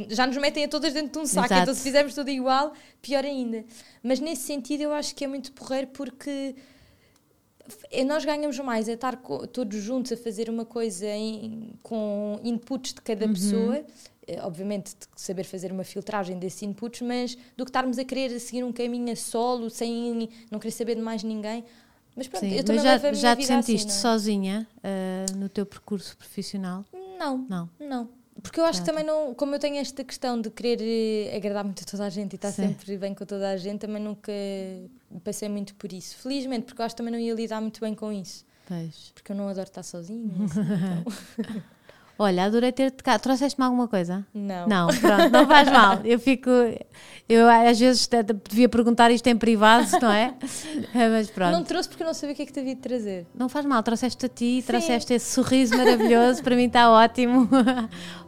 já 0.10 0.28
nos 0.28 0.38
metem 0.38 0.66
a 0.66 0.68
todas 0.68 0.94
dentro 0.94 1.12
de 1.12 1.20
um 1.20 1.26
saco. 1.26 1.48
Exato. 1.48 1.62
Então, 1.64 1.74
se 1.74 1.82
fizermos 1.82 2.14
tudo 2.14 2.30
igual, 2.30 2.74
pior 3.02 3.26
ainda. 3.26 3.66
Mas 4.04 4.20
nesse 4.20 4.44
sentido, 4.44 4.82
eu 4.82 4.94
acho 4.94 5.14
que 5.16 5.26
é 5.26 5.28
muito 5.28 5.52
porreiro 5.52 5.88
porque 5.88 6.30
é, 6.30 6.54
nós 8.06 8.26
ganhamos 8.26 8.58
mais 8.60 8.88
a 8.90 8.94
estar 8.94 9.16
todos 9.52 9.82
juntos 9.82 10.12
a 10.12 10.18
fazer 10.18 10.50
uma 10.50 10.66
coisa 10.66 11.08
em, 11.08 11.74
com 11.82 12.40
inputs 12.44 12.94
de 12.94 13.02
cada 13.02 13.26
uhum. 13.26 13.34
pessoa, 13.34 13.86
eh, 14.28 14.40
obviamente 14.42 14.94
saber 15.16 15.44
fazer 15.44 15.72
uma 15.72 15.84
filtragem 15.84 16.38
desses 16.38 16.62
inputs, 16.64 17.02
mas 17.02 17.36
do 17.58 17.66
que 17.66 17.70
estarmos 17.70 17.98
a 17.98 18.04
querer 18.04 18.40
seguir 18.40 18.64
um 18.64 18.72
caminho 18.72 19.12
a 19.12 19.16
solo, 19.16 19.70
sem 19.70 20.30
não 20.50 20.60
querer 20.60 20.72
saber 20.72 20.96
de 20.96 21.02
mais 21.02 21.24
ninguém. 21.24 21.64
Mas 22.16 22.28
pronto, 22.28 22.46
Sim, 22.46 22.56
eu 22.56 22.64
também 22.64 22.84
mas 22.84 23.02
já, 23.02 23.14
já 23.14 23.36
te 23.36 23.46
sentiste 23.46 23.88
assim, 23.90 24.02
sozinha 24.02 24.68
uh, 24.78 25.38
no 25.38 25.48
teu 25.48 25.66
percurso 25.66 26.18
profissional? 26.18 26.86
Não, 27.18 27.38
não. 27.50 27.70
não. 27.80 28.10
Porque 28.42 28.60
eu 28.60 28.66
acho 28.66 28.82
que 28.82 28.86
também 28.86 29.04
não, 29.04 29.34
como 29.34 29.56
eu 29.56 29.60
tenho 29.60 29.78
esta 29.78 30.04
questão 30.04 30.40
de 30.42 30.50
querer 30.50 30.80
eh, 30.82 31.36
agradar 31.36 31.64
muito 31.64 31.84
a 31.84 31.86
toda 31.86 32.06
a 32.06 32.10
gente 32.10 32.34
e 32.34 32.36
estar 32.36 32.52
Sim. 32.52 32.70
sempre 32.70 32.98
bem 32.98 33.14
com 33.14 33.26
toda 33.26 33.50
a 33.50 33.58
gente, 33.58 33.82
também 33.82 34.02
nunca 34.02 34.32
passei 35.24 35.48
muito 35.48 35.76
por 35.76 35.94
isso. 35.94 36.18
Felizmente, 36.18 36.66
porque 36.66 36.82
eu 36.82 36.86
acho 36.86 36.96
que 36.96 36.98
também 36.98 37.12
não 37.12 37.20
ia 37.20 37.34
lidar 37.34 37.62
muito 37.62 37.80
bem 37.80 37.94
com 37.94 38.12
isso. 38.12 38.46
Pois. 38.68 39.12
Porque 39.14 39.32
eu 39.32 39.36
não 39.36 39.48
adoro 39.48 39.68
estar 39.68 39.84
sozinha. 39.84 40.32
Assim, 40.46 40.62
então. 40.62 41.64
Olha, 42.18 42.46
adorei 42.46 42.72
ter-te 42.72 43.04
cá. 43.04 43.18
Trouxeste-me 43.18 43.66
alguma 43.66 43.88
coisa? 43.88 44.26
Não. 44.34 44.68
Não, 44.68 44.88
pronto, 44.88 45.30
não 45.32 45.48
faz 45.48 45.72
mal. 45.72 46.00
Eu 46.04 46.20
fico. 46.20 46.50
Eu 47.28 47.48
às 47.50 47.80
vezes 47.80 48.10
devia 48.50 48.68
perguntar 48.68 49.10
isto 49.10 49.26
em 49.28 49.38
privado, 49.38 49.88
não 50.02 50.12
é? 50.12 50.34
Mas 50.94 51.32
pronto. 51.32 51.52
Não 51.52 51.64
trouxe 51.64 51.88
porque 51.88 52.04
eu 52.04 52.08
não 52.08 52.14
sabia 52.14 52.34
o 52.34 52.36
que 52.36 52.42
é 52.42 52.46
que 52.46 52.52
te 52.52 52.60
havia 52.60 52.76
de 52.76 52.82
trazer. 52.82 53.26
Não 53.34 53.48
faz 53.48 53.66
mal, 53.66 53.82
trouxeste 53.82 54.26
a 54.26 54.30
ti, 54.30 54.62
Sim. 54.62 54.68
trouxeste 54.68 55.14
esse 55.14 55.34
sorriso 55.34 55.78
maravilhoso, 55.78 56.44
para 56.44 56.56
mim 56.56 56.66
está 56.66 56.92
ótimo. 56.92 57.48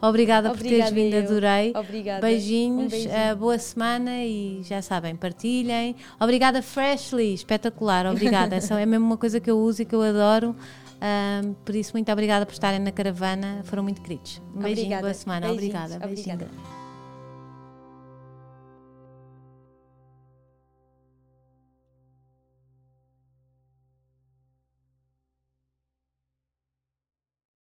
Obrigada 0.00 0.50
por 0.50 0.62
teres 0.62 0.90
vindo, 0.90 1.16
adorei. 1.16 1.72
Obrigada. 1.76 2.20
Beijinhos, 2.26 2.92
um 2.92 3.32
uh, 3.32 3.36
boa 3.36 3.58
semana 3.58 4.24
e 4.24 4.62
já 4.64 4.80
sabem, 4.80 5.14
partilhem. 5.14 5.94
Obrigada, 6.18 6.62
Freshly, 6.62 7.34
espetacular, 7.34 8.06
obrigada. 8.06 8.56
Essa 8.56 8.80
é 8.80 8.86
mesmo 8.86 9.04
uma 9.04 9.18
coisa 9.18 9.38
que 9.38 9.50
eu 9.50 9.58
uso 9.58 9.82
e 9.82 9.84
que 9.84 9.94
eu 9.94 10.02
adoro. 10.02 10.56
Um, 11.04 11.52
por 11.64 11.74
isso, 11.74 11.92
muito 11.92 12.10
obrigada 12.10 12.46
por 12.46 12.52
estarem 12.52 12.80
na 12.80 12.90
caravana, 12.90 13.60
foram 13.64 13.82
muito 13.82 14.00
queridos. 14.00 14.40
Um 14.54 14.60
beijinho, 14.60 14.86
obrigada. 14.86 15.02
boa 15.02 15.14
semana. 15.14 15.48
Beijinhos. 15.48 15.74
Obrigada. 15.74 16.06
Obrigada. 16.06 16.73